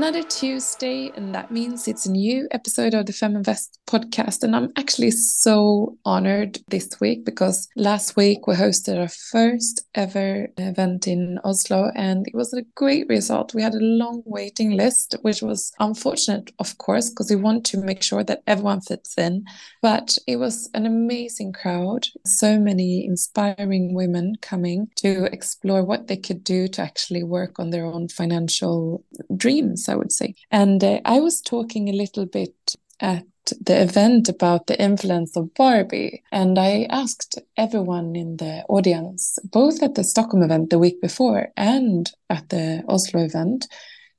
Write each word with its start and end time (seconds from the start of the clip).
Another 0.00 0.22
Tuesday, 0.22 1.12
and 1.14 1.34
that 1.34 1.50
means 1.50 1.86
it's 1.86 2.06
a 2.06 2.10
new 2.10 2.48
episode 2.52 2.94
of 2.94 3.04
the 3.04 3.12
Feminvest 3.12 3.76
podcast. 3.86 4.42
And 4.42 4.56
I'm 4.56 4.72
actually 4.78 5.10
so 5.10 5.98
honored 6.06 6.58
this 6.68 6.98
week 7.02 7.26
because 7.26 7.68
last 7.76 8.16
week 8.16 8.46
we 8.46 8.54
hosted 8.54 8.98
our 8.98 9.08
first 9.08 9.82
ever 9.94 10.48
event 10.56 11.06
in 11.06 11.38
Oslo, 11.44 11.90
and 11.94 12.26
it 12.26 12.34
was 12.34 12.54
a 12.54 12.62
great 12.76 13.08
result. 13.10 13.52
We 13.52 13.60
had 13.60 13.74
a 13.74 13.78
long 13.78 14.22
waiting 14.24 14.70
list, 14.70 15.16
which 15.20 15.42
was 15.42 15.70
unfortunate, 15.80 16.50
of 16.58 16.78
course, 16.78 17.10
because 17.10 17.28
we 17.28 17.36
want 17.36 17.66
to 17.66 17.84
make 17.84 18.02
sure 18.02 18.24
that 18.24 18.42
everyone 18.46 18.80
fits 18.80 19.18
in. 19.18 19.44
But 19.82 20.16
it 20.26 20.36
was 20.36 20.70
an 20.72 20.86
amazing 20.86 21.52
crowd, 21.52 22.06
so 22.24 22.58
many 22.58 23.04
inspiring 23.04 23.92
women 23.92 24.36
coming 24.40 24.88
to 24.96 25.24
explore 25.26 25.84
what 25.84 26.06
they 26.06 26.16
could 26.16 26.42
do 26.42 26.68
to 26.68 26.80
actually 26.80 27.22
work 27.22 27.58
on 27.58 27.68
their 27.68 27.84
own 27.84 28.08
financial 28.08 29.04
dreams 29.36 29.89
I 29.90 29.96
would 29.96 30.12
say. 30.12 30.34
And 30.50 30.82
uh, 30.82 31.00
I 31.04 31.20
was 31.20 31.40
talking 31.40 31.88
a 31.88 31.92
little 31.92 32.26
bit 32.26 32.76
at 33.00 33.24
the 33.60 33.82
event 33.82 34.28
about 34.28 34.66
the 34.66 34.80
influence 34.80 35.36
of 35.36 35.54
Barbie. 35.54 36.22
And 36.30 36.58
I 36.58 36.86
asked 36.90 37.38
everyone 37.56 38.14
in 38.14 38.36
the 38.36 38.64
audience, 38.68 39.38
both 39.44 39.82
at 39.82 39.94
the 39.94 40.04
Stockholm 40.04 40.42
event 40.42 40.70
the 40.70 40.78
week 40.78 41.00
before 41.00 41.48
and 41.56 42.10
at 42.28 42.48
the 42.50 42.84
Oslo 42.88 43.24
event, 43.24 43.66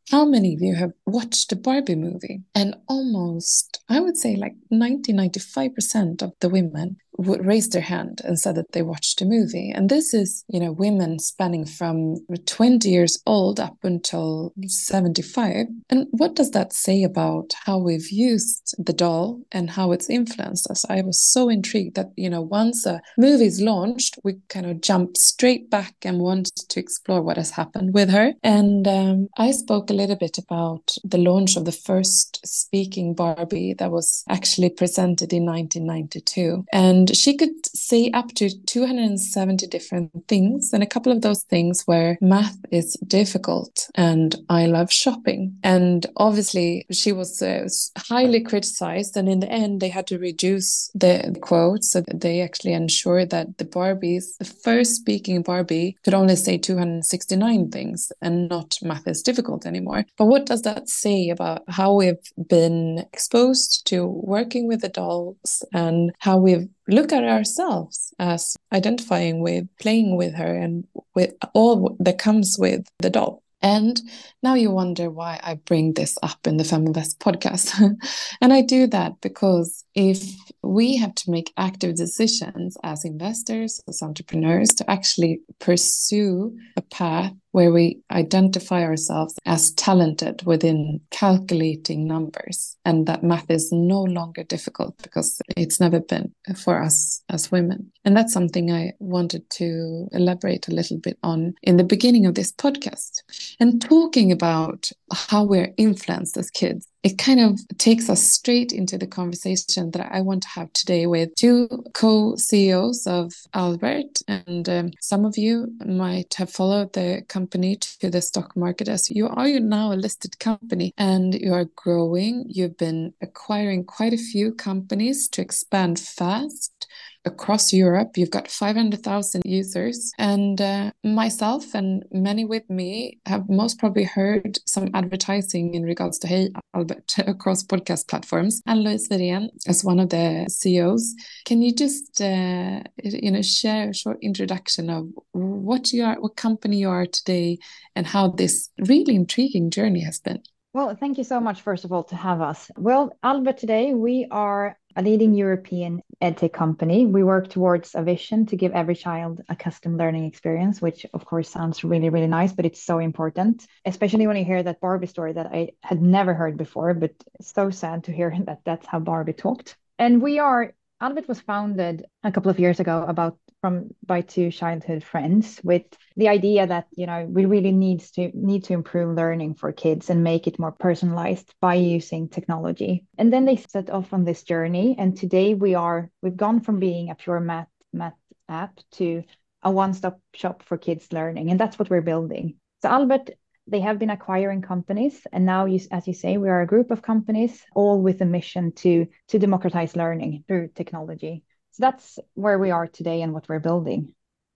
how 0.10 0.26
many 0.26 0.56
of 0.56 0.62
you 0.62 0.76
have 0.76 0.92
watched 1.06 1.50
the 1.50 1.56
Barbie 1.56 1.96
movie? 1.96 2.42
And 2.54 2.76
almost, 2.90 3.82
I 3.88 4.00
would 4.02 4.18
say 4.18 4.36
like 4.36 4.56
90, 4.70 5.14
95% 5.14 6.22
of 6.22 6.34
the 6.42 6.50
women 6.50 6.98
would 7.18 7.46
raise 7.46 7.70
their 7.70 7.82
hand 7.82 8.22
and 8.24 8.40
said 8.40 8.56
that 8.56 8.72
they 8.72 8.82
watched 8.82 9.20
the 9.20 9.26
movie. 9.26 9.72
And 9.74 9.90
this 9.90 10.14
is, 10.14 10.44
you 10.48 10.60
know, 10.60 10.72
women 10.72 11.20
spanning 11.20 11.66
from 11.66 12.18
20 12.46 12.90
years 12.90 13.22
old 13.26 13.60
up 13.60 13.78
until 13.84 14.54
75. 14.66 15.68
And 15.90 16.08
what 16.12 16.36
does 16.36 16.52
that 16.52 16.74
say 16.74 17.04
about 17.04 17.54
how 17.66 17.78
we've 17.78 18.10
used 18.10 18.76
the 18.78 18.94
doll 18.94 19.42
and 19.52 19.70
how 19.70 19.92
it's 19.92 20.10
influenced 20.10 20.70
us? 20.70 20.86
I 20.90 21.02
was 21.02 21.22
so 21.22 21.50
intrigued 21.50 21.96
that, 21.96 22.12
you 22.16 22.30
know, 22.30 22.42
once 22.42 22.86
a 22.86 23.02
movie 23.18 23.46
is 23.46 23.62
launched, 23.62 24.18
we 24.24 24.38
kind 24.50 24.66
of 24.66 24.82
jump 24.82 25.18
straight 25.18 25.70
back 25.70 25.96
and 26.04 26.20
want 26.20 26.52
to 26.70 26.80
explore 26.80 27.22
what 27.22 27.38
has 27.38 27.52
happened 27.52 27.94
with 27.94 28.10
her. 28.10 28.34
And 28.44 28.88
um, 28.88 29.28
I 29.38 29.52
spoke 29.52 29.90
a 29.90 29.94
little 29.94 30.16
bit 30.16 30.38
about 30.38 30.96
the 31.04 31.18
launch 31.18 31.56
of 31.56 31.66
the 31.66 31.72
first 31.72 32.40
speaking 32.46 33.14
Barbie 33.14 33.74
that 33.76 33.92
was 33.92 34.24
actually 34.30 34.70
presented 34.70 35.34
in 35.34 35.46
1992. 35.46 36.66
And 36.72 37.01
and 37.02 37.18
she 37.18 37.36
could 37.36 37.66
say 37.76 38.12
up 38.12 38.28
to 38.36 38.48
270 38.66 39.66
different 39.66 40.12
things. 40.28 40.72
And 40.72 40.84
a 40.84 40.88
couple 40.88 41.12
of 41.12 41.22
those 41.22 41.42
things 41.44 41.84
were 41.88 42.16
math 42.22 42.58
is 42.70 42.94
difficult 43.08 43.90
and 43.96 44.36
I 44.50 44.68
love 44.68 44.92
shopping. 44.92 45.58
And 45.64 46.06
obviously, 46.18 46.86
she 46.92 47.12
was 47.12 47.42
uh, 47.42 47.68
highly 47.98 48.42
criticized. 48.42 49.18
And 49.18 49.28
in 49.28 49.40
the 49.40 49.52
end, 49.52 49.82
they 49.82 49.90
had 49.90 50.06
to 50.08 50.20
reduce 50.20 50.92
the 50.94 51.36
quotes. 51.42 51.92
So 51.92 52.04
they 52.14 52.42
actually 52.42 52.74
ensured 52.74 53.32
that 53.32 53.58
the 53.58 53.66
Barbies, 53.66 54.38
the 54.38 54.46
first 54.46 54.96
speaking 54.96 55.42
Barbie, 55.42 55.98
could 56.04 56.14
only 56.14 56.36
say 56.36 56.60
269 56.60 57.72
things 57.72 58.12
and 58.22 58.48
not 58.48 58.78
math 58.84 59.08
is 59.08 59.24
difficult 59.24 59.66
anymore. 59.66 60.06
But 60.20 60.26
what 60.26 60.46
does 60.46 60.62
that 60.62 60.88
say 60.88 61.30
about 61.30 61.64
how 61.68 61.96
we've 61.96 62.32
been 62.48 63.00
exposed 63.12 63.88
to 63.88 64.06
working 64.06 64.68
with 64.68 64.84
dolls 64.94 65.64
and 65.74 66.12
how 66.20 66.38
we've 66.38 66.70
look 66.92 67.12
at 67.12 67.24
ourselves 67.24 68.14
as 68.20 68.56
identifying 68.72 69.42
with 69.42 69.68
playing 69.80 70.18
with 70.18 70.36
her 70.36 70.54
and 70.56 70.86
with 71.16 71.34
all 71.54 71.96
that 72.00 72.18
comes 72.18 72.58
with 72.60 72.88
the 73.00 73.10
doll. 73.10 73.44
And 73.64 74.02
now 74.42 74.56
you 74.56 74.72
wonder 74.72 75.10
why 75.12 75.40
I 75.44 75.56
bring 75.56 75.94
this 75.94 76.18
up 76.24 76.48
in 76.48 76.58
the 76.58 76.64
Feminvest 76.64 77.20
podcast. 77.20 77.80
and 78.42 78.54
I 78.54 78.62
do 78.62 78.88
that 78.88 79.22
because 79.22 79.86
if 79.94 80.36
we 80.64 80.98
have 80.98 81.14
to 81.16 81.32
make 81.32 81.54
active 81.58 81.96
decisions 81.96 82.76
as 82.84 83.06
investors, 83.06 83.80
as 83.88 84.02
entrepreneurs, 84.02 84.70
to 84.70 84.90
actually 84.90 85.42
pursue 85.60 86.58
a 86.76 86.82
path 86.82 87.34
where 87.52 87.72
we 87.72 88.00
identify 88.12 88.84
ourselves 88.84 89.38
as 89.46 89.72
talented 89.74 90.42
within 90.46 91.02
calculating 91.12 92.08
numbers 92.08 92.78
and 92.86 93.06
that 93.08 93.24
math 93.24 93.50
is 93.50 93.72
no 93.72 94.02
longer 94.02 94.44
difficult 94.44 94.96
because 95.02 95.42
it's 95.58 95.80
never 95.80 96.00
been 96.00 96.32
for 96.56 96.82
us 96.82 97.22
as 97.30 97.52
women. 97.52 97.92
And 98.06 98.16
that's 98.16 98.34
something 98.34 98.72
I 98.72 98.94
wanted 99.00 99.50
to 99.52 100.08
elaborate 100.12 100.68
a 100.68 100.74
little 100.74 100.98
bit 100.98 101.18
on 101.24 101.54
in 101.62 101.78
the 101.78 101.84
beginning 101.84 102.26
of 102.26 102.36
this 102.36 102.52
podcast. 102.52 103.22
And 103.60 103.82
talking 103.82 104.32
about 104.32 104.90
how 105.12 105.44
we're 105.44 105.74
influenced 105.78 106.38
as 106.38 106.50
kids 106.50 106.88
it 107.04 107.18
kind 107.18 107.40
of 107.40 107.60
takes 107.78 108.10
us 108.10 108.22
straight 108.22 108.72
into 108.72 108.98
the 108.98 109.08
conversation 109.08 109.90
that 109.92 110.12
I 110.12 110.22
want 110.22 110.44
to 110.44 110.50
have 110.50 110.72
today 110.74 111.08
with 111.08 111.34
two 111.36 111.68
co 111.94 112.36
CEOs 112.36 113.08
of 113.08 113.34
Albert. 113.54 114.22
And 114.28 114.70
um, 114.70 114.92
some 115.02 115.26
of 115.26 115.38
you 115.38 115.74
might 115.86 116.36
have 116.36 116.52
followed 116.52 116.94
the 116.94 117.24
company 117.28 117.76
to 117.76 118.10
the 118.10 118.22
stock 118.22 118.56
market 118.56 118.88
as 118.88 119.10
you 119.10 119.28
are 119.28 119.48
you 119.48 119.60
now 119.60 119.94
a 119.94 119.96
listed 119.96 120.38
company 120.40 120.94
and 120.98 121.34
you 121.34 121.54
are 121.54 121.66
growing. 121.76 122.46
You've 122.48 122.78
been 122.78 123.14
acquiring 123.22 123.86
quite 123.86 124.14
a 124.14 124.18
few 124.18 124.54
companies 124.54 125.28
to 125.30 125.42
expand 125.42 126.00
fast 126.00 126.81
across 127.26 127.72
Europe. 127.72 128.18
You've 128.18 128.32
got 128.32 128.48
500,000 128.48 129.42
users. 129.46 130.12
And 130.18 130.60
uh, 130.60 130.92
myself 131.04 131.74
and 131.74 132.04
many 132.12 132.46
with 132.46 132.68
me 132.70 133.20
have 133.26 133.50
most 133.50 133.80
probably 133.80 134.04
heard 134.04 134.58
some 134.66 134.90
advertising 134.94 135.74
in 135.74 135.84
regards 135.84 136.18
to 136.20 136.28
Hey 136.28 136.50
Albert 136.74 137.14
across 137.28 137.64
podcast 137.64 138.08
platforms. 138.08 138.62
Anne-Louise 138.66 139.10
Wirén, 139.10 139.50
as 139.68 139.84
one 139.84 140.00
of 140.00 140.10
the 140.10 140.48
CEOs, 140.50 141.16
can 141.46 141.62
you 141.62 141.74
just 141.74 142.22
uh, 142.22 142.82
you 143.04 143.32
know 143.32 143.42
share 143.42 143.90
a 143.90 143.94
short 143.94 144.18
introduction 144.22 144.90
of 144.90 145.08
what 145.32 145.92
you 145.94 146.04
are, 146.04 146.20
what 146.20 146.36
company 146.36 146.78
you 146.78 146.90
are 146.90 147.06
today, 147.06 147.60
and 147.96 148.08
how 148.08 148.30
this 148.30 148.70
really 148.88 149.16
intriguing 149.16 149.70
journey 149.70 150.02
has 150.02 150.20
been? 150.20 150.42
Well, 150.74 150.96
thank 150.96 151.18
you 151.18 151.26
so 151.26 151.42
much, 151.42 151.62
first 151.62 151.84
of 151.84 151.92
all, 151.92 152.04
to 152.06 152.16
have 152.16 152.40
us. 152.40 152.72
Well, 152.78 153.12
Albert, 153.24 153.58
today 153.58 153.94
we 153.94 154.26
are 154.32 154.78
a 154.96 155.02
leading 155.02 155.34
European 155.34 156.02
edtech 156.22 156.54
company. 156.54 157.06
We 157.06 157.24
work 157.24 157.50
towards 157.50 157.96
a 157.96 158.04
vision 158.04 158.46
to 158.48 158.56
give 158.56 158.72
every 158.74 158.96
child 158.96 159.42
a 159.50 159.56
custom 159.56 159.98
learning 159.98 160.26
experience, 160.26 160.82
which 160.82 161.06
of 161.14 161.26
course 161.26 161.50
sounds 161.50 161.84
really, 161.84 162.10
really 162.10 162.28
nice, 162.28 162.54
but 162.54 162.66
it's 162.66 162.82
so 162.82 163.00
important, 163.00 163.66
especially 163.86 164.28
when 164.28 164.38
you 164.38 164.46
hear 164.46 164.64
that 164.64 164.82
Barbie 164.82 165.08
story 165.08 165.34
that 165.34 165.48
I 165.48 165.72
had 165.82 166.02
never 166.02 166.34
heard 166.34 166.58
before, 166.58 166.94
but 166.94 167.14
so 167.42 167.70
sad 167.70 168.06
to 168.06 168.12
hear 168.12 168.36
that 168.46 168.62
that's 168.66 168.88
how 168.88 169.00
Barbie 169.00 169.34
talked. 169.34 169.78
And 169.98 170.22
we 170.22 170.40
are 170.40 170.74
Albert 171.02 171.28
was 171.28 171.42
founded 171.42 172.06
a 172.24 172.32
couple 172.32 172.52
of 172.52 172.60
years 172.60 172.80
ago 172.80 173.04
about 173.08 173.38
from 173.62 173.92
by 174.06 174.22
two 174.22 174.52
childhood 174.52 175.04
friends 175.04 175.62
with 175.64 175.84
the 176.18 176.28
idea 176.28 176.66
that 176.66 176.88
you 176.92 177.06
know 177.06 177.26
we 177.30 177.46
really 177.46 177.72
needs 177.72 178.12
to 178.12 178.32
need 178.34 178.64
to 178.66 178.74
improve 178.74 179.16
learning 179.16 179.54
for 179.54 179.72
kids 179.72 180.10
and 180.10 180.24
make 180.24 180.48
it 180.48 180.60
more 180.60 180.72
personalized 180.72 181.54
by 181.62 181.76
using 181.76 182.28
technology. 182.28 183.06
And 183.18 183.32
then 183.32 183.46
they 183.46 183.56
set 183.56 183.90
off 183.90 184.14
on 184.14 184.26
this 184.26 184.44
journey 184.44 184.96
and 184.98 185.16
today 185.16 185.54
we 185.54 185.76
are 185.76 186.10
we've 186.22 186.36
gone 186.36 186.62
from 186.62 186.80
being 186.80 187.10
a 187.10 187.16
pure 187.16 187.40
math 187.40 187.68
math 187.94 188.18
app 188.50 188.80
to 188.94 189.24
a 189.64 189.72
one-stop 189.72 190.20
shop 190.34 190.64
for 190.64 190.78
kids 190.78 191.14
learning 191.14 191.52
and 191.52 191.60
that's 191.60 191.78
what 191.78 191.90
we're 191.90 192.02
building. 192.02 192.56
So 192.82 192.90
Albert 192.90 193.30
they 193.68 193.80
have 193.80 194.00
been 194.00 194.10
acquiring 194.10 194.64
companies 194.64 195.22
and 195.32 195.46
now 195.46 195.66
you, 195.66 195.80
as 195.92 196.08
you 196.08 196.14
say 196.14 196.38
we 196.38 196.50
are 196.50 196.62
a 196.62 196.68
group 196.68 196.90
of 196.90 197.04
companies 197.04 197.64
all 197.76 198.02
with 198.02 198.20
a 198.22 198.26
mission 198.26 198.72
to 198.72 199.06
to 199.28 199.40
democratize 199.40 199.96
learning 199.96 200.44
through 200.48 200.70
technology 200.74 201.44
so 201.72 201.82
that's 201.82 202.20
where 202.34 202.60
we 202.60 202.72
are 202.72 202.88
today 202.88 203.22
and 203.22 203.34
what 203.34 203.48
we're 203.50 203.60
building. 203.60 204.14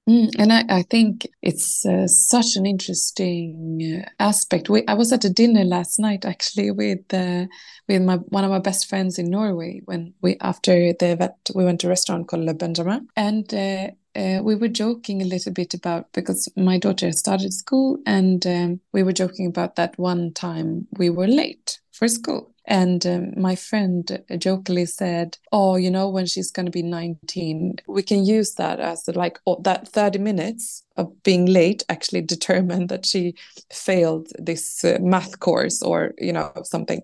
Mm, 0.07 0.29
and 0.37 0.53
I, 0.53 0.63
I, 0.69 0.81
think 0.83 1.27
it's 1.41 1.83
uh, 1.83 2.05
such 2.05 2.57
an 2.57 2.67
interesting 2.67 4.03
uh, 4.03 4.09
aspect. 4.19 4.69
We, 4.69 4.85
I 4.87 4.93
was 4.93 5.11
at 5.11 5.25
a 5.25 5.31
dinner 5.31 5.63
last 5.63 5.97
night 5.97 6.25
actually 6.25 6.69
with 6.69 7.11
uh, 7.11 7.47
with 7.87 8.03
my 8.03 8.17
one 8.17 8.43
of 8.43 8.51
my 8.51 8.59
best 8.59 8.87
friends 8.87 9.17
in 9.17 9.31
Norway 9.31 9.81
when 9.85 10.13
we 10.21 10.37
after 10.41 10.93
the 10.93 11.13
event 11.13 11.33
we 11.55 11.65
went 11.65 11.79
to 11.79 11.87
a 11.87 11.89
restaurant 11.89 12.27
called 12.27 12.43
Le 12.43 12.53
Benjamin. 12.53 13.07
And 13.15 13.51
uh, 13.51 13.87
uh, 14.15 14.43
we 14.43 14.53
were 14.53 14.67
joking 14.67 15.23
a 15.23 15.25
little 15.25 15.51
bit 15.51 15.73
about 15.73 16.13
because 16.13 16.47
my 16.55 16.77
daughter 16.77 17.11
started 17.11 17.51
school 17.51 17.97
and 18.05 18.45
um, 18.45 18.79
we 18.93 19.01
were 19.01 19.11
joking 19.11 19.47
about 19.47 19.75
that 19.75 19.97
one 19.97 20.33
time 20.33 20.87
we 20.97 21.09
were 21.09 21.27
late 21.27 21.79
for 21.91 22.07
school 22.07 22.54
and 22.67 23.05
um, 23.05 23.39
my 23.39 23.55
friend 23.55 24.23
jokingly 24.37 24.85
said, 24.85 25.37
"Oh, 25.51 25.75
you 25.75 25.91
know, 25.91 26.09
when 26.09 26.25
she's 26.25 26.51
going 26.51 26.65
to 26.65 26.71
be 26.71 26.81
19, 26.81 27.77
we 27.87 28.03
can 28.03 28.25
use 28.25 28.55
that 28.55 28.79
as 28.79 29.07
like 29.07 29.39
oh, 29.45 29.61
that 29.61 29.87
30 29.87 30.19
minutes 30.19 30.83
of 30.97 31.11
being 31.23 31.45
late 31.45 31.83
actually 31.89 32.21
determined 32.35 32.89
that 32.89 33.05
she 33.05 33.35
failed 33.71 34.29
this 34.39 34.83
uh, 34.83 34.97
math 35.01 35.39
course 35.39 35.81
or 35.81 36.13
you 36.17 36.33
know 36.33 36.51
something." 36.63 37.01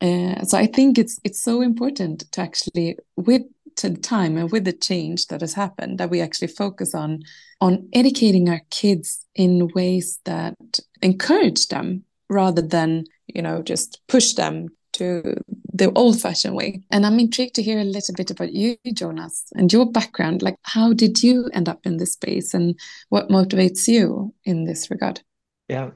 Uh, 0.00 0.42
so 0.44 0.56
I 0.56 0.66
think 0.66 0.98
it's 0.98 1.18
it's 1.24 1.42
so 1.42 1.60
important 1.60 2.30
to 2.32 2.40
actually 2.40 2.96
with 3.16 3.42
to 3.76 3.96
time 3.96 4.36
and 4.36 4.50
with 4.50 4.64
the 4.64 4.72
change 4.72 5.28
that 5.28 5.40
has 5.40 5.54
happened 5.54 5.98
that 5.98 6.10
we 6.10 6.20
actually 6.20 6.48
focus 6.48 6.94
on 6.94 7.22
on 7.60 7.88
educating 7.92 8.48
our 8.48 8.60
kids 8.70 9.24
in 9.34 9.68
ways 9.74 10.18
that 10.24 10.56
encourage 11.02 11.68
them 11.68 12.04
rather 12.28 12.62
than 12.62 13.04
you 13.34 13.42
know, 13.42 13.62
just 13.62 14.00
push 14.08 14.34
them 14.34 14.68
to 15.00 15.34
the 15.72 15.90
old 15.92 16.20
fashioned 16.20 16.54
way. 16.54 16.82
And 16.90 17.06
I'm 17.06 17.18
intrigued 17.18 17.54
to 17.54 17.62
hear 17.62 17.78
a 17.78 17.84
little 17.84 18.14
bit 18.14 18.30
about 18.30 18.52
you, 18.52 18.76
Jonas, 18.92 19.46
and 19.54 19.72
your 19.72 19.90
background. 19.90 20.42
Like, 20.42 20.56
how 20.62 20.92
did 20.92 21.22
you 21.22 21.48
end 21.54 21.68
up 21.68 21.80
in 21.84 21.96
this 21.96 22.12
space 22.12 22.52
and 22.52 22.78
what 23.08 23.30
motivates 23.30 23.88
you 23.88 24.34
in 24.44 24.66
this 24.66 24.90
regard? 24.90 25.22
Yeah. 25.68 25.90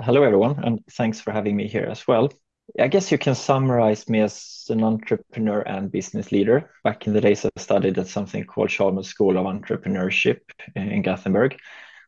Hello, 0.00 0.24
everyone, 0.24 0.62
and 0.64 0.80
thanks 0.90 1.20
for 1.20 1.30
having 1.30 1.54
me 1.54 1.68
here 1.68 1.86
as 1.88 2.06
well. 2.08 2.32
I 2.80 2.88
guess 2.88 3.12
you 3.12 3.18
can 3.18 3.34
summarize 3.34 4.08
me 4.08 4.20
as 4.20 4.66
an 4.68 4.82
entrepreneur 4.82 5.60
and 5.60 5.90
business 5.90 6.32
leader. 6.32 6.70
Back 6.82 7.06
in 7.06 7.12
the 7.12 7.20
days, 7.20 7.44
I 7.44 7.50
studied 7.56 7.98
at 7.98 8.08
something 8.08 8.44
called 8.44 8.70
Chalmers 8.70 9.06
School 9.06 9.38
of 9.38 9.46
Entrepreneurship 9.46 10.40
in 10.74 11.02
Gothenburg, 11.02 11.56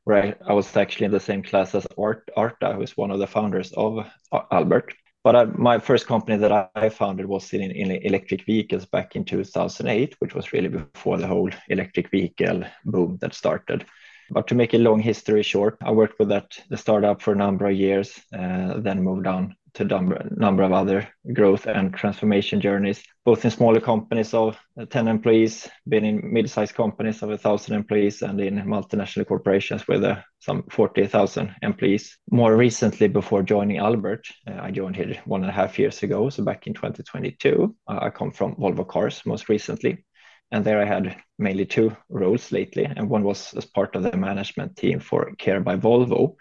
where 0.05 0.23
I, 0.23 0.51
I 0.51 0.53
was 0.53 0.77
actually 0.77 1.07
in 1.07 1.13
the 1.13 1.21
same 1.21 1.43
class 1.43 1.75
as 1.75 1.87
Art, 1.97 2.29
Arta, 2.37 2.73
who 2.75 2.83
is 2.83 2.97
one 2.97 3.13
of 3.13 3.21
the 3.21 3.27
founders 3.27 3.73
of 3.73 4.07
Albert. 4.51 4.95
But 5.23 5.59
my 5.59 5.79
first 5.79 6.07
company 6.07 6.39
that 6.39 6.71
I 6.75 6.89
founded 6.89 7.27
was 7.27 7.53
in, 7.53 7.61
in 7.61 7.91
electric 7.91 8.47
vehicles 8.47 8.87
back 8.87 9.17
in 9.17 9.25
2008, 9.25 10.17
which 10.19 10.35
was 10.35 10.53
really 10.53 10.69
before 10.69 11.19
the 11.19 11.27
whole 11.27 11.51
electric 11.69 12.11
vehicle 12.11 12.65
boom 12.87 13.19
that 13.21 13.35
started. 13.35 13.85
But 14.31 14.47
to 14.47 14.55
make 14.55 14.73
a 14.73 14.79
long 14.79 15.01
history 15.01 15.43
short, 15.43 15.77
I 15.83 15.91
worked 15.91 16.19
with 16.19 16.29
that 16.29 16.59
the 16.71 16.77
startup 16.77 17.21
for 17.21 17.33
a 17.33 17.37
number 17.37 17.67
of 17.67 17.77
years, 17.77 18.19
uh, 18.33 18.79
then 18.79 19.03
moved 19.03 19.27
on 19.27 19.57
to 19.75 19.85
a 19.85 20.41
number 20.41 20.63
of 20.63 20.73
other 20.73 21.09
growth 21.33 21.67
and 21.67 21.95
transformation 21.95 22.61
journeys, 22.61 23.03
both 23.25 23.45
in 23.45 23.51
smaller 23.51 23.81
companies 23.81 24.35
of 24.35 24.59
10 24.91 25.09
employees, 25.09 25.69
been 25.89 26.05
in 26.05 26.33
mid-sized 26.33 26.75
companies 26.75 27.23
of 27.23 27.29
1,000 27.29 27.75
employees, 27.75 28.23
and 28.23 28.41
in 28.41 28.57
multinational 28.65 29.27
corporations 29.27 29.87
with 29.87 30.05
uh, 30.05 30.17
some 30.39 30.65
40,000 30.71 31.55
employees. 31.63 32.19
More 32.31 32.57
recently, 32.57 33.09
before 33.09 33.43
joining 33.43 33.79
Albert, 33.79 34.27
uh, 34.49 34.59
I 34.61 34.71
joined 34.71 34.97
here 34.97 35.21
one 35.25 35.43
and 35.43 35.51
a 35.51 35.55
half 35.55 35.79
years 35.79 36.03
ago, 36.03 36.31
so 36.31 36.43
back 36.43 36.67
in 36.67 36.75
2022. 36.75 37.75
Uh, 37.87 37.99
I 38.03 38.11
come 38.11 38.33
from 38.33 38.57
Volvo 38.57 38.87
Cars 38.87 39.23
most 39.25 39.49
recently, 39.49 40.05
and 40.51 40.65
there 40.65 40.81
I 40.81 40.85
had 40.85 41.17
mainly 41.39 41.67
two 41.67 41.97
roles 42.09 42.53
lately, 42.53 42.85
and 42.85 43.09
one 43.09 43.23
was 43.23 43.55
as 43.55 43.67
part 43.67 43.97
of 43.97 44.03
the 44.03 44.17
management 44.17 44.77
team 44.77 45.01
for 45.01 45.33
Care 45.39 45.61
by 45.61 45.77
Volvo, 45.77 46.37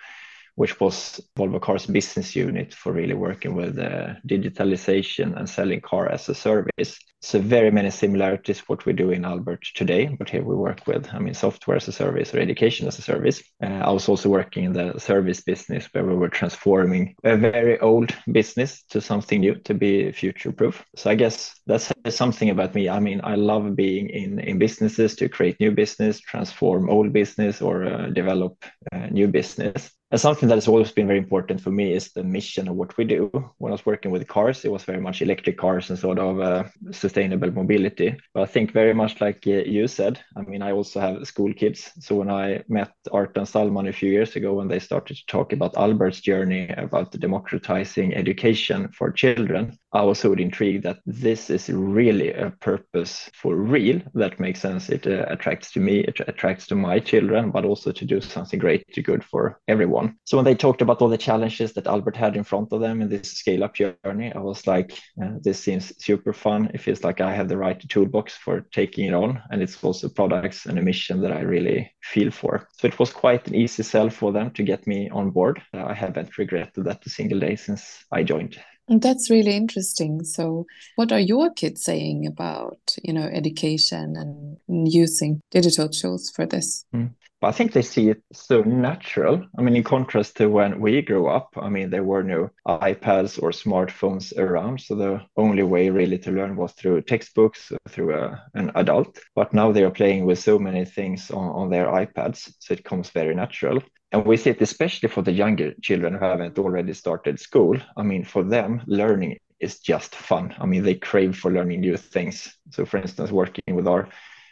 which 0.60 0.78
was 0.82 1.22
Volvo 1.38 1.62
Cars 1.62 1.86
business 1.86 2.36
unit 2.36 2.74
for 2.74 2.92
really 2.92 3.14
working 3.14 3.56
with 3.56 3.80
uh, 3.80 4.16
digitalization 4.28 5.34
and 5.38 5.50
selling 5.50 5.80
car 5.80 6.12
as 6.12 6.28
a 6.28 6.36
service. 6.36 7.00
So 7.22 7.40
very 7.40 7.72
many 7.72 7.90
similarities 7.92 8.60
what 8.68 8.86
we 8.86 8.92
do 8.92 9.12
in 9.12 9.24
Albert 9.24 9.64
today, 9.74 10.08
but 10.20 10.30
here 10.30 10.44
we 10.44 10.56
work 10.56 10.86
with, 10.86 11.08
I 11.14 11.20
mean, 11.20 11.34
software 11.34 11.78
as 11.78 11.88
a 11.88 11.94
service 11.94 12.34
or 12.34 12.40
education 12.40 12.90
as 12.90 13.00
a 13.00 13.02
service. 13.02 13.42
Uh, 13.64 13.68
I 13.68 13.92
was 13.92 14.10
also 14.10 14.28
working 14.28 14.66
in 14.66 14.74
the 14.74 15.00
service 15.00 15.40
business 15.40 15.88
where 15.94 16.06
we 16.06 16.16
were 16.16 16.28
transforming 16.28 17.16
a 17.24 17.38
very 17.38 17.80
old 17.80 18.14
business 18.30 18.84
to 18.90 19.00
something 19.00 19.40
new 19.40 19.56
to 19.56 19.74
be 19.74 20.12
future 20.12 20.52
proof. 20.52 20.84
So 20.98 21.10
I 21.10 21.16
guess 21.16 21.56
that's 21.68 21.94
something 22.10 22.50
about 22.50 22.76
me. 22.76 22.90
I 22.90 23.00
mean, 23.00 23.22
I 23.24 23.36
love 23.36 23.78
being 23.78 24.10
in, 24.10 24.40
in 24.40 24.60
businesses 24.60 25.16
to 25.16 25.30
create 25.30 25.62
new 25.62 25.72
business, 25.72 26.20
transform 26.20 26.90
old 26.90 27.14
business 27.14 27.62
or 27.62 27.86
uh, 27.86 28.08
develop 28.08 28.66
uh, 28.92 29.08
new 29.08 29.30
business. 29.30 29.92
And 30.12 30.20
something 30.20 30.50
that 30.50 30.56
has 30.56 30.68
always 30.68 30.92
been 30.92 31.06
very 31.06 31.20
important 31.20 31.62
for 31.62 31.70
me 31.70 31.94
is 31.94 32.12
the 32.14 32.24
mission 32.24 32.68
of 32.68 32.76
what 32.76 32.98
we 32.98 33.06
do. 33.06 33.30
When 33.60 33.72
I 33.72 33.76
was 33.76 33.86
working 33.86 34.10
with 34.10 34.28
cars, 34.28 34.66
it 34.66 34.72
was 34.72 34.84
very 34.84 35.00
much 35.00 35.22
electric 35.22 35.60
cars 35.60 35.92
and 35.92 36.00
sort 36.00 36.18
of 36.18 36.40
uh, 36.40 36.64
sustainable 36.92 37.52
mobility. 37.52 38.18
But 38.34 38.42
I 38.42 38.46
think 38.48 38.72
very 38.72 38.96
much 38.96 39.22
like 39.22 39.44
uh, 39.46 39.52
you 39.52 39.88
said, 39.88 40.20
I 40.36 40.42
mean, 40.42 40.64
I 40.64 40.72
also 40.72 41.00
have 41.00 41.28
school 41.28 41.54
kids. 41.54 41.92
So 42.00 42.16
when 42.16 42.32
I 42.32 42.64
met 42.68 42.92
Art 43.12 43.38
and 43.38 43.48
Salman 43.48 43.88
a 43.88 43.94
few 43.94 44.10
years 44.10 44.36
ago, 44.36 44.56
when 44.56 44.68
they 44.68 44.80
started 44.80 45.16
to 45.16 45.26
talk 45.28 45.54
about 45.54 45.78
Albert's 45.78 46.22
journey 46.22 46.74
about 46.76 47.12
democratizing 47.12 48.16
education 48.16 48.88
for 48.92 49.12
children, 49.12 49.78
I 49.94 50.02
was 50.02 50.18
so 50.18 50.34
intrigued 50.34 50.86
that 50.86 51.02
this 51.06 51.52
is 51.52 51.70
really 51.70 52.34
a 52.34 52.50
purpose 52.62 53.30
for 53.36 53.56
real 53.56 54.02
that 54.16 54.40
makes 54.40 54.60
sense. 54.60 54.90
It 54.90 55.06
uh, 55.06 55.26
attracts 55.28 55.72
to 55.74 55.80
me, 55.80 56.00
it 56.00 56.20
attracts 56.28 56.66
to 56.68 56.76
my 56.76 56.98
children, 56.98 57.52
but 57.52 57.66
also 57.66 57.92
to 57.92 58.06
do 58.06 58.22
something 58.22 58.60
great, 58.60 58.92
to 58.94 59.04
good 59.04 59.24
for 59.24 59.60
everyone 59.68 59.99
So 60.26 60.38
when 60.38 60.46
they 60.46 60.56
talked 60.56 60.82
about 60.82 61.02
all 61.02 61.10
the 61.10 61.18
challenges 61.18 61.74
that 61.74 61.88
Albert 61.88 62.16
had 62.16 62.36
in 62.36 62.44
front 62.44 62.72
of 62.72 62.82
them 62.82 63.02
in 63.02 63.10
this 63.10 63.32
scale 63.32 63.64
up 63.64 63.76
journey, 63.76 64.32
I 64.34 64.40
was 64.40 64.66
like, 64.68 64.98
uh, 65.22 65.34
this 65.42 65.60
seems 65.60 65.94
super 66.04 66.34
fun. 66.34 66.70
It 66.74 66.82
feels 66.82 67.04
like 67.04 67.22
I 67.22 67.34
have 67.34 67.50
the 67.50 67.58
right 67.58 67.80
toolbox 67.90 68.36
for 68.36 68.62
taking 68.72 69.08
it 69.08 69.14
on. 69.14 69.42
And 69.52 69.62
it's 69.62 69.84
also 69.84 70.10
products 70.10 70.66
and 70.66 70.78
a 70.80 70.82
mission 70.82 71.22
that 71.22 71.32
I 71.32 71.42
really 71.42 71.92
feel 72.02 72.32
for. 72.32 72.68
So 72.78 72.88
it 72.88 73.00
was 73.00 73.12
quite 73.12 73.48
an 73.48 73.56
easy 73.56 73.84
sell 73.84 74.10
for 74.10 74.32
them 74.32 74.52
to 74.52 74.64
get 74.64 74.88
me 74.88 75.10
on 75.10 75.32
board. 75.32 75.62
I 75.74 75.94
haven't 75.94 76.38
regretted 76.38 76.84
that 76.86 77.06
a 77.06 77.10
single 77.10 77.40
day 77.40 77.56
since 77.56 78.06
I 78.12 78.24
joined. 78.24 78.58
That's 78.90 79.30
really 79.30 79.56
interesting. 79.56 80.24
So, 80.24 80.66
what 80.96 81.12
are 81.12 81.20
your 81.20 81.52
kids 81.52 81.84
saying 81.84 82.26
about, 82.26 82.96
you 83.04 83.14
know, 83.14 83.26
education 83.26 84.16
and 84.16 84.92
using 84.92 85.42
digital 85.52 85.90
tools 85.90 86.32
for 86.32 86.46
this? 86.46 86.86
Mm. 86.94 87.12
I 87.42 87.52
think 87.54 87.72
they 87.72 87.84
see 87.84 88.10
it 88.10 88.22
so 88.34 88.62
natural. 88.64 89.46
I 89.58 89.62
mean, 89.62 89.76
in 89.78 89.84
contrast 89.84 90.36
to 90.38 90.50
when 90.50 90.82
we 90.82 91.02
grew 91.02 91.28
up, 91.28 91.54
I 91.56 91.70
mean, 91.70 91.90
there 91.90 92.04
were 92.04 92.24
no 92.24 92.50
iPads 92.68 93.42
or 93.42 93.52
smartphones 93.52 94.38
around. 94.38 94.82
So 94.82 94.96
the 94.96 95.22
only 95.38 95.64
way 95.64 95.90
really 95.90 96.18
to 96.20 96.32
learn 96.32 96.58
was 96.58 96.74
through 96.74 97.04
textbooks, 97.04 97.72
through 97.88 98.16
a, 98.16 98.44
an 98.56 98.72
adult. 98.76 99.20
But 99.36 99.54
now 99.54 99.72
they 99.72 99.84
are 99.84 99.92
playing 99.92 100.26
with 100.26 100.40
so 100.40 100.60
many 100.60 100.84
things 100.84 101.32
on, 101.32 101.50
on 101.50 101.70
their 101.70 101.86
iPads. 101.86 102.54
So 102.60 102.74
it 102.74 102.84
comes 102.84 103.10
very 103.12 103.34
natural. 103.34 103.82
And 104.12 104.26
we 104.26 104.38
see 104.38 104.50
it 104.52 104.62
especially 104.62 105.10
for 105.10 105.22
the 105.22 105.32
younger 105.32 105.74
children 105.82 106.14
who 106.14 106.26
haven't 106.26 106.58
already 106.58 106.94
started 106.94 107.40
school. 107.40 107.78
I 107.96 108.04
mean, 108.04 108.24
for 108.26 108.44
them, 108.44 108.82
learning 108.88 109.38
is 109.60 109.80
just 109.80 110.16
fun. 110.16 110.56
I 110.60 110.66
mean, 110.66 110.84
they 110.84 110.96
crave 110.96 111.38
for 111.38 111.52
learning 111.52 111.82
new 111.82 111.98
things. 111.98 112.58
So, 112.72 112.86
for 112.86 112.98
instance, 112.98 113.32
working 113.32 113.76
with 113.76 113.88
our 113.88 114.10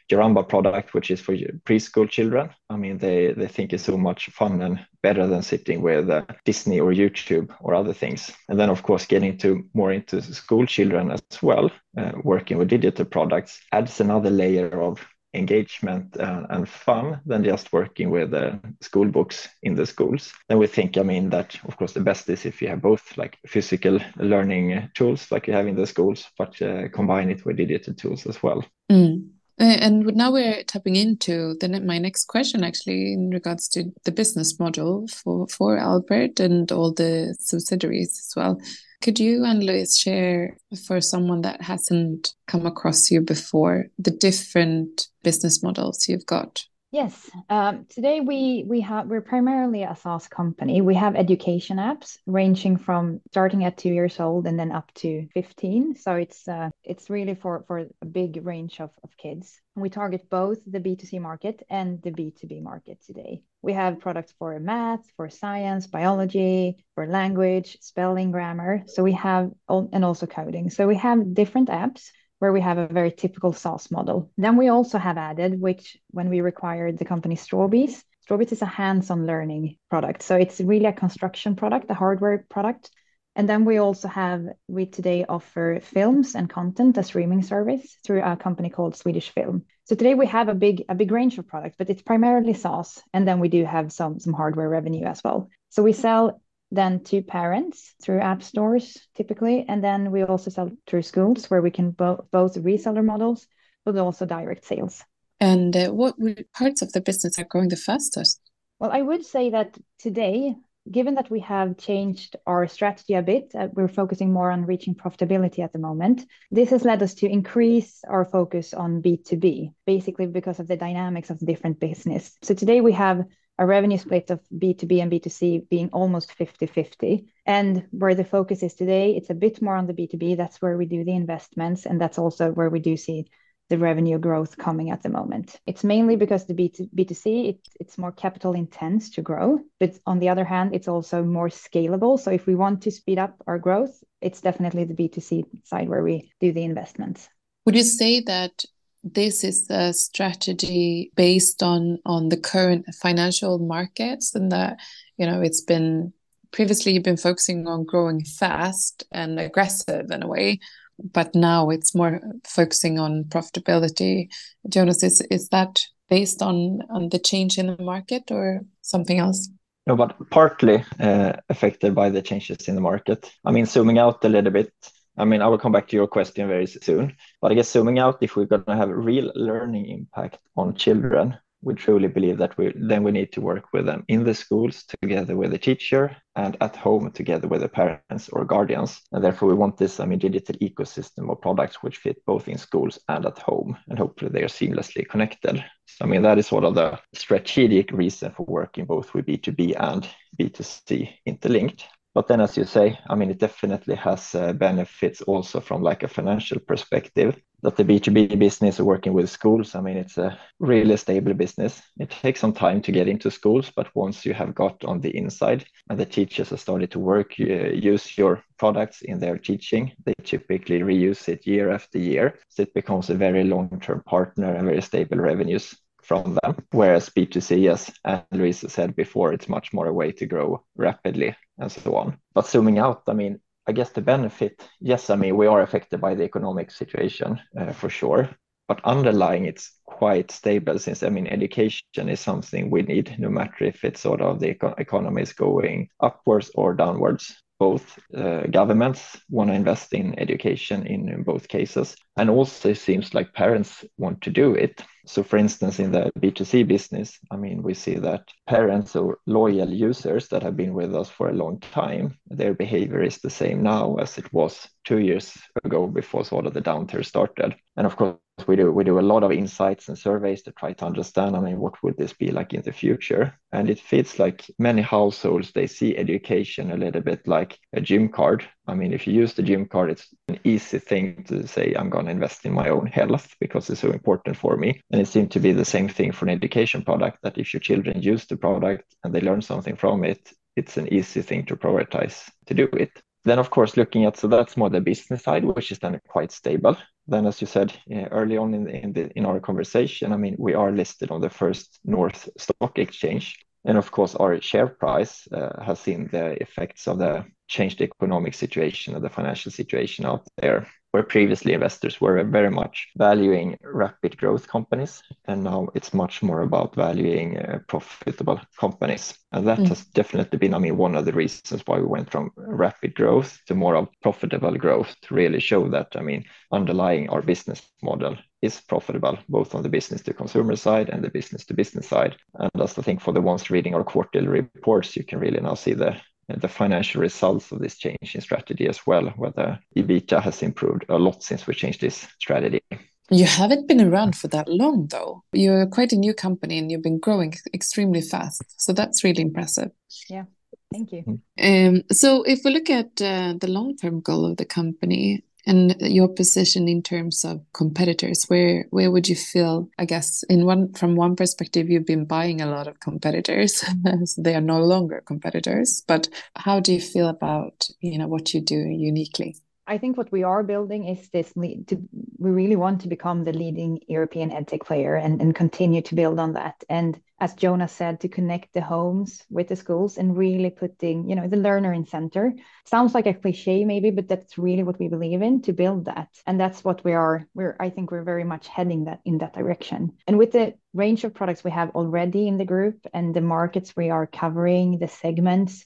Jaramba 0.10 0.48
product, 0.48 0.94
which 0.94 1.12
is 1.12 1.20
for 1.20 1.36
preschool 1.66 2.10
children. 2.10 2.50
I 2.70 2.78
mean, 2.78 2.98
they 2.98 3.34
they 3.34 3.48
think 3.48 3.74
it's 3.74 3.84
so 3.84 3.98
much 3.98 4.28
fun 4.28 4.62
and 4.62 4.86
better 5.04 5.28
than 5.28 5.42
sitting 5.42 5.82
with 5.82 6.10
uh, 6.10 6.24
Disney 6.46 6.80
or 6.80 6.94
YouTube 6.94 7.54
or 7.60 7.76
other 7.76 7.94
things. 7.94 8.32
And 8.48 8.58
then, 8.58 8.70
of 8.70 8.84
course, 8.84 9.06
getting 9.06 9.38
to 9.40 9.66
more 9.74 9.92
into 9.92 10.22
school 10.22 10.66
children 10.66 11.12
as 11.12 11.22
well, 11.42 11.72
uh, 11.98 12.14
working 12.24 12.58
with 12.58 12.70
digital 12.70 13.06
products 13.06 13.60
adds 13.74 14.00
another 14.00 14.30
layer 14.30 14.82
of 14.82 15.06
engagement 15.34 16.16
and, 16.18 16.46
and 16.50 16.70
fun 16.70 17.20
than 17.26 17.44
just 17.44 17.74
working 17.74 18.10
with 18.10 18.34
uh, 18.34 18.56
school 18.82 19.06
books 19.06 19.48
in 19.64 19.76
the 19.76 19.86
schools. 19.86 20.34
Then 20.50 20.58
we 20.58 20.68
think, 20.68 20.98
I 20.98 21.04
mean, 21.04 21.30
that 21.30 21.58
of 21.66 21.78
course 21.78 21.94
the 21.94 22.00
best 22.00 22.30
is 22.30 22.46
if 22.46 22.62
you 22.62 22.68
have 22.70 22.82
both 22.82 23.18
like 23.18 23.38
physical 23.46 24.00
learning 24.18 24.90
tools 24.94 25.32
like 25.32 25.48
you 25.48 25.54
have 25.54 25.68
in 25.68 25.76
the 25.76 25.88
schools, 25.88 26.28
but 26.38 26.62
uh, 26.62 26.88
combine 26.90 27.30
it 27.30 27.46
with 27.46 27.58
digital 27.58 27.94
tools 27.94 28.26
as 28.26 28.42
well. 28.42 28.66
Mm. 28.92 29.30
Uh, 29.60 29.64
and 29.64 30.06
now 30.16 30.32
we're 30.32 30.64
tapping 30.64 30.96
into 30.96 31.56
the 31.60 31.68
my 31.82 31.98
next 31.98 32.26
question, 32.26 32.64
actually, 32.64 33.14
in 33.14 33.32
regards 33.32 33.68
to 33.68 33.92
the 34.06 34.12
business 34.12 34.60
model 34.60 35.08
for 35.08 35.48
for 35.48 35.78
Albert 35.78 36.40
and 36.40 36.72
all 36.72 36.94
the 36.94 37.36
subsidiaries 37.40 38.20
as 38.20 38.34
well. 38.36 38.62
Could 39.02 39.20
you 39.20 39.46
Anne-Louise 39.46 39.98
share 39.98 40.58
for 40.88 41.02
someone 41.02 41.42
that 41.42 41.62
hasn't 41.62 42.34
come 42.48 42.66
across 42.66 43.12
you 43.12 43.22
before 43.22 43.86
the 43.98 44.12
different 44.12 45.08
business 45.24 45.62
models 45.62 46.08
you've 46.08 46.26
got? 46.26 46.66
Yes. 46.92 47.30
Um, 47.50 47.86
today 47.90 48.22
we 48.22 48.64
we 48.66 48.80
have 48.80 49.08
we're 49.08 49.20
primarily 49.22 49.84
a 49.84 49.94
SaaS 49.94 50.30
company. 50.30 50.80
We 50.80 50.96
have 50.96 51.18
education 51.18 51.78
apps 51.78 52.18
ranging 52.26 52.78
from 52.78 53.20
starting 53.32 53.66
at 53.66 53.78
two 53.78 53.90
years 53.90 54.22
old 54.22 54.48
and 54.48 54.58
then 54.58 54.72
up 54.72 54.94
to 54.96 55.28
15. 55.34 55.96
So 55.96 56.16
it's 56.16 56.48
uh, 56.48 56.70
it's 56.86 57.10
really 57.10 57.36
for 57.36 57.66
for 57.68 57.88
a 58.02 58.06
big 58.06 58.40
range 58.46 58.80
of, 58.80 58.92
of 59.04 59.10
kids. 59.18 59.60
We 59.76 59.90
target 59.90 60.30
both 60.30 60.60
the 60.66 60.80
B2C 60.80 61.20
market 61.20 61.62
and 61.70 62.02
the 62.02 62.12
B2B 62.12 62.62
market 62.62 63.00
today. 63.06 63.42
We 63.62 63.74
have 63.74 64.00
products 64.00 64.34
for 64.40 64.58
math, 64.58 65.06
for 65.18 65.30
science, 65.30 65.88
biology, 65.88 66.86
for 66.96 67.06
language, 67.06 67.78
spelling, 67.82 68.32
grammar. 68.32 68.84
So 68.88 69.04
we 69.04 69.12
have 69.12 69.52
and 69.68 70.06
also 70.06 70.26
coding. 70.26 70.70
So 70.70 70.88
we 70.88 70.96
have 70.96 71.34
different 71.34 71.68
apps 71.68 72.12
where 72.40 72.54
we 72.54 72.62
have 72.62 72.78
a 72.78 72.88
very 72.88 73.12
typical 73.12 73.54
SaaS 73.54 73.90
model. 73.92 74.32
Then 74.38 74.58
we 74.58 74.70
also 74.70 74.98
have 74.98 75.18
added, 75.18 75.60
which 75.60 75.98
when 76.12 76.30
we 76.30 76.40
acquired 76.40 76.98
the 76.98 77.06
company 77.06 77.36
Strawbees, 77.36 78.04
Strawbees 78.28 78.52
is 78.52 78.62
a 78.62 78.66
hands-on 78.66 79.26
learning 79.26 79.78
product. 79.90 80.22
So 80.22 80.36
it's 80.36 80.60
really 80.60 80.86
a 80.86 80.94
construction 80.94 81.56
product, 81.56 81.90
a 81.90 81.94
hardware 81.94 82.46
product. 82.50 82.92
And 83.38 83.48
then 83.48 83.66
we 83.66 83.78
also 83.78 84.08
have, 84.08 84.46
we 84.68 84.88
today 84.88 85.24
offer 85.30 85.80
films 85.82 86.36
and 86.36 86.50
content, 86.50 86.98
a 86.98 87.04
streaming 87.04 87.44
service 87.44 87.98
through 88.04 88.24
a 88.24 88.36
company 88.36 88.70
called 88.70 88.96
Swedish 88.96 89.30
Film. 89.30 89.64
So 89.86 89.96
today 89.96 90.16
we 90.16 90.26
have 90.28 90.50
a 90.50 90.56
big, 90.56 90.84
a 90.90 90.96
big 90.96 91.12
range 91.12 91.38
of 91.38 91.48
products, 91.48 91.76
but 91.78 91.90
it's 91.90 92.02
primarily 92.02 92.54
SaaS. 92.54 93.02
And 93.14 93.28
then 93.28 93.40
we 93.40 93.48
do 93.48 93.64
have 93.64 93.94
some, 93.94 94.20
some 94.20 94.34
hardware 94.34 94.68
revenue 94.68 95.06
as 95.06 95.24
well. 95.24 95.50
So 95.70 95.84
we 95.84 95.94
sell 95.94 96.42
then 96.72 97.04
to 97.06 97.22
parents 97.22 97.96
through 98.02 98.20
app 98.20 98.44
stores 98.44 98.98
typically. 99.16 99.66
And 99.68 99.84
then 99.84 100.12
we 100.12 100.24
also 100.24 100.50
sell 100.50 100.72
through 100.86 101.04
schools 101.04 101.50
where 101.50 101.62
we 101.62 101.72
can 101.72 101.92
bo- 101.92 102.28
both 102.32 102.56
reseller 102.56 103.04
models, 103.04 103.48
but 103.86 103.98
also 103.98 104.26
direct 104.26 104.66
sales. 104.66 105.04
And 105.40 105.76
uh, 105.76 105.90
what 105.90 106.16
parts 106.54 106.82
of 106.82 106.92
the 106.92 107.02
business 107.02 107.38
are 107.40 107.46
growing 107.46 107.70
the 107.70 107.76
fastest? 107.76 108.42
Well, 108.80 108.92
I 108.92 109.02
would 109.02 109.26
say 109.26 109.52
that 109.52 109.78
today 110.00 110.56
given 110.92 111.16
that 111.16 111.30
we 111.30 111.40
have 111.42 111.78
changed 111.78 112.36
our 112.46 112.68
strategy 112.68 113.14
a 113.14 113.22
bit, 113.22 113.52
uh, 113.56 113.68
we're 113.74 113.88
focusing 113.88 114.32
more 114.32 114.52
on 114.52 114.66
reaching 114.66 114.96
profitability 114.96 115.60
at 115.60 115.74
the 115.74 115.80
moment. 115.80 116.26
This 116.52 116.70
has 116.70 116.86
led 116.86 117.02
us 117.04 117.14
to 117.16 117.28
increase 117.28 118.02
our 118.08 118.26
focus 118.26 118.74
on 118.74 119.02
B2B, 119.02 119.74
basically 119.86 120.28
because 120.28 120.60
of 120.60 120.68
the 120.68 120.78
dynamics 120.78 121.30
of 121.30 121.40
the 121.40 121.46
different 121.46 121.80
business. 121.80 122.32
So 122.42 122.54
today 122.54 122.82
we 122.82 122.94
have 122.94 123.26
a 123.60 123.66
revenue 123.66 123.98
split 123.98 124.30
of 124.30 124.40
B2B 124.56 125.02
and 125.02 125.12
B2C 125.12 125.70
being 125.70 125.90
almost 125.92 126.32
50 126.34 126.68
50. 126.68 127.26
And 127.46 127.86
where 127.92 128.16
the 128.16 128.24
focus 128.24 128.64
is 128.64 128.76
today, 128.76 129.16
it's 129.16 129.30
a 129.30 129.36
bit 129.36 129.62
more 129.62 129.76
on 129.76 129.88
the 129.88 129.94
B2B. 129.94 130.38
That's 130.38 130.62
where 130.62 130.78
we 130.78 130.86
do 130.86 131.04
the 131.04 131.16
investments. 131.16 131.86
And 131.86 132.00
that's 132.00 132.20
also 132.20 132.52
where 132.52 132.70
we 132.70 132.80
do 132.80 132.98
see 132.98 133.28
the 133.70 133.78
revenue 133.78 134.18
growth 134.18 134.58
coming 134.58 134.92
at 134.92 135.04
the 135.04 135.10
moment. 135.10 135.60
It's 135.66 135.84
mainly 135.84 136.16
because 136.16 136.46
the 136.46 136.54
B2, 136.54 136.90
B2C, 136.96 137.60
it's 137.80 137.98
more 137.98 138.12
capital 138.12 138.54
intense 138.54 139.10
to 139.12 139.22
grow. 139.22 139.60
But 139.80 140.00
on 140.06 140.20
the 140.20 140.30
other 140.30 140.46
hand, 140.46 140.74
it's 140.74 140.88
also 140.88 141.24
more 141.24 141.50
scalable. 141.50 142.20
So 142.20 142.32
if 142.32 142.46
we 142.48 142.56
want 142.56 142.84
to 142.84 142.92
speed 142.92 143.20
up 143.20 143.42
our 143.46 143.60
growth, 143.60 144.04
it's 144.22 144.42
definitely 144.42 144.86
the 144.86 144.94
B2C 144.94 145.66
side 145.66 145.90
where 145.90 146.04
we 146.04 146.32
do 146.40 146.54
the 146.54 146.64
investments. 146.64 147.28
Would 147.66 147.76
you 147.76 147.84
say 147.84 148.22
that 148.22 148.64
this 149.04 149.44
is 149.44 149.70
a 149.70 149.94
strategy 149.94 151.12
based 151.16 151.64
on 151.64 152.00
on 152.06 152.30
the 152.30 152.38
current 152.38 152.86
financial 153.02 153.60
markets 153.60 154.36
and 154.36 154.52
that 154.52 154.78
you 155.18 155.26
know 155.26 155.42
it's 155.42 155.62
been 155.62 156.12
previously 156.52 156.92
you've 156.92 157.04
been 157.04 157.18
focusing 157.18 157.68
on 157.68 157.86
growing 157.86 158.24
fast 158.24 159.06
and 159.12 159.40
aggressive 159.40 160.12
in 160.12 160.24
a 160.24 160.28
way 160.28 160.60
but 161.00 161.34
now 161.36 161.70
it's 161.70 161.96
more 161.96 162.22
focusing 162.44 163.00
on 163.00 163.26
profitability. 163.26 164.30
Jonas 164.70 165.04
is 165.04 165.22
is 165.30 165.50
that 165.50 165.86
based 166.10 166.42
on 166.42 166.82
on 166.90 167.10
the 167.10 167.20
change 167.20 167.58
in 167.58 167.68
the 167.68 167.84
market 167.84 168.32
or 168.32 168.62
something 168.82 169.20
else? 169.20 169.50
No 169.86 169.96
but 169.96 170.16
partly 170.30 170.84
uh, 171.00 171.34
affected 171.50 171.96
by 171.96 172.10
the 172.10 172.22
changes 172.22 172.68
in 172.68 172.76
the 172.76 172.82
market. 172.82 173.32
I 173.46 173.52
mean 173.52 173.66
zooming 173.66 174.00
out 174.00 174.24
a 174.26 174.30
little 174.30 174.52
bit 174.52 174.74
I 175.18 175.26
mean, 175.26 175.42
I 175.42 175.48
will 175.48 175.58
come 175.58 175.72
back 175.72 175.88
to 175.90 175.96
your 175.96 176.08
question 176.08 176.48
very 176.48 176.68
soon, 176.68 177.16
but 177.42 177.52
I 177.52 177.56
guess 177.56 177.72
zooming 177.72 178.00
out, 178.00 178.22
if 178.22 178.36
we're 178.36 178.46
going 178.46 178.64
to 178.66 178.76
have 178.76 178.90
a 178.90 178.96
real 178.96 179.32
learning 179.36 179.88
impact 179.88 180.38
on 180.56 180.76
children, 180.76 181.38
we 181.62 181.74
truly 181.74 182.08
believe 182.08 182.38
that 182.38 182.56
we 182.58 182.72
then 182.76 183.04
we 183.04 183.12
need 183.12 183.32
to 183.32 183.42
work 183.42 183.74
with 183.74 183.86
them 183.86 184.04
in 184.08 184.24
the 184.24 184.34
schools 184.34 184.86
together 185.02 185.36
with 185.36 185.52
the 185.52 185.58
teacher 185.58 186.16
and 186.36 186.56
at 186.62 186.76
home 186.76 187.12
together 187.12 187.48
with 187.48 187.62
the 187.62 187.70
parents 187.70 188.30
or 188.30 188.46
guardians. 188.46 189.02
And 189.12 189.24
therefore, 189.24 189.50
we 189.50 189.56
want 189.56 189.76
this, 189.78 190.00
I 190.00 190.06
mean, 190.06 190.20
digital 190.20 190.56
ecosystem 190.56 191.32
of 191.32 191.42
products 191.42 191.82
which 191.82 191.98
fit 191.98 192.24
both 192.26 192.48
in 192.48 192.60
schools 192.60 193.00
and 193.10 193.26
at 193.26 193.40
home, 193.40 193.76
and 193.88 193.98
hopefully 193.98 194.32
they 194.32 194.44
are 194.44 194.48
seamlessly 194.48 195.08
connected. 195.10 195.64
So, 195.86 196.06
I 196.06 196.08
mean, 196.08 196.22
that 196.22 196.38
is 196.38 196.48
sort 196.48 196.64
of 196.64 196.76
the 196.76 197.00
strategic 197.14 197.92
reason 197.92 198.32
for 198.32 198.46
working 198.46 198.86
both 198.86 199.14
with 199.14 199.26
B2B 199.26 199.76
and 199.80 200.08
B2C 200.40 201.10
interlinked. 201.26 201.86
But 202.18 202.26
then, 202.26 202.42
as 202.42 202.58
you 202.58 202.66
say, 202.66 202.98
I 203.08 203.14
mean, 203.14 203.30
it 203.30 203.38
definitely 203.38 203.94
has 203.94 204.34
uh, 204.34 204.52
benefits 204.52 205.22
also 205.22 205.60
from 205.60 205.84
like 205.84 206.02
a 206.02 206.08
financial 206.08 206.60
perspective. 206.60 207.40
That 207.62 207.76
the 207.76 207.84
B2B 207.84 208.40
business 208.40 208.80
working 208.80 209.14
with 209.14 209.30
schools, 209.30 209.76
I 209.76 209.82
mean, 209.82 209.98
it's 209.98 210.18
a 210.18 210.36
really 210.60 210.98
stable 210.98 211.36
business. 211.36 211.80
It 212.00 212.10
takes 212.10 212.40
some 212.40 212.54
time 212.54 212.82
to 212.82 212.92
get 212.92 213.08
into 213.08 213.30
schools, 213.30 213.72
but 213.76 213.94
once 213.94 214.26
you 214.26 214.34
have 214.34 214.56
got 214.56 214.84
on 214.84 215.00
the 215.00 215.16
inside 215.16 215.66
and 215.92 216.00
the 216.00 216.08
teachers 216.08 216.50
have 216.50 216.60
started 216.60 216.90
to 216.90 217.00
work, 217.00 217.36
uh, 217.40 217.44
use 217.44 218.18
your 218.18 218.44
products 218.58 219.04
in 219.04 219.20
their 219.20 219.38
teaching, 219.38 219.92
they 220.04 220.16
typically 220.24 220.80
reuse 220.80 221.30
it 221.30 221.46
year 221.46 221.70
after 221.70 222.00
year. 222.00 222.40
So 222.50 222.64
it 222.64 222.74
becomes 222.74 223.12
a 223.12 223.14
very 223.14 223.44
long-term 223.44 224.02
partner 224.08 224.56
and 224.56 224.66
very 224.66 224.82
stable 224.82 225.18
revenues 225.18 225.76
from 226.08 226.38
them. 226.42 226.56
Whereas 226.72 227.10
B2C, 227.10 227.70
as 228.06 228.26
Louise 228.32 228.64
said 228.72 228.96
before, 228.96 229.34
it's 229.34 229.50
much 229.50 229.74
more 229.74 229.88
a 229.88 229.94
way 229.94 230.12
to 230.14 230.26
grow 230.26 230.64
rapidly 230.76 231.36
and 231.58 231.72
so 231.72 231.96
on. 231.96 232.18
But 232.34 232.48
zooming 232.48 232.80
out, 232.80 233.04
I 233.08 233.14
mean, 233.14 233.40
I 233.68 233.74
guess 233.74 233.90
the 233.90 234.02
benefit, 234.02 234.64
yes, 234.80 235.10
I 235.10 235.18
mean, 235.18 235.36
we 235.36 235.48
are 235.48 235.62
affected 235.62 236.00
by 236.00 236.16
the 236.16 236.24
economic 236.24 236.72
situation 236.72 237.42
uh, 237.60 237.74
for 237.74 237.90
sure, 237.90 238.30
but 238.70 238.80
underlying 238.86 239.46
it's 239.46 239.72
quite 239.86 240.32
stable 240.32 240.80
since, 240.80 241.04
I 241.04 241.10
mean, 241.10 241.28
education 241.28 242.08
is 242.08 242.22
something 242.22 242.70
we 242.70 242.84
need 242.84 243.20
no 243.20 243.30
matter 243.30 243.66
if 243.66 243.84
it's 243.84 244.00
sort 244.00 244.22
of 244.22 244.40
the 244.40 244.56
economy 244.78 245.24
is 245.24 245.34
going 245.34 245.90
upwards 246.00 246.50
or 246.56 246.74
downwards 246.74 247.36
both 247.60 247.98
uh, 248.16 248.44
governments 248.52 249.20
want 249.30 249.50
to 249.50 249.56
invest 249.56 249.94
in 249.94 250.18
education 250.20 250.86
in, 250.86 251.10
in, 251.10 251.24
both 251.24 251.48
cases 251.48 251.96
and 252.16 252.30
also 252.30 252.70
it 252.70 252.78
seems 252.78 253.16
like 253.16 253.34
parents 253.34 253.84
want 253.98 254.22
to 254.22 254.30
do 254.30 254.54
it 254.54 254.84
so 255.08 255.24
for 255.24 255.38
instance 255.38 255.80
in 255.80 255.92
the 255.92 256.12
b2c 256.20 256.68
business 256.68 257.18
i 257.32 257.36
mean 257.36 257.64
we 257.64 257.74
see 257.74 257.96
that 257.96 258.24
parents 258.46 258.96
or 258.96 259.18
loyal 259.26 259.70
users 259.70 260.28
that 260.28 260.44
have 260.44 260.56
been 260.56 260.74
with 260.74 260.96
us 260.96 261.10
for 261.10 261.30
a 261.30 261.34
long 261.34 261.60
time 261.60 262.18
their 262.30 262.54
behavior 262.54 263.02
is 263.02 263.18
the 263.20 263.30
same 263.30 263.64
now 263.64 263.96
as 263.96 264.18
it 264.18 264.32
was 264.34 264.68
two 264.88 265.00
years 265.00 265.38
ago 265.66 265.86
before 265.86 266.24
sort 266.24 266.46
of 266.46 266.54
the 266.54 266.62
downturn 266.62 267.06
started. 267.06 267.54
And 267.76 267.86
of 267.86 267.98
course 267.98 268.16
we 268.48 268.56
do 268.56 268.72
we 268.72 268.86
do 268.86 269.00
a 269.00 269.10
lot 269.12 269.24
of 269.24 269.32
insights 269.32 269.90
and 269.90 269.98
surveys 269.98 270.44
to 270.44 270.52
try 270.52 270.72
to 270.72 270.86
understand 270.86 271.36
i 271.36 271.40
mean 271.40 271.60
what 271.60 271.82
would 271.82 271.98
this 271.98 272.14
be 272.14 272.32
like 272.32 272.54
in 272.54 272.62
the 272.62 272.72
future? 272.72 273.34
And 273.52 273.70
it 273.70 273.80
feels 273.80 274.18
like 274.18 274.46
many 274.58 274.82
households 274.82 275.52
they 275.52 275.68
see 275.68 275.98
education 275.98 276.72
a 276.72 276.78
little 276.78 277.02
bit 277.02 277.28
like 277.28 277.60
a 277.74 277.82
gym 277.82 278.10
card 278.10 278.48
i 278.68 278.74
mean 278.74 278.94
if 278.94 279.08
you 279.08 279.14
use 279.14 279.34
the 279.34 279.44
gym 279.44 279.66
card 279.66 279.90
it's 279.92 280.08
an 280.28 280.40
easy 280.44 280.80
thing 280.80 281.24
to 281.24 281.48
say 281.48 281.74
i'm 281.78 281.90
going 281.90 282.06
to 282.06 282.12
invest 282.12 282.46
in 282.46 282.54
my 282.54 282.70
own 282.70 282.86
health 282.86 283.36
because 283.40 283.70
it's 283.70 283.82
so 283.82 283.92
important 283.92 284.36
for 284.36 284.58
me. 284.58 284.82
And 284.92 285.02
it 285.02 285.08
seems 285.08 285.30
to 285.30 285.40
be 285.40 285.54
the 285.54 285.66
same 285.66 285.88
thing 285.88 286.12
for 286.12 286.26
an 286.26 286.32
education 286.32 286.84
product 286.84 287.20
that 287.24 287.38
if 287.38 287.54
your 287.54 287.62
children 287.62 288.02
use 288.02 288.26
the 288.26 288.38
product 288.38 288.96
and 289.04 289.14
they 289.14 289.22
learn 289.22 289.42
something 289.42 289.76
from 289.76 290.04
it 290.04 290.32
it's 290.58 290.76
an 290.76 290.92
easy 290.92 291.22
thing 291.22 291.46
to 291.46 291.56
prioritize 291.56 292.30
to 292.48 292.54
do 292.54 292.68
it. 292.74 292.92
Then, 293.24 293.40
of 293.40 293.50
course, 293.50 293.78
looking 293.78 294.06
at 294.06 294.18
so 294.18 294.28
that's 294.28 294.58
more 294.58 294.70
the 294.70 294.82
business 294.82 295.24
side, 295.24 295.46
which 295.46 295.72
is 295.72 295.80
then 295.80 296.00
quite 296.08 296.32
stable. 296.32 296.78
Then, 297.08 297.26
as 297.28 297.40
you 297.42 297.48
said 297.48 297.74
early 298.12 298.38
on 298.38 298.54
in 298.54 298.64
the, 298.64 298.84
in, 298.84 298.94
the, 298.94 299.12
in 299.18 299.26
our 299.26 299.40
conversation, 299.40 300.12
I 300.12 300.18
mean, 300.18 300.36
we 300.40 300.56
are 300.56 300.72
listed 300.72 301.12
on 301.12 301.22
the 301.22 301.30
First 301.30 301.80
North 301.86 302.28
Stock 302.38 302.80
Exchange, 302.80 303.46
and 303.66 303.78
of 303.78 303.92
course, 303.92 304.16
our 304.16 304.42
share 304.42 304.68
price 304.68 305.28
uh, 305.32 305.62
has 305.64 305.80
seen 305.80 306.10
the 306.12 306.42
effects 306.42 306.88
of 306.88 307.00
the 307.00 307.26
changed 307.48 307.80
the 307.80 307.86
economic 307.86 308.34
situation 308.34 308.96
and 308.96 309.04
the 309.04 309.10
financial 309.10 309.52
situation 309.52 310.06
out 310.06 310.28
there 310.38 310.68
where 310.92 311.04
previously 311.04 311.54
investors 311.54 312.00
were 312.00 312.24
very 312.24 312.50
much 312.50 312.88
valuing 312.98 313.58
rapid 313.62 314.18
growth 314.18 314.48
companies, 314.48 315.04
and 315.26 315.44
now 315.44 315.68
it's 315.76 315.94
much 315.94 316.24
more 316.24 316.42
about 316.42 316.76
valuing 316.76 317.38
uh, 317.38 317.60
profitable 317.68 318.40
companies. 318.60 319.14
And 319.32 319.46
that 319.48 319.60
mm. 319.60 319.68
has 319.68 319.84
definitely 319.86 320.40
been, 320.40 320.54
I 320.54 320.60
mean, 320.60 320.78
one 320.78 320.96
of 320.96 321.06
the 321.06 321.12
reasons 321.12 321.62
why 321.66 321.80
we 321.80 321.86
went 321.86 322.10
from 322.10 322.32
rapid 322.36 322.96
growth 322.96 323.38
to 323.48 323.56
more 323.56 323.76
of 323.76 323.90
profitable 324.02 324.58
growth 324.58 324.96
to 325.04 325.14
really 325.14 325.40
show 325.40 325.68
that, 325.70 325.90
I 325.96 326.02
mean, 326.02 326.24
underlying 326.52 327.10
our 327.10 327.22
business 327.22 327.62
model 327.84 328.18
is 328.42 328.62
profitable, 328.62 329.20
both 329.28 329.56
on 329.56 329.64
the 329.64 329.70
business 329.70 330.02
to 330.04 330.14
consumer 330.14 330.56
side 330.56 330.90
and 330.90 331.04
the 331.04 331.10
business 331.10 331.46
to 331.46 331.54
business 331.54 331.88
side. 331.88 332.16
And 332.36 332.50
that's, 332.56 332.80
I 332.80 332.82
think, 332.82 333.02
for 333.02 333.12
the 333.12 333.22
ones 333.22 333.52
reading 333.52 333.76
our 333.76 333.84
quarterly 333.84 334.28
reports, 334.28 334.96
you 334.96 335.04
can 335.04 335.20
really 335.20 335.42
now 335.42 335.56
see 335.56 335.74
the 335.74 336.00
the 336.28 336.48
financial 336.48 337.02
results 337.02 337.52
of 337.52 337.60
this 337.60 337.78
change 337.78 338.16
in 338.16 338.22
strategy 338.22 338.68
as 338.68 338.86
well, 338.86 339.08
whether 339.16 339.60
the 339.74 339.84
EBITDA 339.84 340.22
has 340.22 340.44
improved 340.44 340.86
a 340.90 340.98
lot 340.98 341.24
since 341.24 341.48
we 341.48 341.54
changed 341.54 341.82
this 341.82 342.08
strategy. 342.20 342.62
You 343.10 343.26
haven't 343.26 343.68
been 343.68 343.82
around 343.82 344.18
for 344.18 344.28
that 344.30 344.50
long, 344.50 344.88
though. 344.88 345.24
You're 345.32 345.66
quite 345.68 345.94
a 345.94 345.98
new 345.98 346.14
company 346.14 346.58
and 346.58 346.70
you've 346.70 346.84
been 346.84 347.00
growing 347.00 347.34
extremely 347.54 348.02
fast. 348.02 348.44
So 348.58 348.74
that's 348.74 349.04
really 349.04 349.22
impressive. 349.22 349.72
Yeah, 350.10 350.26
thank 350.74 350.92
you. 350.92 351.04
Mm-hmm. 351.04 351.78
Um, 351.78 351.84
so, 351.90 352.24
if 352.24 352.42
we 352.44 352.52
look 352.52 352.70
at 352.70 353.02
uh, 353.02 353.36
the 353.40 353.48
long 353.48 353.78
term 353.78 354.02
goal 354.02 354.26
of 354.26 354.36
the 354.36 354.46
company, 354.46 355.24
and 355.48 355.76
your 355.80 356.08
position 356.10 356.68
in 356.68 356.84
terms 356.84 357.26
of 357.26 357.42
competitors 357.54 358.26
where 358.28 358.66
where 358.72 358.92
would 358.92 359.08
you 359.08 359.16
feel 359.16 359.70
i 359.80 359.86
guess 359.86 360.24
in 360.30 360.46
one 360.46 360.72
from 360.74 360.96
one 360.96 361.16
perspective 361.16 361.70
you've 361.70 361.86
been 361.86 362.06
buying 362.06 362.42
a 362.42 362.48
lot 362.48 362.68
of 362.68 362.80
competitors 362.82 363.64
so 364.06 364.22
they 364.22 364.36
are 364.36 364.42
no 364.42 364.60
longer 364.60 365.02
competitors 365.08 365.84
but 365.88 366.08
how 366.36 366.60
do 366.60 366.74
you 366.74 366.82
feel 366.82 367.08
about 367.08 367.68
you 367.80 367.98
know 367.98 368.08
what 368.08 368.34
you 368.34 368.42
do 368.42 368.58
uniquely 368.58 369.36
I 369.68 369.78
think 369.78 369.98
what 369.98 370.12
we 370.12 370.24
are 370.24 370.44
building 370.44 370.88
is 370.88 371.10
this 371.10 371.32
lead 371.36 371.68
to 371.68 371.82
we 372.20 372.32
really 372.32 372.56
want 372.56 372.82
to 372.82 372.88
become 372.88 373.24
the 373.24 373.34
leading 373.34 373.80
European 373.88 374.32
edtech 374.32 374.66
player 374.66 374.96
and, 374.96 375.22
and 375.22 375.36
continue 375.36 375.82
to 375.84 375.96
build 375.96 376.20
on 376.20 376.34
that. 376.34 376.64
And 376.70 377.00
as 377.20 377.34
Jonas 377.34 377.72
said, 377.72 378.00
to 378.02 378.10
connect 378.10 378.54
the 378.54 378.62
homes 378.62 379.24
with 379.30 379.48
the 379.48 379.56
schools 379.56 379.98
and 379.98 380.18
really 380.18 380.50
putting, 380.50 381.10
you 381.10 381.16
know, 381.16 381.28
the 381.28 381.38
learner 381.38 381.74
in 381.74 381.86
center. 381.86 382.34
Sounds 382.66 382.94
like 382.94 383.08
a 383.08 383.14
cliche 383.14 383.66
maybe, 383.66 383.92
but 383.92 384.08
that's 384.08 384.38
really 384.38 384.64
what 384.64 384.80
we 384.80 384.88
believe 384.88 385.22
in 385.22 385.42
to 385.44 385.54
build 385.54 385.86
that. 385.86 386.10
And 386.26 386.40
that's 386.40 386.64
what 386.64 386.84
we 386.84 386.94
are, 386.94 387.28
we're 387.34 387.56
I 387.60 387.70
think 387.70 387.92
we're 387.92 388.04
very 388.04 388.24
much 388.24 388.48
heading 388.48 388.86
that 388.86 389.02
in 389.06 389.20
that 389.20 389.34
direction. 389.34 389.94
And 390.08 390.18
with 390.18 390.32
the 390.32 390.56
range 390.74 391.04
of 391.04 391.14
products 391.14 391.44
we 391.44 391.52
have 391.52 391.72
already 391.72 392.28
in 392.28 392.38
the 392.38 392.46
group 392.46 392.86
and 392.94 393.16
the 393.16 393.22
markets 393.22 393.76
we 393.76 393.90
are 393.90 394.08
covering, 394.08 394.80
the 394.80 394.88
segments, 394.88 395.66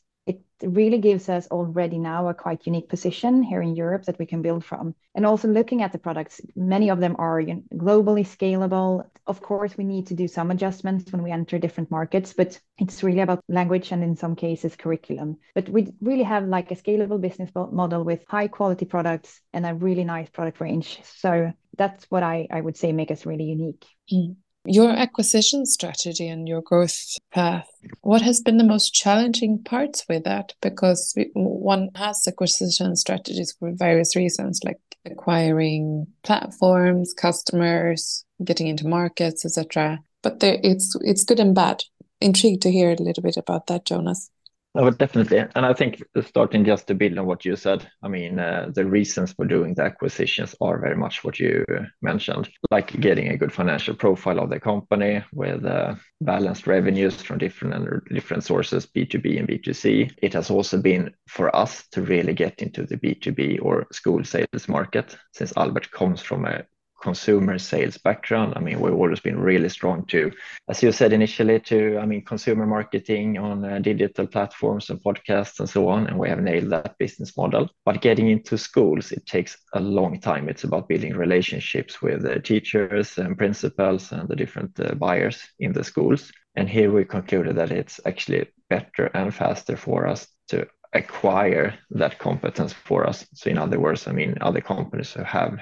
really 0.64 0.98
gives 0.98 1.30
us 1.30 1.48
already 1.48 1.98
now 1.98 2.28
a 2.28 2.34
quite 2.34 2.66
unique 2.66 2.90
position 2.90 3.44
here 3.44 3.62
in 3.62 3.76
Europe 3.76 4.06
that 4.06 4.20
we 4.20 4.26
can 4.26 4.42
build 4.42 4.64
from. 4.64 4.96
And 5.16 5.26
also 5.26 5.48
looking 5.48 5.82
at 5.82 5.92
the 5.92 5.98
products, 5.98 6.42
many 6.56 6.90
of 6.90 7.00
them 7.00 7.16
are 7.20 7.42
globally 7.42 8.26
scalable. 8.26 9.06
Of 9.28 9.42
course, 9.42 9.78
we 9.78 9.84
need 9.84 10.08
to 10.08 10.14
do 10.14 10.28
some 10.28 10.52
adjustments 10.52 11.12
when 11.12 11.24
we 11.24 11.32
enter 11.32 11.60
different 11.60 11.92
markets, 11.92 12.34
but 12.34 12.60
it's 12.78 13.04
really 13.04 13.22
about 13.22 13.44
language 13.48 13.92
and 13.92 14.04
in 14.04 14.16
some 14.16 14.36
cases 14.36 14.76
curriculum. 14.76 15.38
But 15.56 15.70
we 15.70 15.94
really 16.02 16.24
have 16.24 16.48
like 16.48 16.72
a 16.72 16.76
scalable 16.76 17.20
business 17.20 17.52
model 17.56 18.04
with 18.04 18.24
high 18.28 18.48
quality 18.48 18.86
products 18.86 19.42
and 19.54 19.66
a 19.66 19.74
really 19.74 20.04
nice 20.04 20.30
product 20.30 20.60
range. 20.60 21.00
So 21.04 21.52
that's 21.78 22.06
what 22.12 22.24
I, 22.24 22.48
I 22.52 22.62
would 22.62 22.78
say 22.78 22.92
make 22.92 23.12
us 23.12 23.26
really 23.26 23.46
unique. 23.46 23.86
Mm. 24.12 24.36
Your 24.66 24.92
acquisition 24.92 25.66
strategy 25.66 26.28
and 26.28 26.48
your 26.48 26.62
growth 26.62 27.18
path, 27.34 27.68
what 28.02 28.22
has 28.22 28.42
been 28.42 28.58
the 28.58 28.64
most 28.64 28.94
challenging 28.94 29.64
parts 29.64 30.06
with 30.08 30.24
that? 30.26 30.54
Because 30.62 31.16
one 31.34 31.90
has 31.96 32.28
acquisition 32.28 32.96
strategies 32.96 33.54
for 33.58 33.72
various 33.74 34.16
reasons, 34.16 34.60
like 34.64 34.80
acquiring 35.06 36.06
platforms, 36.24 37.14
customers, 37.14 38.24
getting 38.44 38.68
into 38.68 38.88
markets, 38.88 39.46
etc. 39.46 40.00
But 40.22 40.42
there, 40.42 40.60
it's 40.64 40.96
it's 41.02 41.24
good 41.24 41.40
and 41.40 41.56
bad. 41.56 41.84
Intrigued 42.20 42.62
to 42.62 42.72
hear 42.72 42.92
a 42.92 43.02
little 43.02 43.24
bit 43.24 43.38
about 43.38 43.66
that, 43.68 43.86
Jonas. 43.86 44.30
No, 44.74 44.90
definitely. 44.90 45.40
And 45.54 45.66
I 45.66 45.74
think 45.74 46.02
starting 46.26 46.64
just 46.64 46.88
to 46.88 46.96
build 46.96 47.18
on 47.18 47.26
what 47.26 47.44
you 47.44 47.58
said, 47.58 47.86
I 48.02 48.08
mean, 48.08 48.40
uh, 48.40 48.72
the 48.74 48.86
reasons 48.86 49.34
for 49.34 49.46
doing 49.46 49.74
the 49.74 49.84
acquisitions 49.84 50.56
are 50.62 50.80
very 50.80 50.96
much 50.96 51.26
what 51.26 51.40
you 51.40 51.66
mentioned, 52.02 52.50
like 52.72 52.98
getting 53.02 53.28
a 53.28 53.38
good 53.38 53.52
financial 53.52 53.96
profile 53.96 54.40
of 54.40 54.50
the 54.50 54.62
company 54.62 55.26
with 55.34 55.66
uh, 55.66 55.96
balanced 56.22 56.68
revenues 56.68 57.22
from 57.22 57.40
different 57.40 58.06
different 58.14 58.46
sources, 58.46 58.86
B2B 58.86 59.40
and 59.40 59.48
B2C. 59.50 60.14
It 60.22 60.34
has 60.34 60.50
also 60.50 60.82
been 60.82 61.14
for 61.28 61.54
us 61.54 61.86
to 61.92 62.02
really 62.02 62.34
get 62.34 62.62
into 62.62 62.86
the 62.86 62.96
B2B 62.96 63.60
or 63.62 63.88
school 63.92 64.24
sales 64.24 64.70
market, 64.70 65.18
since 65.34 65.52
Albert 65.58 65.92
comes 65.92 66.22
from 66.22 66.46
a 66.46 66.64
consumer 67.02 67.58
sales 67.58 67.98
background. 67.98 68.54
I 68.56 68.60
mean, 68.60 68.80
we've 68.80 68.94
always 68.94 69.20
been 69.20 69.40
really 69.40 69.70
strong 69.70 70.06
to, 70.08 70.32
as 70.70 70.84
you 70.84 70.92
said 70.92 71.14
initially, 71.14 71.60
to, 71.62 71.98
I 71.98 72.06
mean, 72.06 72.24
consumer 72.24 72.66
marketing 72.66 73.38
on 73.38 73.66
uh, 73.66 73.80
digital 73.80 74.28
platforms 74.28 74.90
and 74.90 75.04
podcasts 75.04 75.60
and 75.60 75.70
so 75.70 75.90
on. 75.90 76.08
And 76.08 76.18
we 76.18 76.30
have 76.30 76.42
nailed 76.42 76.70
that 76.70 76.98
business 76.98 77.36
model. 77.36 77.70
But 77.86 78.02
getting 78.02 78.30
into 78.30 78.58
schools, 78.58 79.12
it 79.12 79.26
takes 79.26 79.58
a 79.74 79.80
long 79.80 80.20
time. 80.20 80.50
It's 80.50 80.64
about 80.64 80.88
building 80.88 81.16
relationships 81.16 82.02
with 82.02 82.26
uh, 82.26 82.40
teachers 82.40 83.18
and 83.18 83.38
principals 83.38 84.12
and 84.12 84.30
the 84.30 84.36
different 84.36 84.80
uh, 84.80 84.94
buyers 84.96 85.42
in 85.60 85.74
the 85.74 85.84
schools. 85.84 86.32
And 86.56 86.70
here 86.70 86.92
we 86.92 87.06
concluded 87.06 87.56
that 87.56 87.72
it's 87.72 88.00
actually 88.06 88.48
better 88.70 89.06
and 89.14 89.34
faster 89.34 89.78
for 89.78 90.08
us 90.08 90.28
to 90.50 90.68
acquire 90.94 91.74
that 91.92 92.20
competence 92.20 92.74
for 92.74 93.08
us. 93.08 93.26
So 93.34 93.50
in 93.50 93.58
other 93.58 93.80
words, 93.80 94.08
I 94.08 94.12
mean, 94.12 94.38
other 94.42 94.62
companies 94.62 95.14
who 95.14 95.24
have 95.24 95.60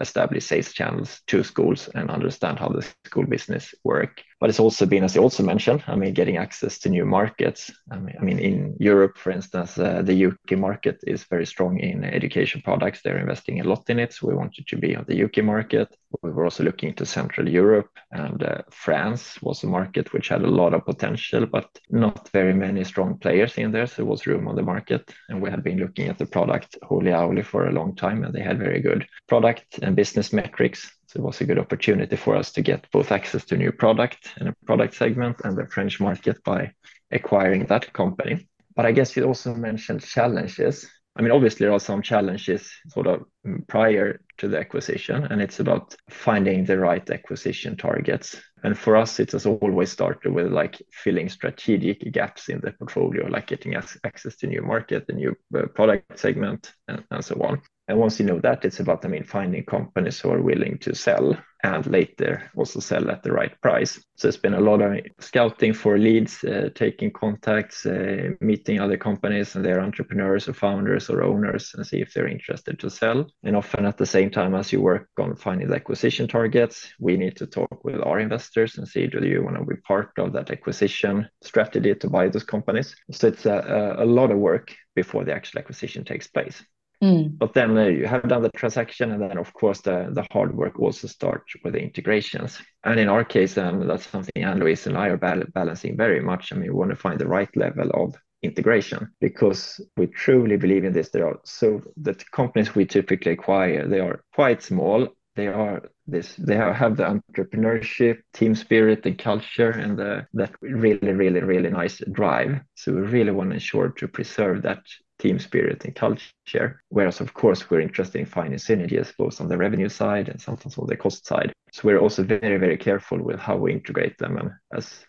established 0.00 0.48
sales 0.48 0.72
channels 0.72 1.22
to 1.28 1.42
schools 1.42 1.88
and 1.94 2.10
understand 2.10 2.58
how 2.58 2.68
the 2.68 2.86
school 3.04 3.26
business 3.26 3.74
work. 3.84 4.22
But 4.38 4.50
it's 4.50 4.60
also 4.60 4.84
been, 4.84 5.04
as 5.04 5.14
you 5.14 5.22
also 5.22 5.42
mentioned, 5.42 5.82
I 5.86 5.96
mean, 5.96 6.12
getting 6.12 6.36
access 6.36 6.78
to 6.80 6.90
new 6.90 7.06
markets. 7.06 7.70
I 7.90 7.98
mean, 7.98 8.16
I 8.20 8.22
mean 8.22 8.38
in 8.38 8.76
Europe, 8.78 9.16
for 9.16 9.30
instance, 9.30 9.78
uh, 9.78 10.02
the 10.02 10.26
UK 10.26 10.58
market 10.58 10.98
is 11.06 11.24
very 11.24 11.46
strong 11.46 11.78
in 11.78 12.04
education 12.04 12.60
products. 12.62 13.00
They're 13.02 13.18
investing 13.18 13.60
a 13.60 13.64
lot 13.64 13.88
in 13.88 13.98
it. 13.98 14.12
So 14.12 14.28
we 14.28 14.34
wanted 14.34 14.66
to 14.66 14.76
be 14.76 14.94
on 14.94 15.06
the 15.08 15.24
UK 15.24 15.42
market. 15.42 15.96
We 16.22 16.32
were 16.32 16.44
also 16.44 16.64
looking 16.64 16.94
to 16.94 17.06
Central 17.06 17.48
Europe 17.48 17.90
and 18.12 18.42
uh, 18.42 18.62
France 18.70 19.40
was 19.42 19.62
a 19.62 19.66
market 19.66 20.12
which 20.12 20.28
had 20.28 20.42
a 20.42 20.50
lot 20.50 20.74
of 20.74 20.84
potential, 20.84 21.46
but 21.46 21.68
not 21.90 22.28
very 22.30 22.54
many 22.54 22.84
strong 22.84 23.18
players 23.18 23.56
in 23.56 23.72
there. 23.72 23.86
So 23.86 23.96
there 23.96 24.04
was 24.04 24.26
room 24.26 24.48
on 24.48 24.56
the 24.56 24.62
market. 24.62 25.10
And 25.28 25.40
we 25.40 25.50
had 25.50 25.62
been 25.64 25.78
looking 25.78 26.08
at 26.08 26.18
the 26.18 26.26
product 26.26 26.76
Holy 26.82 27.12
Owly 27.12 27.42
for 27.42 27.66
a 27.66 27.72
long 27.72 27.94
time 27.96 28.22
and 28.22 28.34
they 28.34 28.42
had 28.42 28.58
very 28.58 28.80
good 28.80 29.06
product 29.28 29.78
and 29.80 29.96
business 29.96 30.32
metrics. 30.32 30.92
It 31.16 31.22
was 31.22 31.40
a 31.40 31.46
good 31.46 31.58
opportunity 31.58 32.14
for 32.14 32.36
us 32.36 32.52
to 32.52 32.60
get 32.60 32.90
both 32.92 33.10
access 33.10 33.42
to 33.46 33.56
new 33.56 33.72
product 33.72 34.34
and 34.36 34.50
a 34.50 34.54
product 34.66 34.94
segment 34.94 35.40
and 35.44 35.56
the 35.56 35.66
French 35.66 35.98
market 35.98 36.44
by 36.44 36.72
acquiring 37.10 37.64
that 37.66 37.90
company. 37.94 38.46
But 38.74 38.84
I 38.84 38.92
guess 38.92 39.16
you 39.16 39.24
also 39.24 39.54
mentioned 39.54 40.02
challenges. 40.02 40.86
I 41.16 41.22
mean, 41.22 41.32
obviously, 41.32 41.64
there 41.64 41.72
are 41.72 41.80
some 41.80 42.02
challenges 42.02 42.70
sort 42.88 43.06
of 43.06 43.22
prior 43.66 44.20
to 44.36 44.48
the 44.48 44.58
acquisition, 44.58 45.24
and 45.24 45.40
it's 45.40 45.58
about 45.58 45.96
finding 46.10 46.66
the 46.66 46.78
right 46.78 47.08
acquisition 47.08 47.78
targets. 47.78 48.36
And 48.62 48.76
for 48.76 48.94
us, 48.94 49.18
it 49.18 49.32
has 49.32 49.46
always 49.46 49.90
started 49.90 50.34
with 50.34 50.52
like 50.52 50.82
filling 50.92 51.30
strategic 51.30 52.12
gaps 52.12 52.50
in 52.50 52.60
the 52.60 52.72
portfolio, 52.72 53.26
like 53.28 53.46
getting 53.46 53.74
access 53.74 54.36
to 54.36 54.46
new 54.46 54.60
market, 54.60 55.06
a 55.08 55.12
new 55.14 55.34
uh, 55.56 55.62
product 55.74 56.18
segment, 56.18 56.74
and 56.86 57.24
so 57.24 57.40
on. 57.42 57.62
And 57.88 57.98
once 57.98 58.18
you 58.18 58.26
know 58.26 58.40
that, 58.40 58.64
it's 58.64 58.80
about, 58.80 59.04
I 59.04 59.08
mean, 59.08 59.24
finding 59.24 59.64
companies 59.64 60.18
who 60.18 60.30
are 60.30 60.42
willing 60.42 60.78
to 60.78 60.94
sell 60.94 61.36
and 61.62 61.86
later 61.86 62.50
also 62.56 62.80
sell 62.80 63.10
at 63.10 63.22
the 63.22 63.32
right 63.32 63.60
price. 63.60 64.04
So 64.16 64.28
it's 64.28 64.36
been 64.36 64.54
a 64.54 64.60
lot 64.60 64.82
of 64.82 65.00
scouting 65.20 65.72
for 65.72 65.96
leads, 65.96 66.42
uh, 66.44 66.70
taking 66.74 67.12
contacts, 67.12 67.86
uh, 67.86 68.30
meeting 68.40 68.80
other 68.80 68.96
companies 68.96 69.54
and 69.54 69.64
their 69.64 69.80
entrepreneurs 69.80 70.48
or 70.48 70.52
founders 70.52 71.08
or 71.08 71.22
owners 71.22 71.72
and 71.74 71.86
see 71.86 72.00
if 72.00 72.12
they're 72.12 72.28
interested 72.28 72.78
to 72.80 72.90
sell. 72.90 73.26
And 73.44 73.56
often 73.56 73.86
at 73.86 73.98
the 73.98 74.06
same 74.06 74.30
time 74.30 74.54
as 74.54 74.72
you 74.72 74.80
work 74.80 75.08
on 75.18 75.36
finding 75.36 75.68
the 75.68 75.76
acquisition 75.76 76.28
targets, 76.28 76.88
we 76.98 77.16
need 77.16 77.36
to 77.36 77.46
talk 77.46 77.84
with 77.84 78.00
our 78.04 78.18
investors 78.18 78.78
and 78.78 78.86
see 78.86 79.06
do 79.06 79.24
you 79.26 79.44
want 79.44 79.56
to 79.56 79.64
be 79.64 79.76
part 79.76 80.10
of 80.18 80.32
that 80.32 80.50
acquisition 80.50 81.28
strategy 81.42 81.94
to 81.94 82.10
buy 82.10 82.28
those 82.28 82.44
companies. 82.44 82.96
So 83.12 83.28
it's 83.28 83.46
a 83.46 84.04
lot 84.04 84.30
of 84.30 84.38
work 84.38 84.74
before 84.94 85.24
the 85.24 85.34
actual 85.34 85.60
acquisition 85.60 86.04
takes 86.04 86.26
place. 86.26 86.62
Mm. 87.02 87.36
But 87.38 87.52
then 87.52 87.76
uh, 87.76 87.84
you 87.84 88.06
have 88.06 88.28
done 88.28 88.42
the 88.42 88.50
transaction, 88.50 89.12
and 89.12 89.20
then 89.20 89.38
of 89.38 89.52
course 89.52 89.82
the, 89.82 90.08
the 90.12 90.26
hard 90.30 90.56
work 90.56 90.80
also 90.80 91.06
starts 91.08 91.52
with 91.62 91.74
the 91.74 91.80
integrations. 91.80 92.58
And 92.84 92.98
in 92.98 93.08
our 93.08 93.24
case, 93.24 93.58
um, 93.58 93.86
that's 93.86 94.06
something 94.06 94.42
Anne-Louise 94.42 94.86
and 94.86 94.96
I 94.96 95.08
are 95.08 95.18
bal- 95.18 95.44
balancing 95.52 95.96
very 95.96 96.20
much. 96.20 96.52
I 96.52 96.56
mean, 96.56 96.72
we 96.72 96.78
want 96.78 96.90
to 96.90 96.96
find 96.96 97.18
the 97.18 97.28
right 97.28 97.54
level 97.54 97.90
of 97.90 98.16
integration 98.42 99.10
because 99.20 99.80
we 99.96 100.06
truly 100.06 100.56
believe 100.56 100.84
in 100.84 100.92
this. 100.92 101.10
There 101.10 101.26
are 101.26 101.38
so 101.44 101.82
the 101.96 102.14
companies 102.32 102.74
we 102.74 102.86
typically 102.86 103.32
acquire, 103.32 103.86
they 103.86 104.00
are 104.00 104.22
quite 104.34 104.62
small. 104.62 105.08
They 105.34 105.48
are 105.48 105.82
this. 106.06 106.34
They 106.36 106.56
have 106.56 106.96
the 106.96 107.04
entrepreneurship, 107.04 108.20
team 108.32 108.54
spirit, 108.54 109.04
and 109.04 109.18
culture, 109.18 109.70
and 109.70 109.98
the, 109.98 110.26
that 110.32 110.54
really, 110.62 111.12
really, 111.12 111.40
really 111.40 111.68
nice 111.68 112.00
drive. 112.10 112.60
So 112.74 112.92
we 112.92 113.02
really 113.02 113.32
want 113.32 113.50
to 113.50 113.54
ensure 113.54 113.90
to 113.90 114.08
preserve 114.08 114.62
that 114.62 114.78
team 115.18 115.38
spirit 115.38 115.84
and 115.84 115.94
culture. 115.94 116.82
Whereas, 116.88 117.20
of 117.20 117.34
course, 117.34 117.70
we're 117.70 117.80
interested 117.80 118.18
in 118.18 118.26
finding 118.26 118.58
synergies 118.58 119.12
both 119.16 119.40
on 119.40 119.48
the 119.48 119.56
revenue 119.56 119.88
side 119.88 120.28
and 120.28 120.40
sometimes 120.40 120.78
on 120.78 120.86
the 120.86 120.96
cost 120.96 121.26
side. 121.26 121.52
So 121.72 121.82
we're 121.84 121.98
also 121.98 122.22
very, 122.22 122.58
very 122.58 122.76
careful 122.76 123.22
with 123.22 123.40
how 123.40 123.56
we 123.56 123.72
integrate 123.72 124.18
them. 124.18 124.36
And 124.36 124.50
as 124.72 125.04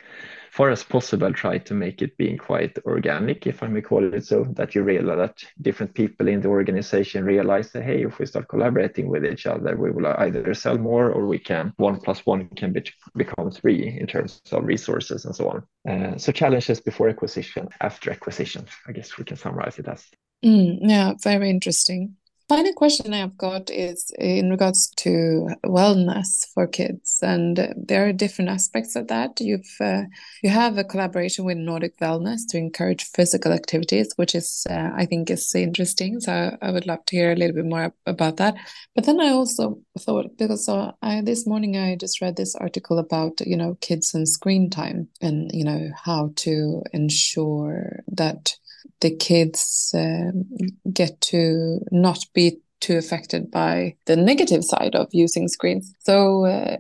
far 0.58 0.72
as 0.72 0.84
possible 0.84 1.32
try 1.32 1.60
to 1.60 1.76
make 1.76 2.02
it 2.02 2.18
being 2.18 2.36
quite 2.36 2.76
organic, 2.84 3.46
if 3.46 3.62
I 3.62 3.68
may 3.68 3.82
call 3.82 4.12
it 4.12 4.26
so, 4.26 4.44
that 4.54 4.74
you 4.74 4.82
realize 4.82 5.18
that 5.20 5.44
different 5.62 5.94
people 5.94 6.28
in 6.28 6.42
the 6.42 6.48
organization 6.48 7.26
realize 7.26 7.72
that, 7.74 7.84
hey, 7.84 8.04
if 8.04 8.18
we 8.18 8.26
start 8.26 8.48
collaborating 8.48 9.08
with 9.08 9.24
each 9.24 9.46
other, 9.46 9.78
we 9.78 9.92
will 9.92 10.08
either 10.08 10.56
sell 10.56 10.80
more 10.80 11.12
or 11.12 11.28
we 11.28 11.38
can, 11.38 11.74
one 11.78 12.00
plus 12.00 12.26
one 12.26 12.48
can 12.56 12.74
be, 12.74 12.84
become 13.16 13.52
three 13.52 14.00
in 14.02 14.08
terms 14.08 14.42
of 14.52 14.66
resources 14.66 15.26
and 15.26 15.36
so 15.36 15.48
on. 15.48 15.64
Uh, 15.88 16.18
so 16.18 16.32
challenges 16.32 16.80
before 16.82 17.08
acquisition, 17.08 17.70
after 17.80 18.10
acquisition, 18.10 18.66
I 18.88 18.94
guess 18.94 19.16
we 19.16 19.26
can 19.26 19.38
summarize 19.38 19.78
it 19.78 19.88
as. 19.88 20.08
Mm, 20.44 20.80
yeah, 20.82 21.14
very 21.22 21.52
interesting. 21.52 22.16
Final 22.50 22.72
question 22.72 23.14
I 23.14 23.18
have 23.18 23.38
got 23.38 23.70
is 23.70 24.10
in 24.18 24.50
regards 24.50 24.90
to 25.00 25.50
wellness 25.66 26.48
for 26.54 26.66
kids, 26.66 27.20
and 27.22 27.74
there 27.76 28.08
are 28.08 28.14
different 28.14 28.50
aspects 28.50 28.96
of 28.96 29.10
that. 29.10 29.42
You've 29.42 29.76
uh, 29.82 30.04
you 30.42 30.50
have 30.50 30.78
a 30.78 30.86
collaboration 30.86 31.44
with 31.44 31.58
Nordic 31.58 32.00
Wellness 32.00 32.48
to 32.50 32.58
encourage 32.58 33.04
physical 33.04 33.52
activities, 33.52 34.14
which 34.16 34.34
is 34.34 34.66
uh, 34.70 34.92
I 34.96 35.06
think 35.06 35.30
is 35.30 35.54
interesting. 35.56 36.22
So 36.22 36.58
I 36.62 36.72
would 36.72 36.88
love 36.88 37.04
to 37.08 37.18
hear 37.18 37.34
a 37.34 37.36
little 37.36 37.54
bit 37.56 37.66
more 37.66 37.94
about 38.06 38.38
that. 38.38 38.56
But 38.96 39.06
then 39.06 39.20
I 39.20 39.28
also 39.32 39.82
thought 40.00 40.38
because 40.38 40.70
uh, 40.70 40.94
I, 41.02 41.20
this 41.20 41.46
morning 41.46 41.76
I 41.76 41.98
just 41.98 42.22
read 42.22 42.38
this 42.38 42.56
article 42.56 42.98
about 42.98 43.42
you 43.46 43.58
know 43.58 43.76
kids 43.82 44.14
and 44.16 44.26
screen 44.26 44.70
time, 44.70 45.10
and 45.22 45.52
you 45.54 45.66
know 45.66 45.90
how 46.02 46.32
to 46.38 46.84
ensure 46.94 48.04
that 48.08 48.56
the 49.02 49.16
kids 49.16 49.92
um, 49.96 50.46
get 50.92 51.20
to 51.22 51.80
not 51.92 52.26
be 52.34 52.60
too 52.80 52.98
affected 52.98 53.50
by 53.50 53.96
the 54.06 54.16
negative 54.16 54.64
side 54.64 54.96
of 54.96 55.08
using 55.12 55.48
screens. 55.48 55.94
So, 56.00 56.46
uh, 56.46 56.78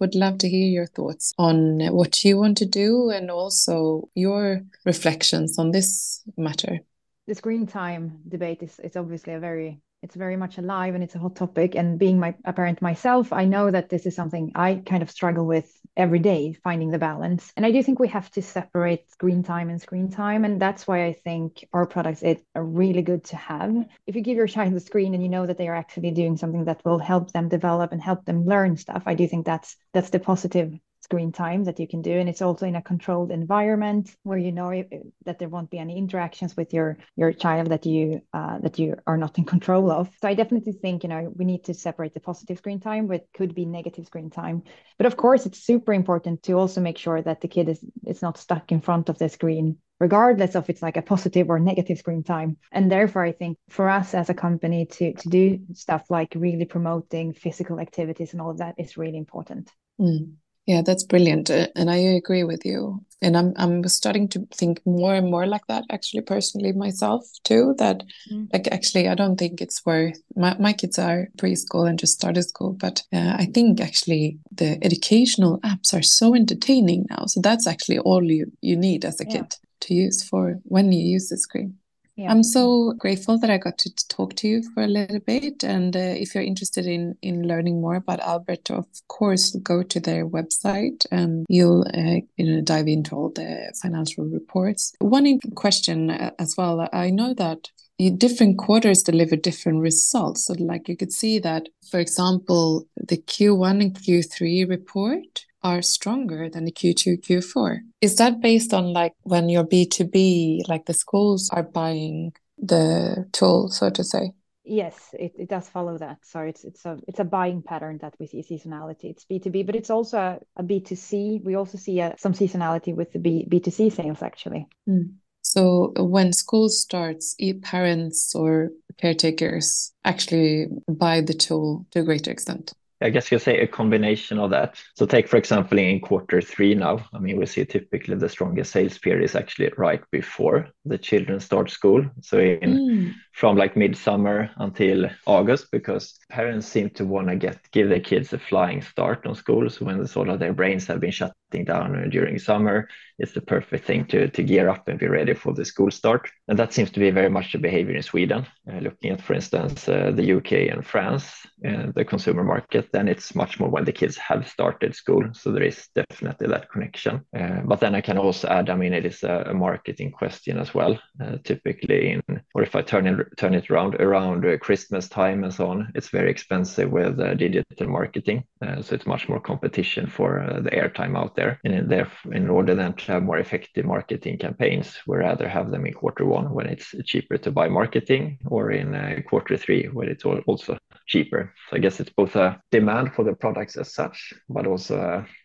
would 0.00 0.14
love 0.14 0.38
to 0.38 0.48
hear 0.48 0.66
your 0.66 0.86
thoughts 0.86 1.34
on 1.38 1.80
what 1.92 2.24
you 2.24 2.38
want 2.38 2.56
to 2.58 2.66
do 2.66 3.10
and 3.10 3.30
also 3.30 4.08
your 4.14 4.62
reflections 4.84 5.58
on 5.58 5.72
this 5.72 6.22
matter. 6.36 6.80
The 7.26 7.34
screen 7.34 7.66
time 7.66 8.20
debate 8.28 8.62
is, 8.62 8.80
is 8.80 8.96
obviously 8.96 9.34
a 9.34 9.40
very 9.40 9.80
it's 10.02 10.14
very 10.14 10.36
much 10.36 10.58
alive 10.58 10.94
and 10.94 11.02
it's 11.02 11.14
a 11.14 11.18
hot 11.18 11.36
topic. 11.36 11.74
And 11.74 11.98
being 11.98 12.18
my 12.18 12.34
a 12.44 12.52
parent 12.52 12.80
myself, 12.80 13.32
I 13.32 13.44
know 13.44 13.70
that 13.70 13.88
this 13.88 14.06
is 14.06 14.14
something 14.14 14.52
I 14.54 14.82
kind 14.86 15.02
of 15.02 15.10
struggle 15.10 15.46
with 15.46 15.70
every 15.96 16.20
day, 16.20 16.52
finding 16.52 16.90
the 16.90 16.98
balance. 16.98 17.52
And 17.56 17.66
I 17.66 17.72
do 17.72 17.82
think 17.82 17.98
we 17.98 18.08
have 18.08 18.30
to 18.32 18.42
separate 18.42 19.10
screen 19.10 19.42
time 19.42 19.68
and 19.68 19.80
screen 19.80 20.10
time. 20.10 20.44
And 20.44 20.60
that's 20.60 20.86
why 20.86 21.06
I 21.06 21.12
think 21.12 21.66
our 21.72 21.86
products 21.86 22.22
it 22.22 22.44
are 22.54 22.64
really 22.64 23.02
good 23.02 23.24
to 23.24 23.36
have. 23.36 23.74
If 24.06 24.14
you 24.14 24.22
give 24.22 24.36
your 24.36 24.46
child 24.46 24.74
the 24.74 24.80
screen 24.80 25.14
and 25.14 25.22
you 25.22 25.28
know 25.28 25.46
that 25.46 25.58
they 25.58 25.68
are 25.68 25.74
actually 25.74 26.12
doing 26.12 26.36
something 26.36 26.64
that 26.66 26.82
will 26.84 26.98
help 26.98 27.32
them 27.32 27.48
develop 27.48 27.92
and 27.92 28.00
help 28.00 28.24
them 28.24 28.44
learn 28.44 28.76
stuff, 28.76 29.02
I 29.06 29.14
do 29.14 29.26
think 29.26 29.44
that's 29.44 29.76
that's 29.92 30.10
the 30.10 30.20
positive 30.20 30.72
screen 31.08 31.32
time 31.32 31.64
that 31.64 31.80
you 31.80 31.88
can 31.88 32.02
do 32.02 32.12
and 32.12 32.28
it's 32.28 32.42
also 32.42 32.66
in 32.66 32.76
a 32.76 32.82
controlled 32.82 33.30
environment 33.30 34.14
where 34.24 34.36
you 34.36 34.52
know 34.52 34.84
that 35.24 35.38
there 35.38 35.48
won't 35.48 35.70
be 35.70 35.78
any 35.78 35.96
interactions 35.96 36.54
with 36.54 36.74
your 36.74 36.98
your 37.16 37.32
child 37.32 37.70
that 37.70 37.86
you 37.86 38.20
uh, 38.34 38.58
that 38.58 38.78
you 38.78 38.94
are 39.06 39.16
not 39.16 39.38
in 39.38 39.44
control 39.44 39.90
of. 39.90 40.10
So 40.20 40.28
i 40.28 40.34
definitely 40.34 40.72
think 40.72 41.02
you 41.02 41.08
know 41.08 41.32
we 41.34 41.46
need 41.46 41.64
to 41.64 41.72
separate 41.72 42.12
the 42.12 42.20
positive 42.20 42.58
screen 42.58 42.80
time 42.80 43.08
with 43.08 43.22
could 43.32 43.54
be 43.54 43.64
negative 43.64 44.04
screen 44.04 44.28
time. 44.28 44.64
But 44.98 45.06
of 45.06 45.16
course 45.16 45.46
it's 45.46 45.64
super 45.64 45.94
important 45.94 46.42
to 46.42 46.52
also 46.52 46.82
make 46.82 46.98
sure 46.98 47.22
that 47.22 47.40
the 47.40 47.48
kid 47.48 47.70
is 47.70 47.82
is 48.06 48.20
not 48.20 48.36
stuck 48.36 48.70
in 48.70 48.82
front 48.82 49.08
of 49.08 49.16
the 49.16 49.30
screen 49.30 49.78
regardless 50.00 50.54
of 50.54 50.68
it's 50.70 50.82
like 50.82 50.98
a 50.98 51.02
positive 51.02 51.48
or 51.48 51.58
negative 51.58 51.98
screen 51.98 52.22
time. 52.22 52.58
And 52.70 52.92
therefore 52.92 53.24
i 53.24 53.32
think 53.32 53.56
for 53.70 53.88
us 53.88 54.12
as 54.12 54.28
a 54.28 54.40
company 54.46 54.84
to 54.96 55.14
to 55.14 55.28
do 55.30 55.60
stuff 55.72 56.04
like 56.10 56.34
really 56.36 56.66
promoting 56.66 57.32
physical 57.32 57.80
activities 57.80 58.32
and 58.32 58.42
all 58.42 58.50
of 58.50 58.58
that 58.58 58.74
is 58.76 58.98
really 58.98 59.16
important. 59.16 59.70
Mm. 59.98 60.34
Yeah, 60.68 60.82
that's 60.82 61.02
brilliant. 61.02 61.50
Uh, 61.50 61.68
and 61.74 61.90
I 61.90 61.96
agree 61.96 62.44
with 62.44 62.66
you. 62.66 63.02
And 63.22 63.38
I'm 63.38 63.54
I'm 63.56 63.88
starting 63.88 64.28
to 64.28 64.46
think 64.54 64.80
more 64.84 65.14
and 65.14 65.30
more 65.30 65.46
like 65.46 65.66
that 65.66 65.84
actually 65.90 66.20
personally 66.20 66.72
myself 66.72 67.24
too. 67.42 67.74
That 67.78 68.02
mm. 68.30 68.46
like 68.52 68.68
actually 68.70 69.08
I 69.08 69.14
don't 69.14 69.38
think 69.38 69.62
it's 69.62 69.84
worth 69.86 70.20
my, 70.36 70.56
my 70.58 70.74
kids 70.74 70.98
are 70.98 71.28
preschool 71.38 71.88
and 71.88 71.98
just 71.98 72.12
started 72.12 72.42
school, 72.42 72.74
but 72.74 73.02
uh, 73.14 73.34
I 73.38 73.46
think 73.46 73.80
actually 73.80 74.38
the 74.52 74.78
educational 74.84 75.58
apps 75.60 75.94
are 75.94 76.02
so 76.02 76.34
entertaining 76.34 77.06
now. 77.08 77.24
So 77.26 77.40
that's 77.40 77.66
actually 77.66 77.98
all 78.00 78.22
you 78.22 78.52
you 78.60 78.76
need 78.76 79.06
as 79.06 79.20
a 79.20 79.24
yeah. 79.24 79.38
kid 79.38 79.54
to 79.80 79.94
use 79.94 80.22
for 80.22 80.60
when 80.64 80.92
you 80.92 81.00
use 81.00 81.30
the 81.30 81.38
screen. 81.38 81.78
Yeah. 82.18 82.32
I'm 82.32 82.42
so 82.42 82.94
grateful 82.98 83.38
that 83.38 83.48
I 83.48 83.58
got 83.58 83.78
to 83.78 83.94
talk 84.08 84.34
to 84.36 84.48
you 84.48 84.64
for 84.74 84.82
a 84.82 84.88
little 84.88 85.20
bit. 85.20 85.62
And 85.62 85.94
uh, 85.94 86.00
if 86.00 86.34
you're 86.34 86.42
interested 86.42 86.84
in 86.84 87.16
in 87.22 87.46
learning 87.46 87.80
more 87.80 87.94
about 87.94 88.18
Albert, 88.18 88.72
of 88.72 88.86
course, 89.06 89.54
go 89.62 89.84
to 89.84 90.00
their 90.00 90.26
website 90.26 91.06
and 91.12 91.46
you'll 91.48 91.86
uh, 91.94 92.20
you 92.36 92.44
know 92.44 92.60
dive 92.60 92.88
into 92.88 93.14
all 93.14 93.30
the 93.30 93.72
financial 93.80 94.24
reports. 94.24 94.92
One 94.98 95.38
question 95.54 96.10
uh, 96.10 96.32
as 96.40 96.56
well. 96.58 96.88
I 96.92 97.10
know 97.10 97.34
that 97.34 97.70
different 98.16 98.58
quarters 98.58 99.04
deliver 99.04 99.36
different 99.36 99.80
results. 99.80 100.46
So, 100.46 100.54
like 100.58 100.88
you 100.88 100.96
could 100.96 101.12
see 101.12 101.38
that, 101.38 101.68
for 101.88 102.00
example, 102.00 102.88
the 102.96 103.18
Q1 103.18 103.80
and 103.80 103.94
Q3 103.94 104.68
report 104.68 105.46
are 105.62 105.82
stronger 105.82 106.48
than 106.48 106.64
the 106.64 106.72
Q2, 106.72 107.20
Q4. 107.22 107.78
Is 108.00 108.16
that 108.16 108.40
based 108.40 108.72
on 108.72 108.92
like 108.92 109.14
when 109.22 109.48
your 109.48 109.64
B2B, 109.64 110.68
like 110.68 110.86
the 110.86 110.94
schools 110.94 111.50
are 111.52 111.62
buying 111.62 112.32
the 112.58 113.26
tool, 113.32 113.68
so 113.68 113.90
to 113.90 114.04
say? 114.04 114.32
Yes, 114.64 115.14
it, 115.14 115.32
it 115.38 115.48
does 115.48 115.66
follow 115.68 115.96
that. 115.96 116.18
So 116.22 116.40
it's 116.40 116.62
it's 116.62 116.84
a 116.84 116.98
it's 117.08 117.20
a 117.20 117.24
buying 117.24 117.62
pattern 117.62 117.98
that 118.02 118.14
we 118.20 118.26
see 118.26 118.42
seasonality. 118.42 119.04
It's 119.04 119.24
B2B, 119.24 119.64
but 119.64 119.74
it's 119.74 119.88
also 119.88 120.18
a 120.18 120.38
a 120.56 120.62
B2C. 120.62 121.42
We 121.42 121.54
also 121.54 121.78
see 121.78 122.00
a, 122.00 122.14
some 122.18 122.34
seasonality 122.34 122.94
with 122.94 123.12
the 123.12 123.18
B, 123.18 123.46
B2C 123.50 123.90
sales 123.92 124.22
actually. 124.22 124.66
Mm. 124.86 125.14
So 125.40 125.94
when 125.96 126.34
school 126.34 126.68
starts, 126.68 127.34
parents 127.62 128.34
or 128.34 128.70
caretakers 128.98 129.94
actually 130.04 130.66
buy 130.86 131.22
the 131.22 131.32
tool 131.32 131.86
to 131.92 132.00
a 132.00 132.04
greater 132.04 132.30
extent. 132.30 132.74
I 133.00 133.10
guess 133.10 133.30
you 133.30 133.38
say 133.38 133.60
a 133.60 133.66
combination 133.66 134.38
of 134.38 134.50
that. 134.50 134.76
So 134.94 135.06
take, 135.06 135.28
for 135.28 135.36
example, 135.36 135.78
in 135.78 136.00
quarter 136.00 136.40
three 136.40 136.74
now, 136.74 137.06
I 137.12 137.18
mean, 137.18 137.38
we 137.38 137.46
see 137.46 137.64
typically 137.64 138.16
the 138.16 138.28
strongest 138.28 138.72
sales 138.72 138.98
period 138.98 139.24
is 139.24 139.36
actually 139.36 139.70
right 139.76 140.02
before 140.10 140.68
the 140.84 140.98
children 140.98 141.40
start 141.40 141.70
school. 141.70 142.04
So 142.22 142.38
in 142.38 142.58
mm. 142.60 143.14
from 143.32 143.56
like 143.56 143.76
midsummer 143.76 144.50
until 144.56 145.10
August, 145.26 145.70
because 145.70 146.18
parents 146.30 146.66
seem 146.66 146.90
to 146.90 147.04
want 147.04 147.28
to 147.28 147.36
get 147.36 147.58
give 147.70 147.88
their 147.88 148.00
kids 148.00 148.32
a 148.32 148.38
flying 148.38 148.82
start 148.82 149.26
on 149.26 149.34
school. 149.34 149.68
So 149.70 149.84
when 149.84 149.98
the 149.98 150.08
sort 150.08 150.28
of 150.28 150.40
their 150.40 150.52
brains 150.52 150.86
have 150.86 151.00
been 151.00 151.12
shutting 151.12 151.64
down 151.64 152.10
during 152.10 152.38
summer, 152.38 152.88
it's 153.18 153.32
the 153.32 153.40
perfect 153.40 153.84
thing 153.84 154.04
to, 154.06 154.28
to 154.28 154.42
gear 154.42 154.68
up 154.68 154.88
and 154.88 154.98
be 154.98 155.06
ready 155.06 155.34
for 155.34 155.52
the 155.52 155.64
school 155.64 155.90
start. 155.90 156.30
And 156.46 156.58
that 156.58 156.72
seems 156.72 156.90
to 156.92 157.00
be 157.00 157.10
very 157.10 157.30
much 157.30 157.52
the 157.52 157.58
behavior 157.58 157.96
in 157.96 158.02
Sweden. 158.02 158.46
Uh, 158.70 158.78
looking 158.78 159.10
at, 159.10 159.20
for 159.20 159.34
instance, 159.34 159.88
uh, 159.88 160.12
the 160.14 160.34
UK 160.34 160.52
and 160.72 160.86
France, 160.86 161.46
uh, 161.66 161.90
the 161.94 162.04
consumer 162.04 162.44
market, 162.44 162.87
then 162.92 163.08
it's 163.08 163.34
much 163.34 163.58
more 163.60 163.68
when 163.68 163.84
the 163.84 163.92
kids 163.92 164.16
have 164.16 164.48
started 164.48 164.94
school. 164.94 165.24
So 165.32 165.52
there 165.52 165.62
is 165.62 165.88
definitely 165.94 166.48
that 166.48 166.70
connection. 166.70 167.24
Uh, 167.36 167.60
but 167.64 167.80
then 167.80 167.94
I 167.94 168.00
can 168.00 168.18
also 168.18 168.48
add, 168.48 168.70
I 168.70 168.76
mean, 168.76 168.92
it 168.92 169.06
is 169.06 169.22
a, 169.22 169.46
a 169.48 169.54
marketing 169.54 170.10
question 170.12 170.58
as 170.58 170.74
well. 170.74 170.98
Uh, 171.22 171.36
typically, 171.44 172.12
in 172.12 172.22
or 172.54 172.62
if 172.62 172.74
I 172.74 172.82
turn 172.82 173.06
it 173.06 173.26
turn 173.36 173.54
it 173.54 173.70
around 173.70 173.94
around 173.96 174.44
uh, 174.44 174.56
Christmas 174.58 175.08
time 175.08 175.44
and 175.44 175.52
so 175.52 175.68
on, 175.68 175.92
it's 175.94 176.08
very 176.08 176.30
expensive 176.30 176.90
with 176.90 177.16
digital 177.38 177.88
marketing. 177.88 178.44
so 178.82 178.94
it's 178.94 179.06
much 179.06 179.28
more 179.28 179.40
competition 179.40 180.06
for 180.06 180.60
the 180.62 180.70
airtime 180.70 181.16
out 181.16 181.34
there. 181.34 181.60
And 181.64 181.74
in, 181.74 181.88
there, 181.88 182.10
in 182.32 182.48
order 182.48 182.74
then 182.74 182.94
to 182.94 183.12
have 183.12 183.22
more 183.22 183.38
effective 183.38 183.84
marketing 183.84 184.38
campaigns, 184.38 184.96
we 185.06 185.16
rather 185.16 185.48
have 185.48 185.70
them 185.70 185.86
in 185.86 185.94
quarter 185.94 186.24
one 186.24 186.52
when 186.52 186.66
it's 186.66 186.94
cheaper 187.04 187.38
to 187.38 187.50
buy 187.50 187.68
marketing 187.68 188.38
or 188.46 188.70
in 188.70 188.94
uh, 188.94 189.20
quarter 189.28 189.56
three 189.56 189.84
when 189.86 190.08
it's 190.08 190.24
also 190.24 190.78
cheaper. 191.06 191.54
So 191.68 191.76
I 191.76 191.80
guess 191.80 192.00
it's 192.00 192.12
both 192.16 192.36
a 192.36 192.60
demand 192.78 193.14
for 193.14 193.24
the 193.24 193.34
products 193.34 193.76
as 193.76 193.92
such, 193.92 194.32
but 194.48 194.66
also 194.66 194.94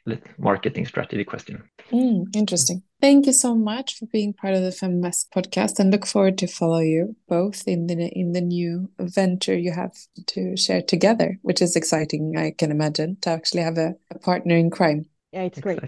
a 0.08 0.18
marketing 0.38 0.86
strategy 0.86 1.24
question. 1.24 1.64
Mm, 1.92 2.26
interesting. 2.36 2.84
Thank 3.02 3.26
you 3.26 3.34
so 3.34 3.56
much 3.56 3.98
for 3.98 4.06
being 4.08 4.34
part 4.34 4.54
of 4.56 4.62
the 4.62 4.70
Feminvest 4.70 5.28
podcast 5.36 5.80
and 5.80 5.92
look 5.92 6.06
forward 6.06 6.38
to 6.38 6.48
follow 6.48 6.80
you 6.80 7.16
both 7.28 7.68
in 7.68 7.88
the 7.88 7.96
in 8.22 8.32
the 8.34 8.42
new 8.42 8.90
venture 9.00 9.58
you 9.58 9.72
have 9.72 9.96
to 10.34 10.56
share 10.56 10.82
together, 10.82 11.40
which 11.42 11.62
is 11.62 11.76
exciting, 11.76 12.38
I 12.38 12.52
can 12.52 12.72
imagine, 12.72 13.18
to 13.22 13.30
actually 13.32 13.64
have 13.64 13.78
a, 13.78 13.96
a 14.12 14.20
partner 14.20 14.56
in 14.56 14.70
crime. 14.70 15.06
Yeah, 15.32 15.44
it's 15.44 15.60
great. 15.60 15.80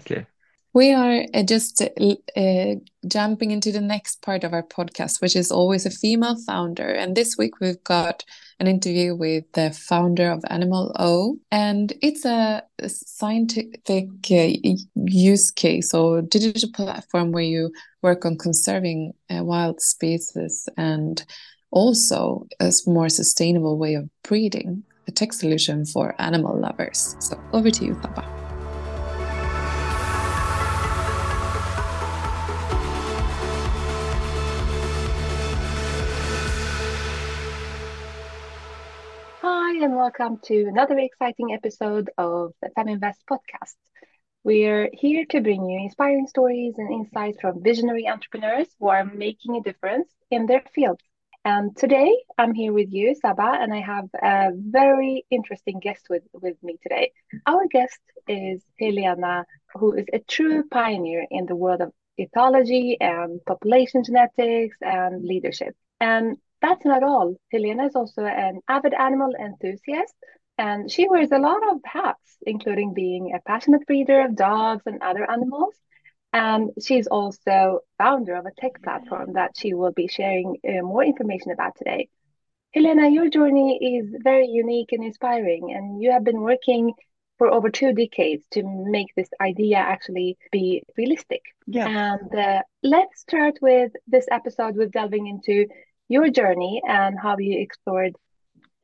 We 0.76 0.92
are 0.92 1.24
uh, 1.32 1.42
just 1.42 1.80
uh, 1.80 2.14
uh, 2.38 2.74
jumping 3.08 3.50
into 3.50 3.72
the 3.72 3.80
next 3.80 4.20
part 4.20 4.44
of 4.44 4.52
our 4.52 4.62
podcast, 4.62 5.22
which 5.22 5.34
is 5.34 5.50
always 5.50 5.86
a 5.86 5.90
female 5.90 6.36
founder. 6.46 6.86
And 6.86 7.16
this 7.16 7.34
week 7.38 7.60
we've 7.60 7.82
got 7.82 8.26
an 8.60 8.66
interview 8.66 9.14
with 9.14 9.50
the 9.54 9.70
founder 9.70 10.30
of 10.30 10.44
Animal 10.50 10.92
O. 10.98 11.38
And 11.50 11.94
it's 12.02 12.26
a, 12.26 12.62
a 12.78 12.90
scientific 12.90 14.10
uh, 14.30 14.76
use 15.06 15.50
case 15.50 15.94
or 15.94 16.20
digital 16.20 16.68
platform 16.74 17.32
where 17.32 17.42
you 17.42 17.72
work 18.02 18.26
on 18.26 18.36
conserving 18.36 19.14
uh, 19.34 19.42
wild 19.42 19.80
species 19.80 20.68
and 20.76 21.24
also 21.70 22.46
a 22.60 22.70
more 22.86 23.08
sustainable 23.08 23.78
way 23.78 23.94
of 23.94 24.10
breeding, 24.24 24.84
a 25.08 25.10
tech 25.10 25.32
solution 25.32 25.86
for 25.86 26.14
animal 26.18 26.60
lovers. 26.60 27.16
So 27.18 27.40
over 27.54 27.70
to 27.70 27.84
you, 27.86 27.94
Saba. 28.02 28.45
Welcome 40.06 40.38
to 40.44 40.66
another 40.68 40.96
exciting 41.00 41.52
episode 41.52 42.10
of 42.16 42.52
the 42.62 42.68
Feminvest 42.78 43.24
podcast. 43.28 43.74
We're 44.44 44.88
here 44.92 45.24
to 45.30 45.40
bring 45.40 45.68
you 45.68 45.80
inspiring 45.80 46.28
stories 46.28 46.74
and 46.78 46.92
insights 46.92 47.40
from 47.40 47.60
visionary 47.60 48.06
entrepreneurs 48.06 48.68
who 48.78 48.86
are 48.86 49.04
making 49.04 49.56
a 49.56 49.62
difference 49.62 50.08
in 50.30 50.46
their 50.46 50.62
field. 50.72 51.00
And 51.44 51.76
today 51.76 52.14
I'm 52.38 52.54
here 52.54 52.72
with 52.72 52.92
you, 52.92 53.16
Saba, 53.16 53.58
and 53.60 53.74
I 53.74 53.80
have 53.80 54.04
a 54.22 54.50
very 54.54 55.26
interesting 55.28 55.80
guest 55.80 56.06
with, 56.08 56.22
with 56.32 56.54
me 56.62 56.78
today. 56.84 57.10
Our 57.44 57.66
guest 57.66 57.98
is 58.28 58.62
Helena, 58.78 59.44
who 59.74 59.94
is 59.94 60.06
a 60.12 60.20
true 60.20 60.68
pioneer 60.70 61.26
in 61.28 61.46
the 61.46 61.56
world 61.56 61.80
of 61.80 61.92
ethology 62.20 62.96
and 63.00 63.44
population 63.44 64.04
genetics 64.04 64.76
and 64.82 65.24
leadership. 65.24 65.74
And 66.00 66.36
that's 66.66 66.84
not 66.84 67.02
all. 67.02 67.36
Helena 67.52 67.86
is 67.86 67.94
also 67.94 68.22
an 68.24 68.60
avid 68.68 68.94
animal 68.94 69.32
enthusiast, 69.38 70.14
and 70.58 70.90
she 70.90 71.08
wears 71.08 71.30
a 71.30 71.38
lot 71.38 71.62
of 71.70 71.80
hats, 71.84 72.38
including 72.42 72.92
being 72.92 73.34
a 73.34 73.40
passionate 73.40 73.86
breeder 73.86 74.20
of 74.22 74.34
dogs 74.34 74.82
and 74.86 75.02
other 75.02 75.30
animals. 75.30 75.74
And 76.32 76.70
she's 76.84 77.06
also 77.06 77.80
founder 77.98 78.34
of 78.34 78.46
a 78.46 78.60
tech 78.60 78.82
platform 78.82 79.34
that 79.34 79.52
she 79.56 79.74
will 79.74 79.92
be 79.92 80.08
sharing 80.08 80.56
uh, 80.68 80.82
more 80.82 81.04
information 81.04 81.52
about 81.52 81.76
today. 81.76 82.08
Helena, 82.74 83.08
your 83.08 83.30
journey 83.30 83.98
is 83.98 84.14
very 84.22 84.48
unique 84.48 84.92
and 84.92 85.04
inspiring, 85.04 85.72
and 85.72 86.02
you 86.02 86.10
have 86.10 86.24
been 86.24 86.40
working 86.40 86.92
for 87.38 87.48
over 87.48 87.70
two 87.70 87.92
decades 87.92 88.44
to 88.50 88.62
make 88.64 89.14
this 89.14 89.28
idea 89.40 89.76
actually 89.76 90.36
be 90.50 90.82
realistic. 90.96 91.42
Yeah. 91.66 91.86
And 91.88 92.34
uh, 92.34 92.62
let's 92.82 93.20
start 93.20 93.58
with 93.62 93.92
this 94.06 94.26
episode 94.30 94.76
with 94.76 94.90
delving 94.90 95.26
into 95.26 95.66
your 96.08 96.30
journey 96.30 96.82
and 96.86 97.18
how 97.18 97.36
you 97.38 97.60
explored 97.60 98.16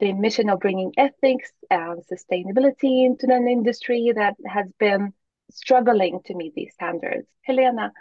the 0.00 0.12
mission 0.12 0.48
of 0.50 0.58
bringing 0.60 0.92
ethics 0.96 1.52
and 1.70 2.02
sustainability 2.10 3.06
into 3.06 3.26
an 3.32 3.46
industry 3.46 4.12
that 4.14 4.34
has 4.46 4.66
been 4.78 5.12
struggling 5.50 6.20
to 6.24 6.34
meet 6.34 6.54
these 6.54 6.72
standards. 6.74 7.28
Helena, 7.42 7.92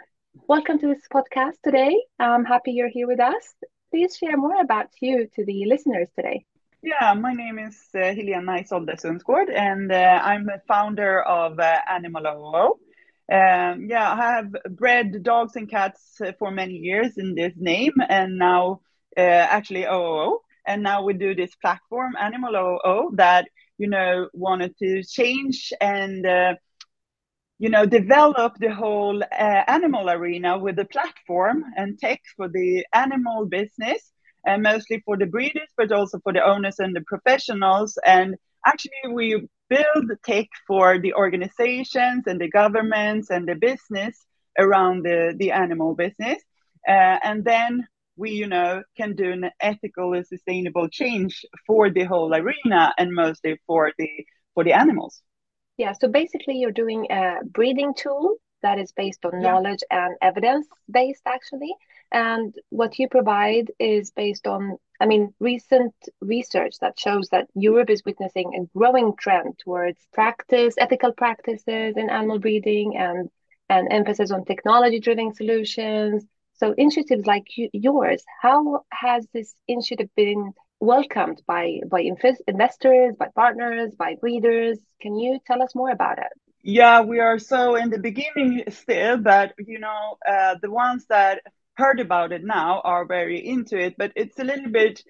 welcome 0.48 0.78
to 0.80 0.88
this 0.88 1.06
podcast 1.12 1.54
today. 1.62 1.96
I'm 2.18 2.44
happy 2.44 2.72
you're 2.72 2.88
here 2.88 3.06
with 3.06 3.20
us. 3.20 3.54
Please 3.90 4.16
share 4.16 4.36
more 4.36 4.60
about 4.60 4.88
you 5.00 5.28
to 5.36 5.44
the 5.44 5.66
listeners 5.66 6.08
today. 6.16 6.44
Yeah, 6.82 7.14
my 7.14 7.32
name 7.32 7.60
is 7.60 7.78
uh, 7.94 7.98
Helena 8.00 8.52
Isolde 8.54 8.96
Sundsgård, 8.96 9.54
and 9.54 9.92
uh, 9.92 10.20
I'm 10.24 10.48
a 10.48 10.58
founder 10.66 11.22
of 11.22 11.60
uh, 11.60 11.78
Animal 11.88 12.26
OO. 12.26 12.80
Um, 13.32 13.86
yeah, 13.88 14.12
I 14.12 14.32
have 14.34 14.56
bred 14.68 15.22
dogs 15.22 15.54
and 15.54 15.70
cats 15.70 16.20
for 16.40 16.50
many 16.50 16.74
years 16.74 17.16
in 17.18 17.36
this 17.36 17.52
name, 17.56 17.92
and 18.08 18.36
now 18.36 18.80
actually 19.16 19.84
OO. 19.84 20.40
And 20.66 20.82
now 20.82 21.02
we 21.02 21.14
do 21.14 21.34
this 21.34 21.54
platform, 21.56 22.14
Animal 22.20 22.54
OO, 22.56 23.10
that 23.16 23.48
you 23.78 23.88
know 23.88 24.28
wanted 24.32 24.76
to 24.78 25.02
change 25.02 25.72
and 25.80 26.24
uh, 26.24 26.54
you 27.58 27.68
know 27.68 27.84
develop 27.86 28.54
the 28.58 28.72
whole 28.72 29.22
animal 29.32 30.08
arena 30.08 30.58
with 30.58 30.76
the 30.76 30.84
platform 30.84 31.64
and 31.76 31.98
tech 31.98 32.20
for 32.36 32.48
the 32.48 32.84
animal 32.92 33.46
business 33.46 34.12
and 34.44 34.62
mostly 34.62 35.00
for 35.04 35.16
the 35.16 35.26
breeders, 35.26 35.68
but 35.76 35.92
also 35.92 36.18
for 36.20 36.32
the 36.32 36.44
owners 36.44 36.78
and 36.78 36.94
the 36.94 37.02
professionals. 37.02 37.98
And 38.04 38.36
actually, 38.66 39.12
we 39.12 39.46
build 39.68 40.10
tech 40.24 40.48
for 40.66 40.98
the 40.98 41.14
organizations 41.14 42.24
and 42.26 42.40
the 42.40 42.50
governments 42.50 43.30
and 43.30 43.46
the 43.46 43.54
business 43.54 44.26
around 44.58 45.04
the, 45.04 45.34
the 45.36 45.52
animal 45.52 45.94
business. 45.94 46.42
Uh, 46.86 47.18
and 47.22 47.44
then 47.44 47.86
we, 48.16 48.30
you 48.30 48.46
know, 48.46 48.82
can 48.96 49.14
do 49.14 49.32
an 49.32 49.50
ethical 49.60 50.12
and 50.14 50.26
sustainable 50.26 50.88
change 50.88 51.44
for 51.66 51.90
the 51.90 52.04
whole 52.04 52.34
arena 52.34 52.92
and 52.98 53.12
mostly 53.12 53.58
for 53.66 53.92
the 53.98 54.08
for 54.54 54.64
the 54.64 54.72
animals. 54.72 55.22
Yeah. 55.78 55.92
So 55.92 56.08
basically, 56.08 56.56
you're 56.58 56.72
doing 56.72 57.06
a 57.10 57.38
breeding 57.44 57.94
tool 57.94 58.36
that 58.62 58.78
is 58.78 58.92
based 58.92 59.24
on 59.24 59.32
yeah. 59.34 59.40
knowledge 59.40 59.80
and 59.90 60.16
evidence 60.22 60.66
based, 60.90 61.22
actually. 61.26 61.74
And 62.12 62.54
what 62.68 62.98
you 62.98 63.08
provide 63.08 63.72
is 63.78 64.10
based 64.10 64.46
on, 64.46 64.76
I 65.00 65.06
mean, 65.06 65.32
recent 65.40 65.94
research 66.20 66.74
that 66.80 67.00
shows 67.00 67.28
that 67.30 67.48
Europe 67.54 67.88
is 67.88 68.04
witnessing 68.04 68.54
a 68.54 68.78
growing 68.78 69.16
trend 69.16 69.58
towards 69.58 69.98
practice, 70.12 70.74
ethical 70.78 71.12
practices 71.12 71.96
in 71.96 72.10
animal 72.10 72.38
breeding 72.38 72.96
and 72.96 73.30
and 73.68 73.90
emphasis 73.90 74.30
on 74.30 74.44
technology 74.44 75.00
driven 75.00 75.32
solutions. 75.34 76.24
So 76.62 76.74
initiatives 76.78 77.26
like 77.26 77.46
yours, 77.56 78.22
how 78.40 78.84
has 78.92 79.26
this 79.34 79.52
initiative 79.66 80.10
been 80.14 80.52
welcomed 80.78 81.42
by 81.44 81.80
by 81.90 82.02
investors, 82.46 83.16
by 83.18 83.28
partners, 83.34 83.96
by 83.96 84.14
breeders? 84.20 84.78
Can 85.00 85.16
you 85.18 85.40
tell 85.44 85.60
us 85.60 85.74
more 85.74 85.90
about 85.90 86.18
it? 86.18 86.32
Yeah, 86.62 87.00
we 87.00 87.18
are 87.18 87.40
so 87.40 87.74
in 87.74 87.90
the 87.90 87.98
beginning 87.98 88.62
still, 88.68 89.16
but 89.16 89.54
you 89.58 89.80
know, 89.80 90.18
uh, 90.28 90.54
the 90.62 90.70
ones 90.70 91.06
that 91.08 91.40
heard 91.74 91.98
about 91.98 92.30
it 92.30 92.44
now 92.44 92.80
are 92.84 93.06
very 93.06 93.44
into 93.44 93.76
it, 93.76 93.96
but 93.98 94.12
it's 94.14 94.38
a 94.38 94.44
little 94.44 94.70
bit 94.70 95.02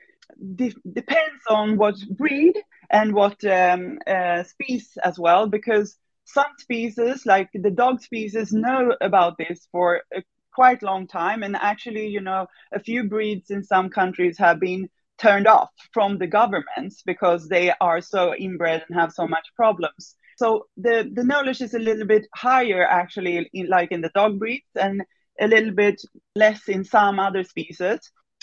de- 0.57 0.75
depends 0.91 1.43
on 1.51 1.77
what 1.77 1.97
breed 2.17 2.55
and 2.89 3.13
what 3.13 3.45
um, 3.45 3.99
uh, 4.07 4.43
species 4.45 4.97
as 5.05 5.19
well, 5.19 5.47
because 5.47 5.99
some 6.25 6.53
species, 6.59 7.27
like 7.27 7.51
the 7.53 7.71
dog 7.71 8.01
species, 8.01 8.53
know 8.55 8.95
about 9.03 9.37
this 9.37 9.69
for 9.71 10.01
a 10.15 10.23
quite 10.55 10.83
long 10.83 11.07
time, 11.07 11.43
and 11.43 11.57
actually, 11.57 12.07
you 12.07 12.21
know, 12.21 12.47
a 12.73 12.81
few 12.81 13.05
breeds 13.05 13.51
in 13.51 13.63
some 13.63 13.91
countries 13.91 14.39
have 14.39 14.61
been 14.61 14.89
turned 15.19 15.47
off 15.47 15.71
from 15.93 16.19
the 16.19 16.27
governments 16.27 17.03
because 17.05 17.49
they 17.49 17.73
are 17.81 18.01
so 18.01 18.35
inbred 18.35 18.85
and 18.89 18.99
have 18.99 19.13
so 19.13 19.27
much 19.27 19.47
problems. 19.57 20.17
So 20.37 20.67
the 20.77 21.11
the 21.13 21.25
knowledge 21.25 21.61
is 21.61 21.75
a 21.75 21.79
little 21.79 22.07
bit 22.07 22.27
higher 22.35 22.85
actually, 22.87 23.49
in, 23.53 23.69
like 23.69 23.93
in 23.93 24.01
the 24.01 24.11
dog 24.15 24.39
breeds, 24.39 24.75
and 24.75 25.03
a 25.41 25.47
little 25.47 25.73
bit 25.73 26.01
less 26.35 26.69
in 26.69 26.85
some 26.85 27.19
other 27.19 27.45
species. 27.45 28.01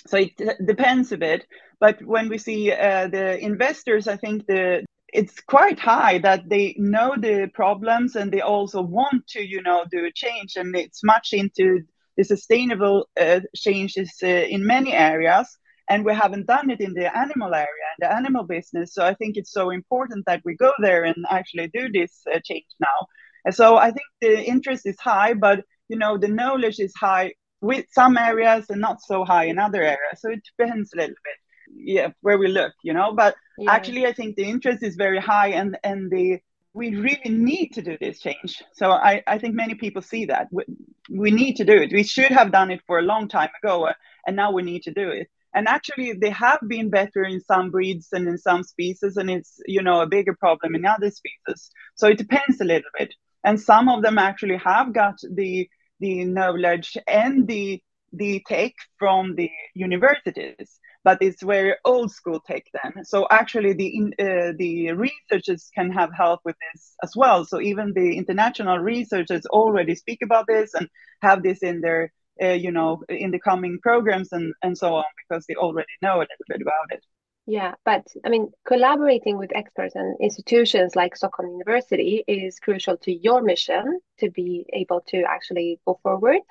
So 0.08 0.17
it 0.17 0.32
depends 0.65 1.12
a 1.12 1.17
bit. 1.17 1.45
But 1.80 2.02
when 2.04 2.30
we 2.30 2.38
see 2.38 2.72
uh, 2.72 3.08
the 3.08 3.38
investors, 3.39 4.08
I 4.08 4.17
think 4.17 4.45
the 4.48 4.86
it's 5.12 5.39
quite 5.41 5.80
high 5.80 6.19
that 6.19 6.48
they 6.50 6.76
know 6.78 7.15
the 7.17 7.50
problems 7.54 8.15
and 8.15 8.32
they 8.32 8.41
also 8.41 8.82
want 8.82 9.28
to, 9.28 9.41
you 9.41 9.62
know, 9.62 9.84
do 9.91 10.06
a 10.06 10.12
change. 10.12 10.56
And 10.56 10.76
it's 10.76 11.04
much 11.04 11.34
into 11.34 11.82
the 12.20 12.26
sustainable 12.26 13.08
uh, 13.20 13.40
changes 13.56 14.12
uh, 14.22 14.28
in 14.28 14.68
many 14.76 14.92
areas. 14.94 15.48
And 15.90 16.06
we 16.06 16.14
haven't 16.14 16.46
done 16.46 16.70
it 16.70 16.82
in 16.82 16.94
the 16.94 17.08
animal 17.18 17.56
area 17.56 17.88
and 17.92 18.02
the 18.02 18.14
animal 18.14 18.44
business. 18.44 18.94
So 18.94 19.04
I 19.04 19.16
think 19.16 19.38
it's 19.38 19.52
so 19.52 19.72
important 19.72 20.26
that 20.28 20.42
we 20.46 20.56
go 20.56 20.72
there 20.80 21.04
and 21.06 21.16
actually 21.32 21.68
do 21.70 21.90
this 21.92 22.12
uh, 22.32 22.40
change 22.44 22.72
now. 22.80 23.00
And 23.46 23.56
so 23.56 23.78
I 23.78 23.90
think 23.96 24.08
the 24.22 24.44
interest 24.44 24.86
is 24.86 25.00
high, 25.00 25.34
but 25.34 25.64
you 25.90 25.98
know 25.98 26.18
the 26.18 26.28
knowledge 26.28 26.80
is 26.80 26.94
high 26.96 27.34
with 27.62 27.86
some 27.92 28.18
areas 28.18 28.66
and 28.70 28.80
not 28.80 29.02
so 29.02 29.26
high 29.26 29.46
in 29.46 29.60
other 29.60 29.84
areas 29.84 30.18
so 30.20 30.30
it 30.30 30.42
depends 30.46 30.94
a 30.94 30.98
little 30.98 31.16
bit 31.28 31.38
yeah 31.76 32.10
where 32.22 32.38
we 32.38 32.48
look 32.48 32.74
you 32.84 32.94
know 32.94 33.12
but 33.14 33.36
yeah. 33.58 33.72
actually 33.72 34.06
i 34.06 34.14
think 34.14 34.36
the 34.36 34.44
interest 34.44 34.82
is 34.82 34.96
very 34.96 35.20
high 35.20 35.50
and 35.50 35.78
and 35.84 36.10
the 36.10 36.40
we 36.74 36.96
really 36.96 37.30
need 37.30 37.70
to 37.70 37.82
do 37.82 37.98
this 38.00 38.20
change. 38.20 38.62
So 38.74 38.92
i 38.92 39.24
i 39.28 39.38
think 39.38 39.56
many 39.56 39.76
people 39.76 40.02
see 40.02 40.26
that. 40.26 40.48
We, 40.52 40.64
we 41.10 41.32
need 41.32 41.56
to 41.58 41.66
do 41.66 41.74
it. 41.74 41.92
We 41.92 42.04
should 42.04 42.32
have 42.32 42.52
done 42.52 42.72
it 42.72 42.82
for 42.86 43.00
a 43.00 43.10
long 43.12 43.28
time 43.28 43.50
ago 43.62 43.88
uh, 43.88 43.94
and 44.28 44.36
now 44.36 44.52
we 44.52 44.64
need 44.64 44.84
to 44.84 44.94
do 44.94 45.10
it. 45.10 45.28
And 45.56 45.68
actually 45.68 46.14
they 46.14 46.30
have 46.30 46.60
been 46.68 46.90
better 46.90 47.24
in 47.24 47.42
some 47.42 47.72
breeds 47.72 48.10
and 48.12 48.28
in 48.28 48.38
some 48.38 48.64
species 48.64 49.18
and 49.18 49.30
it's 49.30 49.60
you 49.66 49.82
know 49.82 50.02
a 50.02 50.08
bigger 50.08 50.36
problem 50.36 50.76
in 50.76 50.86
other 50.86 51.10
species. 51.10 51.72
So 51.96 52.08
it 52.08 52.18
depends 52.18 52.62
a 52.62 52.66
little 52.66 52.92
bit. 52.98 53.14
And 53.44 53.60
some 53.60 53.90
of 53.90 54.02
them 54.04 54.18
actually 54.18 54.58
have 54.58 54.94
got 54.94 55.18
the 55.40 55.68
the 56.00 56.24
knowledge 56.26 56.98
and 57.08 57.48
the 57.48 57.82
the 58.14 58.44
take 58.48 58.76
from 58.98 59.36
the 59.36 59.52
universities 59.76 60.80
but 61.10 61.24
it's 61.28 61.41
very 61.41 61.74
old 61.86 62.12
school 62.12 62.39
take 62.39 62.67
then. 62.78 63.04
So 63.04 63.26
actually 63.32 63.74
the 63.82 63.89
uh, 64.28 64.52
the 64.63 64.91
researchers 65.08 65.72
can 65.78 65.89
have 66.00 66.12
help 66.24 66.39
with 66.45 66.58
this 66.65 66.82
as 67.06 67.13
well. 67.22 67.39
So 67.45 67.60
even 67.72 67.93
the 67.93 68.10
international 68.22 68.78
researchers 68.78 69.43
already 69.48 69.95
speak 69.95 70.19
about 70.22 70.45
this 70.48 70.69
and 70.76 70.88
have 71.28 71.41
this 71.41 71.60
in 71.63 71.82
their 71.82 72.02
uh, 72.43 72.58
you 72.65 72.72
know 72.78 72.91
in 73.10 73.32
the 73.32 73.39
coming 73.50 73.80
programs 73.88 74.30
and 74.38 74.54
and 74.65 74.78
so 74.78 74.88
on 75.02 75.10
because 75.22 75.43
they 75.48 75.56
already 75.56 75.95
know 76.04 76.17
a 76.17 76.28
little 76.30 76.48
bit 76.52 76.62
about 76.67 76.88
it. 76.95 77.04
Yeah, 77.48 77.74
but 77.89 78.04
I 78.26 78.30
mean, 78.30 78.45
collaborating 78.72 79.39
with 79.39 79.56
experts 79.62 79.95
and 79.95 80.15
institutions 80.22 80.95
like 80.95 81.15
Stockholm 81.15 81.50
University 81.58 82.24
is 82.28 82.60
crucial 82.60 82.98
to 83.06 83.12
your 83.12 83.41
mission 83.41 84.00
to 84.19 84.30
be 84.30 84.67
able 84.82 85.02
to 85.12 85.24
actually 85.36 85.80
go 85.88 86.00
forward. 86.04 86.41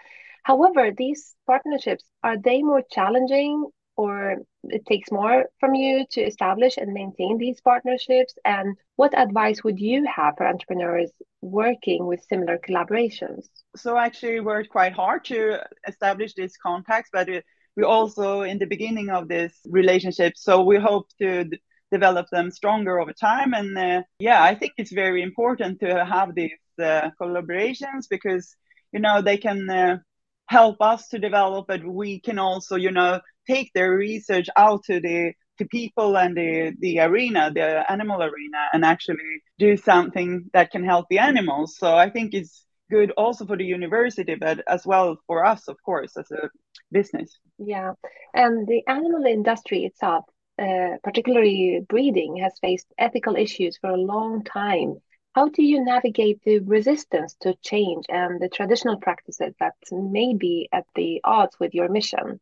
However, 0.43 0.91
these 0.91 1.37
partnerships 1.47 2.05
are 2.25 2.39
they 2.47 2.63
more 2.63 2.83
challenging 2.97 3.55
or 3.99 4.37
it 4.65 4.87
takes 4.87 5.11
more 5.11 5.47
from 5.61 5.75
you 5.75 6.07
to 6.13 6.21
establish 6.23 6.77
and 6.79 6.93
maintain 6.93 7.37
these 7.37 7.61
partnerships? 7.61 8.35
And 8.45 8.77
what 8.97 9.19
advice 9.19 9.63
would 9.65 9.79
you 9.79 10.07
have 10.07 10.35
for 10.37 10.47
entrepreneurs 10.47 11.11
working 11.43 12.07
with 12.07 12.25
similar 12.31 12.59
collaborations? 12.59 13.49
So, 13.77 13.99
actually 13.99 14.41
worked 14.41 14.71
quite 14.71 14.93
hard 14.93 15.25
to 15.27 15.61
establish 15.87 16.35
these 16.35 16.57
contacts, 16.57 17.11
but 17.13 17.29
we 17.79 17.85
also 17.85 18.43
in 18.43 18.59
the 18.59 18.67
beginning 18.67 19.09
of 19.09 19.29
this 19.29 19.53
relationship 19.81 20.33
so 20.37 20.63
we 20.65 20.77
hope 20.77 21.07
to 21.21 21.49
develop 21.93 22.27
them 22.33 22.51
stronger 22.51 22.99
over 22.99 23.13
time 23.13 23.55
and 23.55 23.79
uh, 23.79 24.03
yeah 24.19 24.43
i 24.43 24.53
think 24.53 24.73
it's 24.77 24.93
very 24.93 25.23
important 25.23 25.79
to 25.79 26.05
have 26.05 26.35
these 26.35 26.65
uh, 26.83 27.09
collaborations 27.21 28.03
because 28.11 28.57
you 28.93 28.99
know 28.99 29.23
they 29.23 29.37
can 29.37 29.71
uh, 29.71 29.97
help 30.49 30.77
us 30.81 31.09
to 31.09 31.19
develop 31.19 31.67
but 31.69 31.85
we 31.85 32.21
can 32.21 32.39
also 32.39 32.77
you 32.77 32.91
know 32.91 33.21
take 33.47 33.71
their 33.75 33.93
research 33.93 34.49
out 34.57 34.83
to 34.85 35.01
the 35.01 35.33
to 35.59 35.65
people 35.67 36.17
and 36.17 36.37
the 36.37 36.73
the 36.81 37.01
arena 37.01 37.51
the 37.55 37.91
animal 37.91 38.23
arena 38.23 38.59
and 38.73 38.85
actually 38.85 39.43
do 39.59 39.77
something 39.77 40.49
that 40.53 40.71
can 40.71 40.85
help 40.85 41.07
the 41.11 41.19
animals 41.19 41.77
so 41.79 41.95
i 41.95 42.09
think 42.09 42.35
it's 42.35 42.65
good 42.91 43.11
also 43.13 43.45
for 43.45 43.57
the 43.57 43.65
university 43.65 44.35
but 44.35 44.61
as 44.69 44.87
well 44.87 45.17
for 45.27 45.45
us 45.45 45.69
of 45.69 45.77
course 45.85 46.17
as 46.17 46.31
a 46.31 46.49
business. 46.91 47.39
Yeah, 47.59 47.93
and 48.35 48.67
the 48.67 48.83
animal 48.87 49.25
industry 49.25 49.85
itself, 49.85 50.25
uh, 50.61 50.97
particularly 51.03 51.85
breeding, 51.89 52.37
has 52.39 52.59
faced 52.61 52.87
ethical 52.99 53.37
issues 53.37 53.79
for 53.79 53.91
a 53.91 53.97
long 53.97 54.45
time. 54.45 55.01
How 55.39 55.47
do 55.47 55.63
you 55.63 55.85
navigate 55.85 56.43
the 56.43 56.59
resistance 56.59 57.37
to 57.43 57.55
change 57.63 58.07
and 58.09 58.41
the 58.41 58.49
traditional 58.49 58.97
practices 58.99 59.55
that 59.61 59.75
may 59.93 60.35
be 60.35 60.69
at 60.73 60.85
the 60.97 61.21
odds 61.23 61.57
with 61.61 61.75
your 61.75 61.89
mission? 61.89 62.41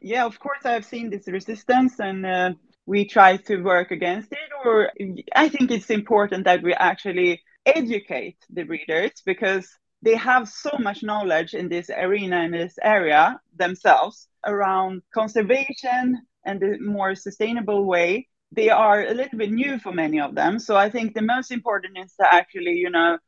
Yeah, 0.00 0.26
of 0.26 0.38
course, 0.38 0.64
I've 0.64 0.84
seen 0.84 1.10
this 1.10 1.26
resistance 1.26 1.98
and 1.98 2.24
uh, 2.24 2.52
we 2.86 3.04
try 3.04 3.38
to 3.48 3.56
work 3.62 3.90
against 3.90 4.30
it. 4.30 4.48
Or 4.64 4.92
I 5.34 5.48
think 5.48 5.72
it's 5.72 5.90
important 5.90 6.44
that 6.44 6.62
we 6.62 6.72
actually 6.72 7.42
educate 7.64 8.38
the 8.48 8.62
readers 8.62 9.10
because 9.24 9.66
they 10.02 10.14
have 10.14 10.48
so 10.48 10.70
much 10.78 11.02
knowledge 11.02 11.52
in 11.52 11.68
this 11.68 11.90
arena 11.90 12.44
in 12.44 12.52
this 12.52 12.78
area 12.80 13.40
themselves 13.56 14.28
around 14.46 15.02
conservation 15.12 16.22
and 16.44 16.60
the 16.60 16.78
more 16.78 17.16
sustainable 17.16 17.84
way 17.84 18.28
they 18.52 18.70
are 18.70 19.02
a 19.02 19.14
little 19.14 19.38
bit 19.38 19.50
new 19.50 19.78
for 19.78 19.92
many 19.92 20.20
of 20.20 20.34
them. 20.34 20.58
So 20.58 20.76
I 20.76 20.90
think 20.90 21.14
the 21.14 21.22
most 21.22 21.50
important 21.50 21.98
is 21.98 22.14
to 22.20 22.32
actually, 22.32 22.72
you 22.72 22.90
know, 22.90 23.18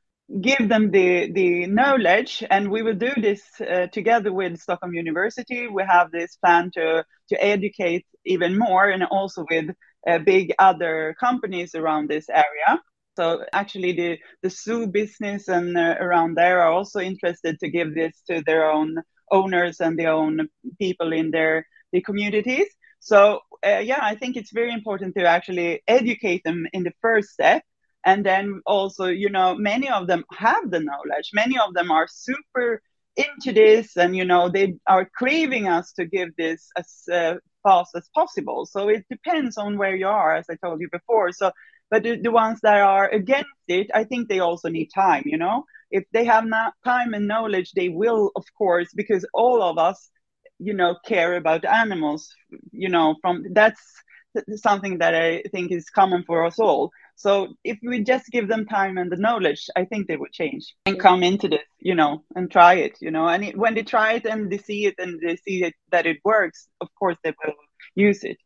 give 0.41 0.69
them 0.69 0.91
the 0.91 1.33
the 1.33 1.67
knowledge. 1.67 2.45
And 2.51 2.71
we 2.71 2.83
will 2.83 2.95
do 2.95 3.13
this 3.17 3.43
uh, 3.61 3.87
together 3.89 4.33
with 4.33 4.61
stockholm 4.61 4.95
university. 4.95 5.67
We 5.67 5.85
have 5.85 6.11
this 6.11 6.37
plan 6.37 6.71
to 6.75 7.05
to 7.31 7.45
educate 7.45 8.07
even 8.25 8.59
more 8.59 8.89
and 8.89 9.05
also 9.05 9.45
with 9.51 9.71
uh, 10.07 10.19
big 10.19 10.55
other 10.59 11.15
companies 11.19 11.75
around 11.75 12.09
this 12.09 12.29
area. 12.29 12.81
So 13.17 13.45
actually 13.53 13.93
the 13.93 14.19
the 14.43 14.51
zoo 14.51 14.87
business 14.87 15.49
and 15.49 15.77
uh, 15.77 15.97
around 16.01 16.37
there 16.37 16.61
are 16.63 16.73
also 16.73 17.01
interested 17.01 17.59
to 17.61 17.71
give 17.71 17.95
this 17.95 18.23
to 18.31 18.43
their 18.47 18.71
own 18.71 18.97
owners 19.31 19.81
and 19.81 19.99
the 19.99 20.07
own 20.07 20.49
people 20.79 21.13
in 21.13 21.31
their 21.31 21.67
the 21.93 22.01
communities. 22.03 22.69
So 23.01 23.41
uh, 23.67 23.79
yeah 23.79 24.01
i 24.03 24.15
think 24.15 24.37
it's 24.37 24.53
very 24.53 24.73
important 24.73 25.15
to 25.15 25.25
actually 25.27 25.83
educate 25.87 26.43
them 26.45 26.67
in 26.73 26.83
the 26.85 26.93
first 27.01 27.31
step. 27.31 27.63
And 28.05 28.25
then 28.25 28.63
also 28.67 29.07
you 29.07 29.29
know 29.29 29.55
many 29.57 29.89
of 29.91 30.07
them 30.07 30.25
have 30.33 30.71
the 30.71 30.81
knowledge. 30.81 31.31
Many 31.35 31.59
of 31.59 31.75
them 31.75 31.91
are 31.91 32.07
super 32.09 32.81
into 33.17 33.53
this 33.53 33.97
and 33.97 34.17
you 34.17 34.25
know 34.25 34.49
they 34.49 34.75
are 34.87 35.09
craving 35.19 35.67
us 35.69 35.93
to 35.95 36.07
give 36.07 36.31
this 36.37 36.71
as 36.77 36.89
uh, 37.13 37.35
fast 37.65 37.91
as 37.97 38.09
possible. 38.15 38.67
So 38.67 38.89
it 38.89 39.05
depends 39.11 39.57
on 39.59 39.77
where 39.77 39.97
you 39.97 40.07
are 40.09 40.37
as 40.37 40.47
i 40.51 40.57
told 40.65 40.81
you 40.81 40.89
before. 40.91 41.33
So 41.33 41.51
but 41.91 42.03
the, 42.03 42.21
the 42.21 42.31
ones 42.31 42.61
that 42.63 42.79
are 42.81 43.09
against 43.09 43.49
it 43.69 43.89
i 43.95 44.05
think 44.05 44.29
they 44.29 44.41
also 44.41 44.69
need 44.69 44.89
time 44.95 45.23
you 45.27 45.39
know? 45.39 45.65
If 45.91 46.05
they 46.13 46.25
have 46.25 46.47
not 46.47 46.75
time 46.85 47.15
and 47.15 47.27
knowledge 47.27 47.73
they 47.73 47.89
will 47.89 48.31
of 48.37 48.45
course 48.57 48.89
because 48.95 49.25
all 49.35 49.63
of 49.63 49.79
us 49.79 50.11
you 50.59 50.75
know 50.75 50.97
care 51.05 51.37
about 51.37 51.65
animals 51.65 52.35
you 52.73 52.89
know 52.89 53.15
from 53.21 53.45
that's 53.53 53.83
something 54.57 54.99
that 54.99 55.15
i 55.15 55.43
think 55.53 55.73
is 55.73 55.91
common 55.91 56.23
for 56.25 56.45
us 56.45 56.59
all 56.59 56.91
so 57.19 57.49
if 57.65 57.79
we 57.83 58.05
just 58.05 58.29
give 58.29 58.47
them 58.47 58.65
time 58.65 58.97
and 58.97 59.11
the 59.11 59.17
knowledge, 59.17 59.69
I 59.75 59.85
think 59.87 60.07
they 60.07 60.17
would 60.17 60.31
change 60.31 60.73
and 60.87 61.01
come 61.01 61.25
into 61.25 61.49
this, 61.49 61.67
you 61.81 61.97
know, 61.97 62.23
and 62.37 62.49
try 62.49 62.75
it, 62.75 62.97
you 63.01 63.11
know. 63.11 63.27
And 63.27 63.45
it, 63.45 63.59
when 63.59 63.75
they 63.75 63.83
try 63.83 64.13
it 64.13 64.25
and 64.25 64.49
they 64.49 64.59
see 64.59 64.87
it 64.87 64.95
and 64.99 65.21
they 65.21 65.35
see 65.35 65.65
it 65.65 65.75
that 65.91 66.07
it 66.07 66.19
works, 66.25 66.69
of 66.81 66.87
course 66.97 67.17
they 67.25 67.35
will 67.45 67.55
use 67.97 68.23
it. 68.23 68.39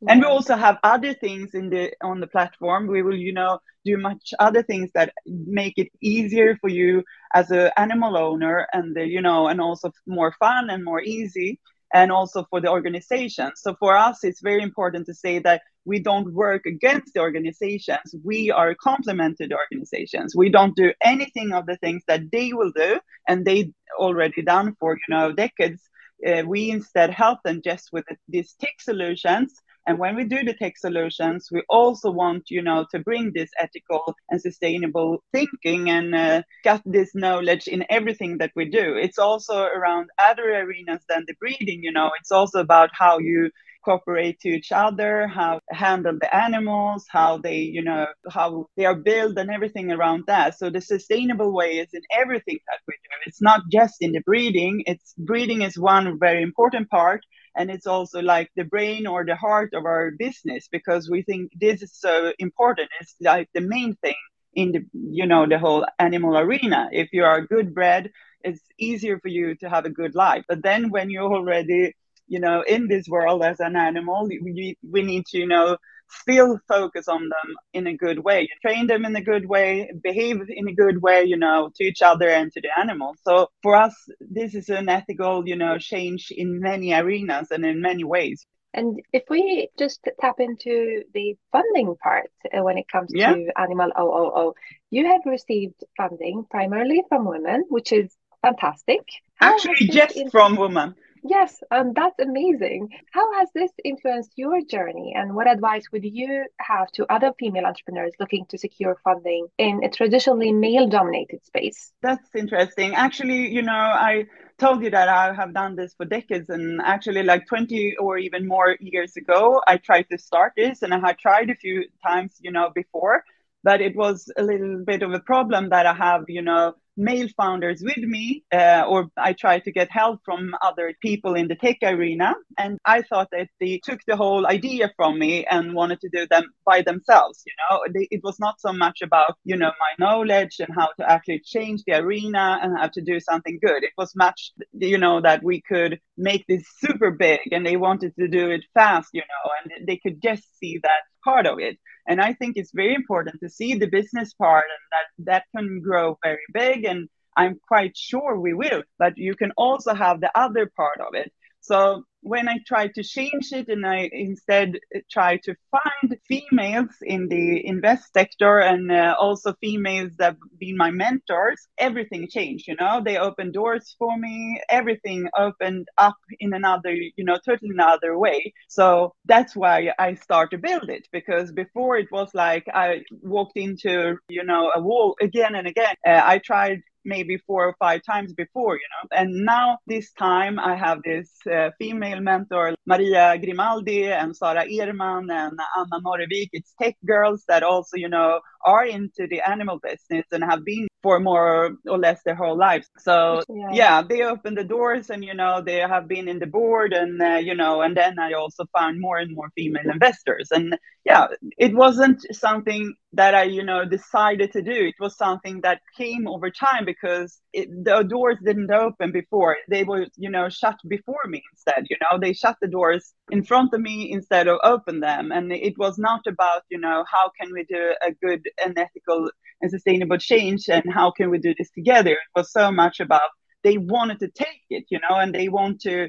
Yeah. 0.00 0.12
And 0.12 0.20
we 0.20 0.26
also 0.26 0.56
have 0.56 0.78
other 0.82 1.14
things 1.14 1.54
in 1.54 1.70
the 1.70 1.92
on 2.02 2.20
the 2.20 2.26
platform. 2.26 2.86
We 2.86 3.02
will, 3.02 3.16
you 3.16 3.32
know, 3.32 3.60
do 3.84 3.96
much 3.96 4.34
other 4.38 4.62
things 4.62 4.90
that 4.94 5.12
make 5.26 5.74
it 5.78 5.88
easier 6.02 6.56
for 6.60 6.68
you 6.68 7.02
as 7.34 7.50
an 7.50 7.70
animal 7.76 8.16
owner, 8.16 8.66
and 8.72 8.94
the, 8.94 9.06
you 9.06 9.22
know, 9.22 9.48
and 9.48 9.60
also 9.60 9.90
more 10.06 10.32
fun 10.38 10.70
and 10.70 10.84
more 10.84 11.00
easy 11.00 11.60
and 11.94 12.10
also 12.10 12.44
for 12.50 12.60
the 12.60 12.68
organization. 12.68 13.52
So 13.56 13.74
for 13.78 13.96
us, 13.96 14.24
it's 14.24 14.40
very 14.42 14.62
important 14.62 15.06
to 15.06 15.14
say 15.14 15.38
that 15.40 15.62
we 15.84 16.00
don't 16.00 16.32
work 16.34 16.66
against 16.66 17.14
the 17.14 17.20
organizations. 17.20 18.14
We 18.24 18.50
are 18.50 18.74
complemented 18.74 19.52
organizations. 19.52 20.34
We 20.36 20.50
don't 20.50 20.76
do 20.76 20.92
anything 21.02 21.52
of 21.52 21.66
the 21.66 21.76
things 21.76 22.02
that 22.08 22.30
they 22.32 22.52
will 22.52 22.72
do, 22.72 22.98
and 23.28 23.44
they 23.44 23.72
already 23.98 24.42
done 24.42 24.76
for 24.78 24.94
you 24.94 25.14
know 25.14 25.32
decades. 25.32 25.82
Uh, 26.26 26.42
we 26.46 26.70
instead 26.70 27.10
help 27.10 27.38
them 27.44 27.60
just 27.62 27.90
with 27.92 28.04
these 28.28 28.54
tech 28.60 28.80
solutions 28.80 29.54
and 29.86 29.98
when 29.98 30.16
we 30.16 30.24
do 30.24 30.42
the 30.42 30.54
tech 30.54 30.76
solutions, 30.78 31.48
we 31.52 31.62
also 31.68 32.10
want, 32.10 32.50
you 32.50 32.62
know, 32.62 32.86
to 32.90 32.98
bring 32.98 33.32
this 33.34 33.50
ethical 33.60 34.14
and 34.30 34.40
sustainable 34.40 35.22
thinking 35.32 35.90
and 35.90 36.14
uh, 36.14 36.42
get 36.64 36.82
this 36.84 37.14
knowledge 37.14 37.68
in 37.68 37.84
everything 37.90 38.38
that 38.38 38.52
we 38.56 38.64
do. 38.68 38.96
It's 38.96 39.18
also 39.18 39.64
around 39.64 40.10
other 40.18 40.50
arenas 40.54 41.04
than 41.08 41.24
the 41.26 41.34
breeding, 41.40 41.82
you 41.82 41.92
know, 41.92 42.10
it's 42.20 42.32
also 42.32 42.60
about 42.60 42.90
how 42.92 43.18
you 43.18 43.50
cooperate 43.84 44.40
to 44.40 44.48
each 44.48 44.72
other, 44.72 45.28
how 45.28 45.60
handle 45.70 46.18
the 46.20 46.34
animals, 46.34 47.06
how 47.08 47.38
they, 47.38 47.58
you 47.58 47.82
know, 47.82 48.06
how 48.30 48.66
they 48.76 48.84
are 48.84 48.96
built 48.96 49.38
and 49.38 49.50
everything 49.50 49.92
around 49.92 50.24
that. 50.26 50.58
So 50.58 50.70
the 50.70 50.80
sustainable 50.80 51.52
way 51.54 51.78
is 51.78 51.88
in 51.92 52.02
everything 52.10 52.58
that 52.68 52.80
we 52.88 52.94
do. 52.94 53.14
It's 53.26 53.40
not 53.40 53.60
just 53.70 53.96
in 54.00 54.12
the 54.12 54.20
breeding. 54.20 54.82
It's 54.86 55.14
breeding 55.16 55.62
is 55.62 55.78
one 55.78 56.18
very 56.18 56.42
important 56.42 56.90
part, 56.90 57.20
and 57.56 57.70
it's 57.70 57.86
also 57.86 58.20
like 58.20 58.50
the 58.56 58.64
brain 58.64 59.06
or 59.06 59.24
the 59.24 59.36
heart 59.36 59.72
of 59.74 59.84
our 59.86 60.10
business 60.18 60.68
because 60.70 61.08
we 61.10 61.22
think 61.22 61.50
this 61.58 61.82
is 61.82 61.92
so 61.92 62.32
important. 62.38 62.88
It's 63.00 63.14
like 63.20 63.48
the 63.54 63.60
main 63.60 63.94
thing 63.96 64.14
in 64.54 64.72
the 64.72 64.84
you 64.92 65.26
know 65.26 65.46
the 65.46 65.58
whole 65.58 65.84
animal 65.98 66.36
arena. 66.36 66.88
If 66.92 67.08
you 67.12 67.24
are 67.24 67.40
good 67.46 67.74
bred 67.74 68.10
it's 68.42 68.60
easier 68.78 69.18
for 69.18 69.28
you 69.28 69.54
to 69.56 69.68
have 69.68 69.84
a 69.86 69.90
good 69.90 70.14
life. 70.14 70.44
But 70.48 70.62
then 70.62 70.90
when 70.90 71.10
you're 71.10 71.32
already 71.34 71.94
you 72.28 72.40
know 72.40 72.62
in 72.66 72.88
this 72.88 73.08
world 73.08 73.42
as 73.42 73.60
an 73.60 73.76
animal 73.76 74.26
we, 74.28 74.76
we 74.82 75.02
need 75.02 75.26
to 75.26 75.38
you 75.38 75.46
know 75.46 75.76
still 76.08 76.58
focus 76.68 77.08
on 77.08 77.22
them 77.22 77.56
in 77.72 77.86
a 77.86 77.96
good 77.96 78.20
way. 78.20 78.42
You 78.42 78.48
train 78.62 78.86
them 78.86 79.04
in 79.04 79.14
a 79.16 79.22
good 79.22 79.46
way, 79.46 79.90
behave 80.02 80.40
in 80.48 80.68
a 80.68 80.72
good 80.72 81.02
way, 81.02 81.24
you 81.24 81.36
know, 81.36 81.70
to 81.76 81.84
each 81.84 82.02
other 82.02 82.28
and 82.28 82.52
to 82.52 82.60
the 82.60 82.68
animals. 82.78 83.16
So 83.22 83.48
for 83.62 83.76
us, 83.76 83.94
this 84.20 84.54
is 84.54 84.68
an 84.68 84.88
ethical, 84.88 85.46
you 85.48 85.56
know, 85.56 85.78
change 85.78 86.30
in 86.30 86.60
many 86.60 86.92
arenas 86.92 87.50
and 87.50 87.64
in 87.64 87.80
many 87.80 88.04
ways. 88.04 88.46
And 88.74 89.00
if 89.12 89.22
we 89.30 89.68
just 89.78 90.06
tap 90.20 90.38
into 90.38 91.02
the 91.14 91.36
funding 91.50 91.96
part 91.96 92.30
uh, 92.52 92.62
when 92.62 92.76
it 92.76 92.86
comes 92.92 93.10
yeah. 93.14 93.32
to 93.32 93.48
Animal 93.58 93.90
OOO, 93.98 94.52
you 94.90 95.06
have 95.06 95.22
received 95.24 95.82
funding 95.96 96.44
primarily 96.50 97.02
from 97.08 97.24
women, 97.24 97.64
which 97.68 97.90
is 97.90 98.14
fantastic. 98.42 99.00
Actually, 99.40 99.86
just 99.88 100.18
from 100.30 100.56
women. 100.56 100.94
Yes, 101.28 101.62
and 101.70 101.94
that's 101.94 102.18
amazing. 102.20 102.90
How 103.10 103.32
has 103.38 103.48
this 103.54 103.72
influenced 103.82 104.32
your 104.36 104.60
journey, 104.60 105.14
and 105.16 105.34
what 105.34 105.50
advice 105.50 105.90
would 105.90 106.04
you 106.04 106.46
have 106.60 106.90
to 106.92 107.10
other 107.12 107.32
female 107.38 107.64
entrepreneurs 107.64 108.12
looking 108.20 108.46
to 108.50 108.58
secure 108.58 108.96
funding 109.02 109.48
in 109.58 109.82
a 109.82 109.90
traditionally 109.90 110.52
male 110.52 110.86
dominated 110.88 111.44
space? 111.44 111.92
That's 112.02 112.28
interesting. 112.34 112.94
Actually, 112.94 113.48
you 113.52 113.62
know, 113.62 113.72
I 113.72 114.26
told 114.58 114.82
you 114.84 114.90
that 114.90 115.08
I 115.08 115.32
have 115.34 115.52
done 115.52 115.74
this 115.74 115.94
for 115.94 116.04
decades, 116.04 116.48
and 116.48 116.80
actually, 116.82 117.24
like 117.24 117.46
20 117.48 117.96
or 117.96 118.18
even 118.18 118.46
more 118.46 118.76
years 118.78 119.16
ago, 119.16 119.62
I 119.66 119.78
tried 119.78 120.06
to 120.10 120.18
start 120.18 120.52
this, 120.56 120.82
and 120.82 120.94
I 120.94 121.00
had 121.00 121.18
tried 121.18 121.50
a 121.50 121.56
few 121.56 121.86
times, 122.04 122.36
you 122.40 122.52
know, 122.52 122.70
before, 122.74 123.24
but 123.64 123.80
it 123.80 123.96
was 123.96 124.30
a 124.36 124.42
little 124.42 124.84
bit 124.84 125.02
of 125.02 125.12
a 125.12 125.20
problem 125.20 125.70
that 125.70 125.86
I 125.86 125.94
have, 125.94 126.26
you 126.28 126.42
know, 126.42 126.74
male 126.96 127.28
founders 127.36 127.82
with 127.82 127.98
me, 127.98 128.44
uh, 128.52 128.84
or 128.88 129.08
I 129.16 129.32
tried 129.32 129.64
to 129.64 129.72
get 129.72 129.90
help 129.90 130.20
from 130.24 130.54
other 130.62 130.94
people 131.02 131.34
in 131.34 131.48
the 131.48 131.54
tech 131.54 131.78
arena. 131.82 132.34
And 132.58 132.78
I 132.84 133.02
thought 133.02 133.28
that 133.32 133.48
they 133.60 133.80
took 133.82 134.00
the 134.06 134.16
whole 134.16 134.46
idea 134.46 134.92
from 134.96 135.18
me 135.18 135.44
and 135.46 135.74
wanted 135.74 136.00
to 136.00 136.08
do 136.08 136.26
them 136.26 136.44
by 136.64 136.82
themselves. 136.82 137.42
You 137.46 137.52
know, 137.58 137.80
they, 137.94 138.08
it 138.10 138.20
was 138.22 138.38
not 138.38 138.60
so 138.60 138.72
much 138.72 139.02
about, 139.02 139.36
you 139.44 139.56
know, 139.56 139.70
my 139.78 140.04
knowledge 140.04 140.56
and 140.60 140.74
how 140.74 140.88
to 140.98 141.10
actually 141.10 141.40
change 141.44 141.82
the 141.86 141.96
arena 141.96 142.58
and 142.62 142.78
how 142.78 142.88
to 142.88 143.00
do 143.00 143.20
something 143.20 143.58
good. 143.64 143.82
It 143.82 143.92
was 143.98 144.14
much, 144.16 144.52
you 144.72 144.98
know, 144.98 145.20
that 145.20 145.42
we 145.42 145.60
could 145.60 146.00
make 146.16 146.46
this 146.46 146.64
super 146.78 147.10
big 147.10 147.40
and 147.52 147.64
they 147.66 147.76
wanted 147.76 148.14
to 148.16 148.28
do 148.28 148.50
it 148.50 148.64
fast, 148.74 149.10
you 149.12 149.22
know, 149.22 149.50
and 149.58 149.86
they 149.86 149.96
could 149.98 150.22
just 150.22 150.44
see 150.58 150.78
that 150.82 151.02
part 151.24 151.46
of 151.46 151.58
it 151.58 151.78
and 152.08 152.20
i 152.20 152.32
think 152.32 152.56
it's 152.56 152.72
very 152.72 152.94
important 152.94 153.40
to 153.40 153.48
see 153.48 153.74
the 153.74 153.86
business 153.86 154.32
part 154.34 154.64
and 154.74 154.84
that 154.92 155.06
that 155.30 155.44
can 155.56 155.80
grow 155.80 156.18
very 156.22 156.46
big 156.52 156.84
and 156.84 157.08
i'm 157.36 157.58
quite 157.68 157.96
sure 157.96 158.38
we 158.38 158.54
will 158.54 158.82
but 158.98 159.16
you 159.16 159.34
can 159.34 159.52
also 159.56 159.94
have 159.94 160.20
the 160.20 160.30
other 160.38 160.70
part 160.76 161.00
of 161.00 161.14
it. 161.14 161.32
So 161.60 162.04
when 162.26 162.48
I 162.48 162.58
tried 162.66 162.94
to 162.94 163.04
change 163.04 163.52
it 163.52 163.68
and 163.68 163.86
I 163.86 164.10
instead 164.12 164.78
tried 165.10 165.44
to 165.44 165.54
find 165.70 166.16
females 166.26 166.94
in 167.02 167.28
the 167.28 167.64
invest 167.64 168.12
sector 168.12 168.58
and 168.58 168.90
uh, 168.90 169.14
also 169.20 169.54
females 169.60 170.10
that 170.18 170.32
have 170.32 170.58
been 170.58 170.76
my 170.76 170.90
mentors, 170.90 171.68
everything 171.78 172.26
changed. 172.28 172.66
You 172.66 172.74
know, 172.80 173.00
they 173.04 173.16
opened 173.16 173.52
doors 173.52 173.94
for 173.96 174.18
me. 174.18 174.60
Everything 174.68 175.28
opened 175.38 175.86
up 175.98 176.16
in 176.40 176.52
another, 176.52 176.92
you 176.92 177.24
know, 177.24 177.38
totally 177.46 177.70
another 177.70 178.18
way. 178.18 178.52
So 178.68 179.14
that's 179.26 179.54
why 179.54 179.92
I 179.98 180.14
started 180.14 180.56
to 180.56 180.62
build 180.68 180.90
it 180.90 181.06
because 181.12 181.52
before 181.52 181.96
it 181.96 182.10
was 182.10 182.30
like 182.34 182.64
I 182.74 183.02
walked 183.22 183.56
into, 183.56 184.16
you 184.28 184.44
know, 184.44 184.72
a 184.74 184.80
wall 184.80 185.14
again 185.20 185.54
and 185.54 185.68
again. 185.68 185.94
Uh, 186.04 186.22
I 186.24 186.38
tried 186.38 186.80
maybe 187.06 187.38
four 187.46 187.66
or 187.68 187.76
five 187.78 188.02
times 188.02 188.34
before, 188.34 188.74
you 188.76 188.88
know. 188.92 189.08
And 189.18 189.44
now 189.44 189.78
this 189.86 190.12
time 190.12 190.58
I 190.58 190.74
have 190.74 190.98
this 191.02 191.30
uh, 191.50 191.70
female 191.78 192.20
mentor, 192.20 192.74
Maria 192.86 193.38
Grimaldi 193.38 194.10
and 194.10 194.36
Sara 194.36 194.66
Ehrman 194.66 195.30
and 195.30 195.58
Anna 195.78 195.98
Norrevik. 196.04 196.50
It's 196.52 196.74
tech 196.80 196.96
girls 197.06 197.44
that 197.48 197.62
also, 197.62 197.96
you 197.96 198.08
know, 198.08 198.40
are 198.64 198.84
into 198.84 199.26
the 199.30 199.40
animal 199.48 199.78
business 199.78 200.26
and 200.32 200.44
have 200.44 200.64
been 200.64 200.88
for 201.02 201.20
more 201.20 201.76
or 201.86 201.98
less 201.98 202.20
their 202.24 202.34
whole 202.34 202.56
lives. 202.56 202.88
So 202.98 203.42
yeah. 203.48 203.70
yeah, 203.72 204.02
they 204.02 204.22
opened 204.22 204.58
the 204.58 204.64
doors, 204.64 205.10
and 205.10 205.24
you 205.24 205.34
know 205.34 205.62
they 205.62 205.76
have 205.76 206.08
been 206.08 206.28
in 206.28 206.38
the 206.38 206.46
board, 206.46 206.92
and 206.92 207.20
uh, 207.20 207.36
you 207.36 207.54
know, 207.54 207.82
and 207.82 207.96
then 207.96 208.18
I 208.18 208.32
also 208.32 208.64
found 208.76 209.00
more 209.00 209.18
and 209.18 209.34
more 209.34 209.50
female 209.54 209.90
investors, 209.90 210.48
and 210.50 210.76
yeah, 211.04 211.28
it 211.58 211.74
wasn't 211.74 212.26
something 212.32 212.94
that 213.12 213.34
I 213.34 213.44
you 213.44 213.62
know 213.62 213.84
decided 213.84 214.52
to 214.52 214.62
do. 214.62 214.72
It 214.72 214.96
was 214.98 215.16
something 215.16 215.60
that 215.62 215.80
came 215.96 216.26
over 216.26 216.50
time 216.50 216.84
because 216.84 217.38
it, 217.52 217.68
the 217.84 218.02
doors 218.02 218.38
didn't 218.44 218.70
open 218.70 219.12
before; 219.12 219.56
they 219.68 219.84
were 219.84 220.06
you 220.16 220.30
know 220.30 220.48
shut 220.48 220.78
before 220.88 221.24
me 221.26 221.42
instead. 221.52 221.86
You 221.88 221.96
know, 222.02 222.18
they 222.18 222.32
shut 222.32 222.56
the 222.60 222.68
doors 222.68 223.12
in 223.30 223.44
front 223.44 223.74
of 223.74 223.80
me 223.80 224.10
instead 224.10 224.48
of 224.48 224.58
open 224.64 225.00
them, 225.00 225.30
and 225.30 225.52
it 225.52 225.78
was 225.78 225.98
not 225.98 226.22
about 226.26 226.62
you 226.68 226.80
know 226.80 227.04
how 227.10 227.30
can 227.38 227.52
we 227.52 227.64
do 227.64 227.94
a 228.02 228.10
good 228.24 228.42
and 228.64 228.76
ethical 228.78 229.30
and 229.60 229.70
sustainable 229.70 230.18
change 230.18 230.68
and 230.68 230.84
how 230.92 231.10
can 231.10 231.30
we 231.30 231.38
do 231.38 231.54
this 231.56 231.70
together? 231.70 232.12
It 232.12 232.34
was 232.34 232.52
so 232.52 232.70
much 232.70 233.00
about 233.00 233.30
they 233.64 233.78
wanted 233.78 234.20
to 234.20 234.28
take 234.28 234.62
it 234.70 234.84
you 234.90 234.98
know 235.00 235.16
and 235.16 235.34
they 235.34 235.48
want 235.48 235.80
to 235.80 236.08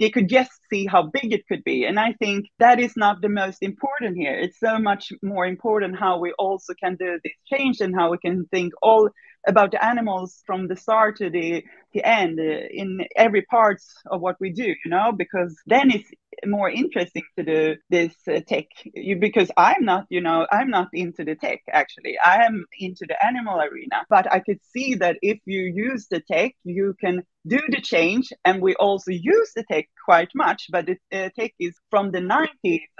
they 0.00 0.10
could 0.10 0.28
just 0.28 0.50
see 0.70 0.86
how 0.86 1.02
big 1.02 1.32
it 1.32 1.46
could 1.46 1.62
be. 1.64 1.84
And 1.84 2.00
i 2.00 2.12
think 2.14 2.46
that 2.58 2.80
is 2.80 2.94
not 2.96 3.20
the 3.20 3.28
most 3.28 3.62
important 3.62 4.16
here. 4.16 4.34
It's 4.34 4.58
so 4.58 4.78
much 4.78 5.12
more 5.22 5.46
important 5.46 5.98
how 5.98 6.18
we 6.18 6.32
also 6.38 6.72
can 6.82 6.96
do 6.96 7.18
this 7.22 7.32
change 7.52 7.80
and 7.80 7.94
how 7.94 8.10
we 8.10 8.18
can 8.18 8.46
think 8.50 8.72
all 8.82 9.10
about 9.46 9.70
the 9.72 9.84
animals 9.84 10.42
from 10.46 10.68
the 10.68 10.76
start 10.76 11.16
to 11.16 11.30
the 11.30 11.64
the 11.92 12.04
end 12.04 12.38
uh, 12.40 12.42
in 12.70 13.00
every 13.16 13.42
parts 13.42 13.94
of 14.10 14.20
what 14.20 14.36
we 14.40 14.50
do 14.50 14.64
you 14.84 14.90
know 14.90 15.12
because 15.12 15.54
then 15.66 15.90
it's 15.90 16.10
more 16.46 16.70
interesting 16.70 17.22
to 17.36 17.44
do 17.44 17.76
this 17.90 18.14
uh, 18.28 18.40
tech. 18.46 18.66
You, 18.94 19.16
because 19.16 19.50
i'm 19.56 19.84
not 19.84 20.06
you 20.08 20.20
know 20.20 20.46
i'm 20.50 20.70
not 20.70 20.88
into 20.92 21.24
the 21.24 21.34
tech 21.34 21.60
actually. 21.70 22.16
I 22.24 22.44
am 22.44 22.64
into 22.78 23.04
the 23.06 23.24
animal 23.24 23.60
arena. 23.60 24.04
But 24.08 24.32
i 24.32 24.40
could 24.40 24.60
see 24.64 24.94
that 24.96 25.18
if 25.22 25.38
you 25.44 25.62
use 25.62 26.06
the 26.10 26.20
tech 26.20 26.52
you 26.64 26.94
can 27.00 27.22
do 27.46 27.60
the 27.68 27.80
change. 27.80 28.32
And 28.44 28.62
we 28.62 28.74
also 28.76 29.10
use 29.10 29.52
the 29.54 29.64
tech 29.70 29.88
quite 30.04 30.30
much. 30.34 30.66
But 30.70 30.86
the 30.86 30.96
uh, 31.12 31.28
tech 31.38 31.52
is 31.58 31.74
from 31.90 32.12
the 32.12 32.20
90s 32.20 32.54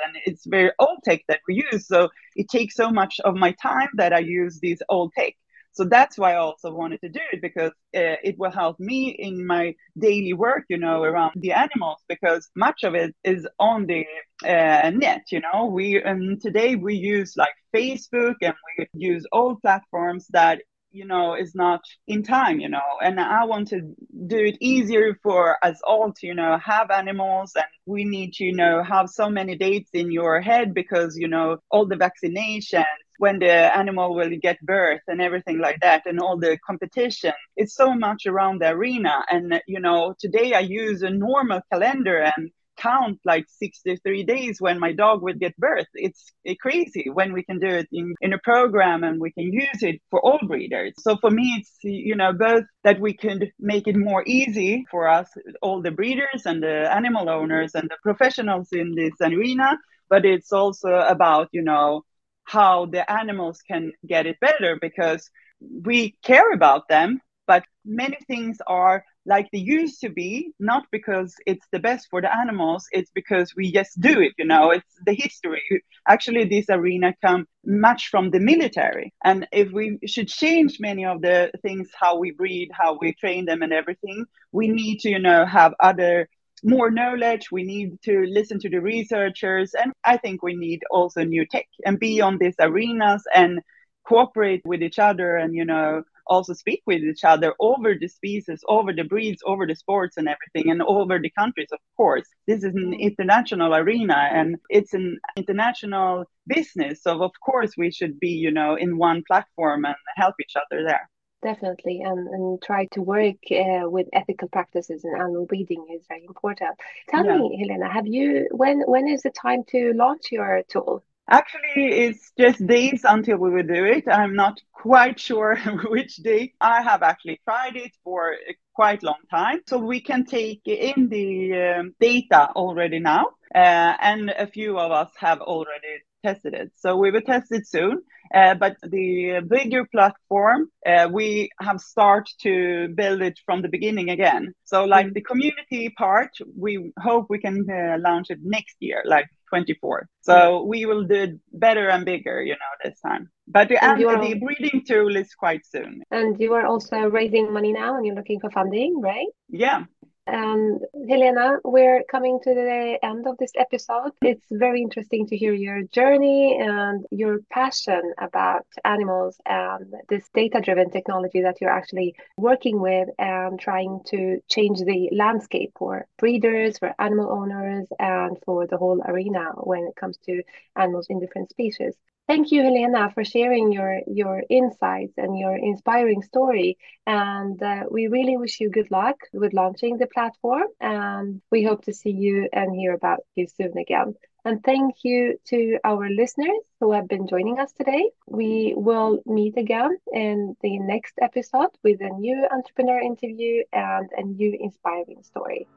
and 0.05 0.16
it's 0.26 0.45
very 0.47 0.72
old 0.78 0.99
tech 1.05 1.22
that 1.28 1.40
we 1.47 1.64
use. 1.72 1.86
So 1.86 2.09
it 2.34 2.49
takes 2.49 2.74
so 2.74 2.90
much 2.90 3.20
of 3.24 3.34
my 3.34 3.53
time 3.62 3.88
that 3.95 4.12
i 4.12 4.18
use 4.18 4.59
this 4.61 4.80
old 4.88 5.12
tech 5.16 5.34
so 5.73 5.85
that's 5.85 6.18
why 6.18 6.33
I 6.35 6.37
also 6.37 6.73
wanted 6.73 7.01
to 7.01 7.09
do 7.09 7.20
it 7.33 7.41
because 7.41 7.70
uh, 7.97 8.20
it 8.23 8.39
will 8.39 8.51
help 8.51 8.79
me 8.79 9.11
in 9.11 9.47
my 9.47 9.75
daily 9.99 10.33
work, 10.35 10.64
you 10.68 10.77
know, 10.79 11.03
around 11.03 11.33
the 11.37 11.53
animals 11.53 11.99
because 12.09 12.51
much 12.55 12.85
of 12.85 12.95
it 12.95 13.14
is 13.25 13.47
on 13.59 13.87
the 13.87 14.05
uh, 14.45 14.91
net. 14.91 15.23
You 15.31 15.41
know, 15.41 15.66
we 15.66 16.01
and 16.03 16.41
today 16.41 16.77
we 16.77 16.95
use 16.95 17.35
like 17.37 17.55
Facebook 17.75 18.35
and 18.43 18.55
we 18.79 18.87
use 18.95 19.27
old 19.33 19.61
platforms 19.62 20.27
that 20.31 20.61
you 20.93 21.05
know 21.07 21.34
is 21.34 21.55
not 21.55 21.80
in 22.07 22.22
time 22.22 22.61
you 22.61 22.68
know 22.68 22.90
and 23.03 23.18
i 23.20 23.45
want 23.45 23.68
to 23.68 23.80
do 24.26 24.36
it 24.36 24.57
easier 24.61 25.16
for 25.22 25.57
us 25.64 25.80
all 25.86 26.12
to 26.12 26.26
you 26.26 26.34
know 26.34 26.59
have 26.64 26.90
animals 26.90 27.53
and 27.57 27.64
we 27.86 28.05
need 28.05 28.32
to 28.32 28.45
you 28.45 28.55
know 28.55 28.82
have 28.82 29.09
so 29.09 29.28
many 29.28 29.57
dates 29.57 29.90
in 29.95 30.11
your 30.11 30.40
head 30.40 30.74
because 30.74 31.16
you 31.16 31.28
know 31.28 31.57
all 31.70 31.86
the 31.86 31.97
vaccinations 31.97 32.84
when 33.18 33.38
the 33.38 33.76
animal 33.76 34.14
will 34.14 34.30
get 34.40 34.61
birth 34.62 35.01
and 35.07 35.20
everything 35.20 35.59
like 35.59 35.78
that 35.80 36.03
and 36.07 36.18
all 36.18 36.36
the 36.36 36.59
competition. 36.66 37.32
It's 37.57 37.74
so 37.76 37.95
much 37.95 38.26
around 38.26 38.61
the 38.61 38.70
arena 38.70 39.24
and 39.30 39.61
you 39.66 39.80
know 39.80 40.14
today 40.18 40.55
i 40.55 40.61
use 40.61 41.03
a 41.03 41.11
normal 41.11 41.61
calendar 41.72 42.18
and 42.18 42.51
count 42.77 43.20
like 43.25 43.47
63 43.49 44.25
days 44.25 44.61
when 44.61 44.79
my 44.79 44.93
dog 44.93 45.23
would 45.23 45.41
get 45.41 45.57
birth. 45.57 45.87
It's 45.95 46.33
eh, 46.47 46.55
crazy 46.61 47.07
when 47.12 47.33
we 47.33 47.43
can 47.43 47.59
do 47.59 47.68
it 47.68 47.89
in, 47.93 48.14
in 48.20 48.33
a 48.33 48.39
program 48.39 49.05
and 49.05 49.20
we 49.20 49.33
can 49.33 49.53
use 49.53 49.83
it 49.83 50.01
for 50.11 50.20
all 50.20 50.39
breeders. 50.47 50.93
So 50.99 51.16
for 51.16 51.31
me, 51.31 51.57
it's, 51.59 51.77
you 51.83 52.16
know, 52.16 52.33
both 52.33 52.64
that 52.85 53.01
we 53.01 53.14
could 53.14 53.53
make 53.59 53.87
it 53.87 53.97
more 53.97 54.23
easy 54.27 54.85
for 54.91 55.09
us, 55.09 55.29
all 55.61 55.83
the 55.83 55.91
breeders 55.91 56.47
and 56.47 56.62
the 56.62 56.93
animal 56.93 57.29
owners 57.29 57.75
and 57.75 57.89
the 57.89 57.97
professionals 58.03 58.68
in 58.73 58.95
this 58.95 59.14
arena, 59.20 59.79
but 60.09 60.25
it's 60.25 60.53
also 60.53 60.89
about, 60.95 61.49
you 61.53 61.62
know, 61.62 62.03
how 62.45 62.87
the 62.87 63.11
animals 63.11 63.61
can 63.66 63.93
get 64.07 64.27
it 64.27 64.41
better 64.41 64.77
because 64.81 65.31
we 65.61 66.16
care 66.23 66.53
about 66.53 66.89
them 66.89 67.20
but 67.47 67.64
many 67.85 68.18
things 68.27 68.59
are 68.66 69.05
like 69.25 69.49
they 69.53 69.59
used 69.59 70.01
to 70.01 70.09
be 70.09 70.53
not 70.59 70.85
because 70.91 71.35
it's 71.47 71.66
the 71.73 71.79
best 71.79 72.09
for 72.11 72.20
the 72.20 72.37
animals 72.37 72.87
it's 72.93 73.11
because 73.14 73.55
we 73.57 73.70
just 73.73 74.01
do 74.01 74.20
it 74.20 74.33
you 74.39 74.45
know 74.45 74.70
it's 74.70 74.95
the 75.07 75.14
history. 75.14 75.62
Actually 76.09 76.45
this 76.45 76.66
arena 76.68 77.14
come 77.25 77.47
much 77.64 78.09
from 78.09 78.31
the 78.31 78.41
military. 78.41 79.12
And 79.25 79.47
if 79.53 79.70
we 79.73 79.99
should 80.07 80.29
change 80.29 80.79
many 80.81 81.05
of 81.05 81.23
the 81.23 81.51
things 81.62 81.89
how 81.99 82.18
we 82.18 82.33
breed 82.33 82.70
how 82.73 82.99
we 83.01 83.14
train 83.14 83.45
them 83.47 83.62
and 83.62 83.73
everything 83.73 84.25
we 84.53 84.68
need 84.68 85.01
to 85.01 85.11
you 85.11 85.18
know 85.18 85.47
have 85.47 85.75
other 85.81 86.29
more 86.64 86.91
knowledge. 86.93 87.51
We 87.51 87.64
need 87.64 88.01
to 88.05 88.25
listen 88.29 88.61
to 88.61 88.70
the 88.70 88.81
researchers. 88.81 89.75
And 89.75 89.93
i 90.05 90.16
think 90.16 90.43
we 90.43 90.55
need 90.55 90.81
also 90.91 91.25
new 91.25 91.47
tech 91.47 91.66
and 91.85 91.99
be 91.99 92.20
on 92.20 92.39
these 92.39 92.55
arenas 92.61 93.25
and 93.35 93.61
cooperate 94.07 94.62
with 94.64 94.83
each 94.83 94.99
other 94.99 95.37
and 95.37 95.55
you 95.55 95.64
know 95.64 96.03
also 96.27 96.53
speak 96.53 96.83
with 96.87 97.03
each 97.03 97.25
other 97.25 97.55
over 97.61 97.95
the 97.99 98.09
species, 98.09 98.62
over 98.68 98.93
the 98.93 99.05
breeds, 99.05 99.43
over 99.45 99.66
the 99.66 99.75
sports 99.75 100.16
and 100.16 100.29
everything, 100.29 100.70
and 100.70 100.83
over 100.83 101.18
the 101.18 101.31
countries, 101.31 101.68
of 101.73 101.79
course. 101.97 102.27
This 102.47 102.64
is 102.64 102.75
an 102.75 102.95
international 102.95 103.75
arena 103.75 104.29
and 104.33 104.57
it's 104.70 104.95
an 104.95 105.18
international 105.37 106.25
business. 106.47 107.03
So, 107.03 107.23
of 107.23 107.33
course, 107.45 107.73
we 107.77 107.91
should 107.91 108.18
be, 108.20 108.31
you 108.31 108.51
know, 108.51 108.75
in 108.75 108.99
one 108.99 109.23
platform 109.27 109.85
and 109.85 109.97
help 110.16 110.35
each 110.41 110.55
other 110.57 110.85
there 110.85 111.09
definitely 111.43 112.03
and, 112.03 112.29
and 112.29 112.62
try 112.62 112.87
to 112.93 113.03
work 113.03 113.37
uh, 113.51 113.89
with 113.91 114.07
ethical 114.12 114.49
practices 114.49 115.05
and 115.05 115.20
animal 115.20 115.45
breeding 115.45 115.85
is 115.93 116.05
very 116.09 116.25
important 116.25 116.70
tell 117.09 117.27
yeah. 117.27 117.37
me 117.37 117.59
helena 117.59 117.93
have 117.93 118.07
you 118.07 118.47
when 118.53 118.81
when 118.87 119.09
is 119.09 119.23
the 119.23 119.31
time 119.31 119.64
to 119.64 119.93
launch 119.95 120.31
your 120.31 120.62
tool 120.68 121.03
Actually, 121.31 121.93
it's 122.05 122.33
just 122.39 122.66
days 122.66 123.03
until 123.05 123.39
we 123.39 123.51
will 123.51 123.66
do 123.66 123.85
it. 123.85 124.05
I'm 124.09 124.35
not 124.35 124.61
quite 124.73 125.18
sure 125.20 125.57
which 125.89 126.16
date. 126.16 126.55
I 126.61 126.83
have 126.83 127.03
actually 127.03 127.41
tried 127.45 127.77
it 127.77 127.93
for 128.03 128.33
a 128.33 128.55
quite 128.75 129.03
long 129.03 129.23
time. 129.31 129.61
So 129.66 129.79
we 129.79 130.01
can 130.01 130.25
take 130.25 130.62
in 130.66 131.09
the 131.09 131.77
um, 131.79 131.95
data 132.01 132.51
already 132.57 132.99
now. 132.99 133.27
Uh, 133.55 133.95
and 134.01 134.31
a 134.31 134.47
few 134.47 134.79
of 134.79 134.91
us 134.91 135.11
have 135.16 135.41
already 135.41 136.03
tested 136.25 136.55
it. 136.55 136.73
So 136.77 136.97
we 136.97 137.11
will 137.11 137.20
test 137.20 137.53
it 137.53 137.66
soon. 137.66 138.03
Uh, 138.35 138.55
but 138.55 138.77
the 138.83 139.41
bigger 139.47 139.85
platform, 139.85 140.68
uh, 140.87 141.09
we 141.12 141.51
have 141.61 141.81
started 141.81 142.35
to 142.41 142.89
build 142.95 143.20
it 143.20 143.39
from 143.45 143.61
the 143.61 143.68
beginning 143.68 144.09
again. 144.09 144.55
So 144.64 144.85
like 144.85 145.07
mm. 145.07 145.14
the 145.14 145.20
community 145.20 145.91
part, 145.91 146.31
we 146.57 146.93
hope 146.99 147.27
we 147.29 147.39
can 147.39 147.66
uh, 147.70 147.99
launch 147.99 148.31
it 148.31 148.39
next 148.43 148.77
year, 148.81 149.03
like 149.05 149.27
24. 149.53 150.09
So 150.23 150.63
we 150.63 150.87
will 150.87 151.05
do 151.05 151.15
it 151.15 151.33
better 151.53 151.91
and 151.91 152.07
bigger, 152.07 152.43
you 152.43 152.55
know, 152.55 152.73
this 152.83 152.99
time. 153.01 153.31
But 153.47 153.69
the, 153.69 153.85
and 153.85 154.01
the 154.01 154.35
breeding 154.41 154.83
tool 154.89 155.15
is 155.15 155.35
quite 155.35 155.67
soon. 155.67 156.03
And 156.11 156.41
you 156.41 156.55
are 156.55 156.67
also 156.67 156.97
raising 157.21 157.53
money 157.53 157.73
now 157.73 157.97
and 157.97 158.07
you're 158.07 158.15
looking 158.15 158.41
for 158.41 158.51
funding, 158.51 159.01
right? 159.03 159.27
Yeah. 159.51 159.85
And 160.27 160.81
Helena, 161.09 161.59
we're 161.64 162.05
coming 162.05 162.39
to 162.45 162.55
the 162.55 162.99
end 163.03 163.27
of 163.27 163.37
this 163.39 163.51
episode. 163.57 164.12
It's 164.23 164.47
very 164.53 164.81
interesting 164.81 165.27
to 165.27 165.37
hear 165.37 165.53
your 165.53 165.83
journey 165.83 166.59
and 166.61 167.05
your 167.11 167.41
passion 167.51 168.14
about 168.18 168.66
animals 168.85 169.41
and 169.45 169.93
this 170.09 170.29
data 170.33 170.61
driven 170.61 170.91
technology 170.91 171.43
that 171.43 171.61
you're 171.61 171.70
actually 171.70 172.14
working 172.37 172.81
with 172.81 173.09
and 173.18 173.59
trying 173.59 174.01
to 174.07 174.41
change 174.49 174.79
the 174.81 175.09
landscape 175.12 175.73
for 175.77 176.07
breeders, 176.18 176.79
for 176.79 176.95
animal 177.01 177.31
owners, 177.31 177.89
and 177.99 178.39
for 178.45 178.66
the 178.68 178.77
whole 178.77 179.03
arena 179.05 179.51
when 179.57 179.89
it 179.89 179.97
comes 179.97 180.18
to 180.18 180.43
animals 180.77 181.09
in 181.11 181.18
different 181.18 181.51
species. 181.51 181.95
Thank 182.33 182.51
you, 182.51 182.62
Helena, 182.62 183.11
for 183.12 183.24
sharing 183.24 183.72
your 183.72 184.01
your 184.07 184.43
insights 184.49 185.12
and 185.18 185.39
your 185.39 185.55
inspiring 185.55 186.22
story. 186.22 186.78
And 187.07 187.62
uh, 187.62 187.85
we 187.91 188.07
really 188.07 188.39
wish 188.39 188.59
you 188.59 188.70
good 188.70 188.91
luck 188.91 189.16
with 189.35 189.53
launching 189.53 189.99
the 189.99 190.07
platform. 190.07 190.68
And 190.80 191.43
we 191.51 191.62
hope 191.62 191.85
to 191.85 191.93
see 191.93 192.12
you 192.12 192.49
and 192.51 192.74
hear 192.74 192.95
about 192.95 193.18
you 193.35 193.47
soon 193.47 193.76
again. 193.76 194.14
And 194.47 194.64
thank 194.64 195.05
you 195.05 195.37
to 195.49 195.78
our 195.85 196.09
listeners 196.09 196.62
who 196.80 196.93
have 196.93 197.07
been 197.07 197.26
joining 197.28 197.59
us 197.61 197.70
today. 197.74 198.09
We 198.26 198.72
will 198.78 199.20
meet 199.26 199.59
again 199.59 199.99
in 200.11 200.57
the 200.62 200.78
next 200.78 201.12
episode 201.20 201.72
with 201.85 202.01
a 202.01 202.09
new 202.18 202.49
entrepreneur 202.51 202.99
interview 202.99 203.64
and 203.74 204.09
a 204.16 204.22
new 204.22 204.57
inspiring 204.59 205.22
story. 205.22 205.68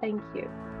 Thank 0.00 0.22
you. 0.34 0.77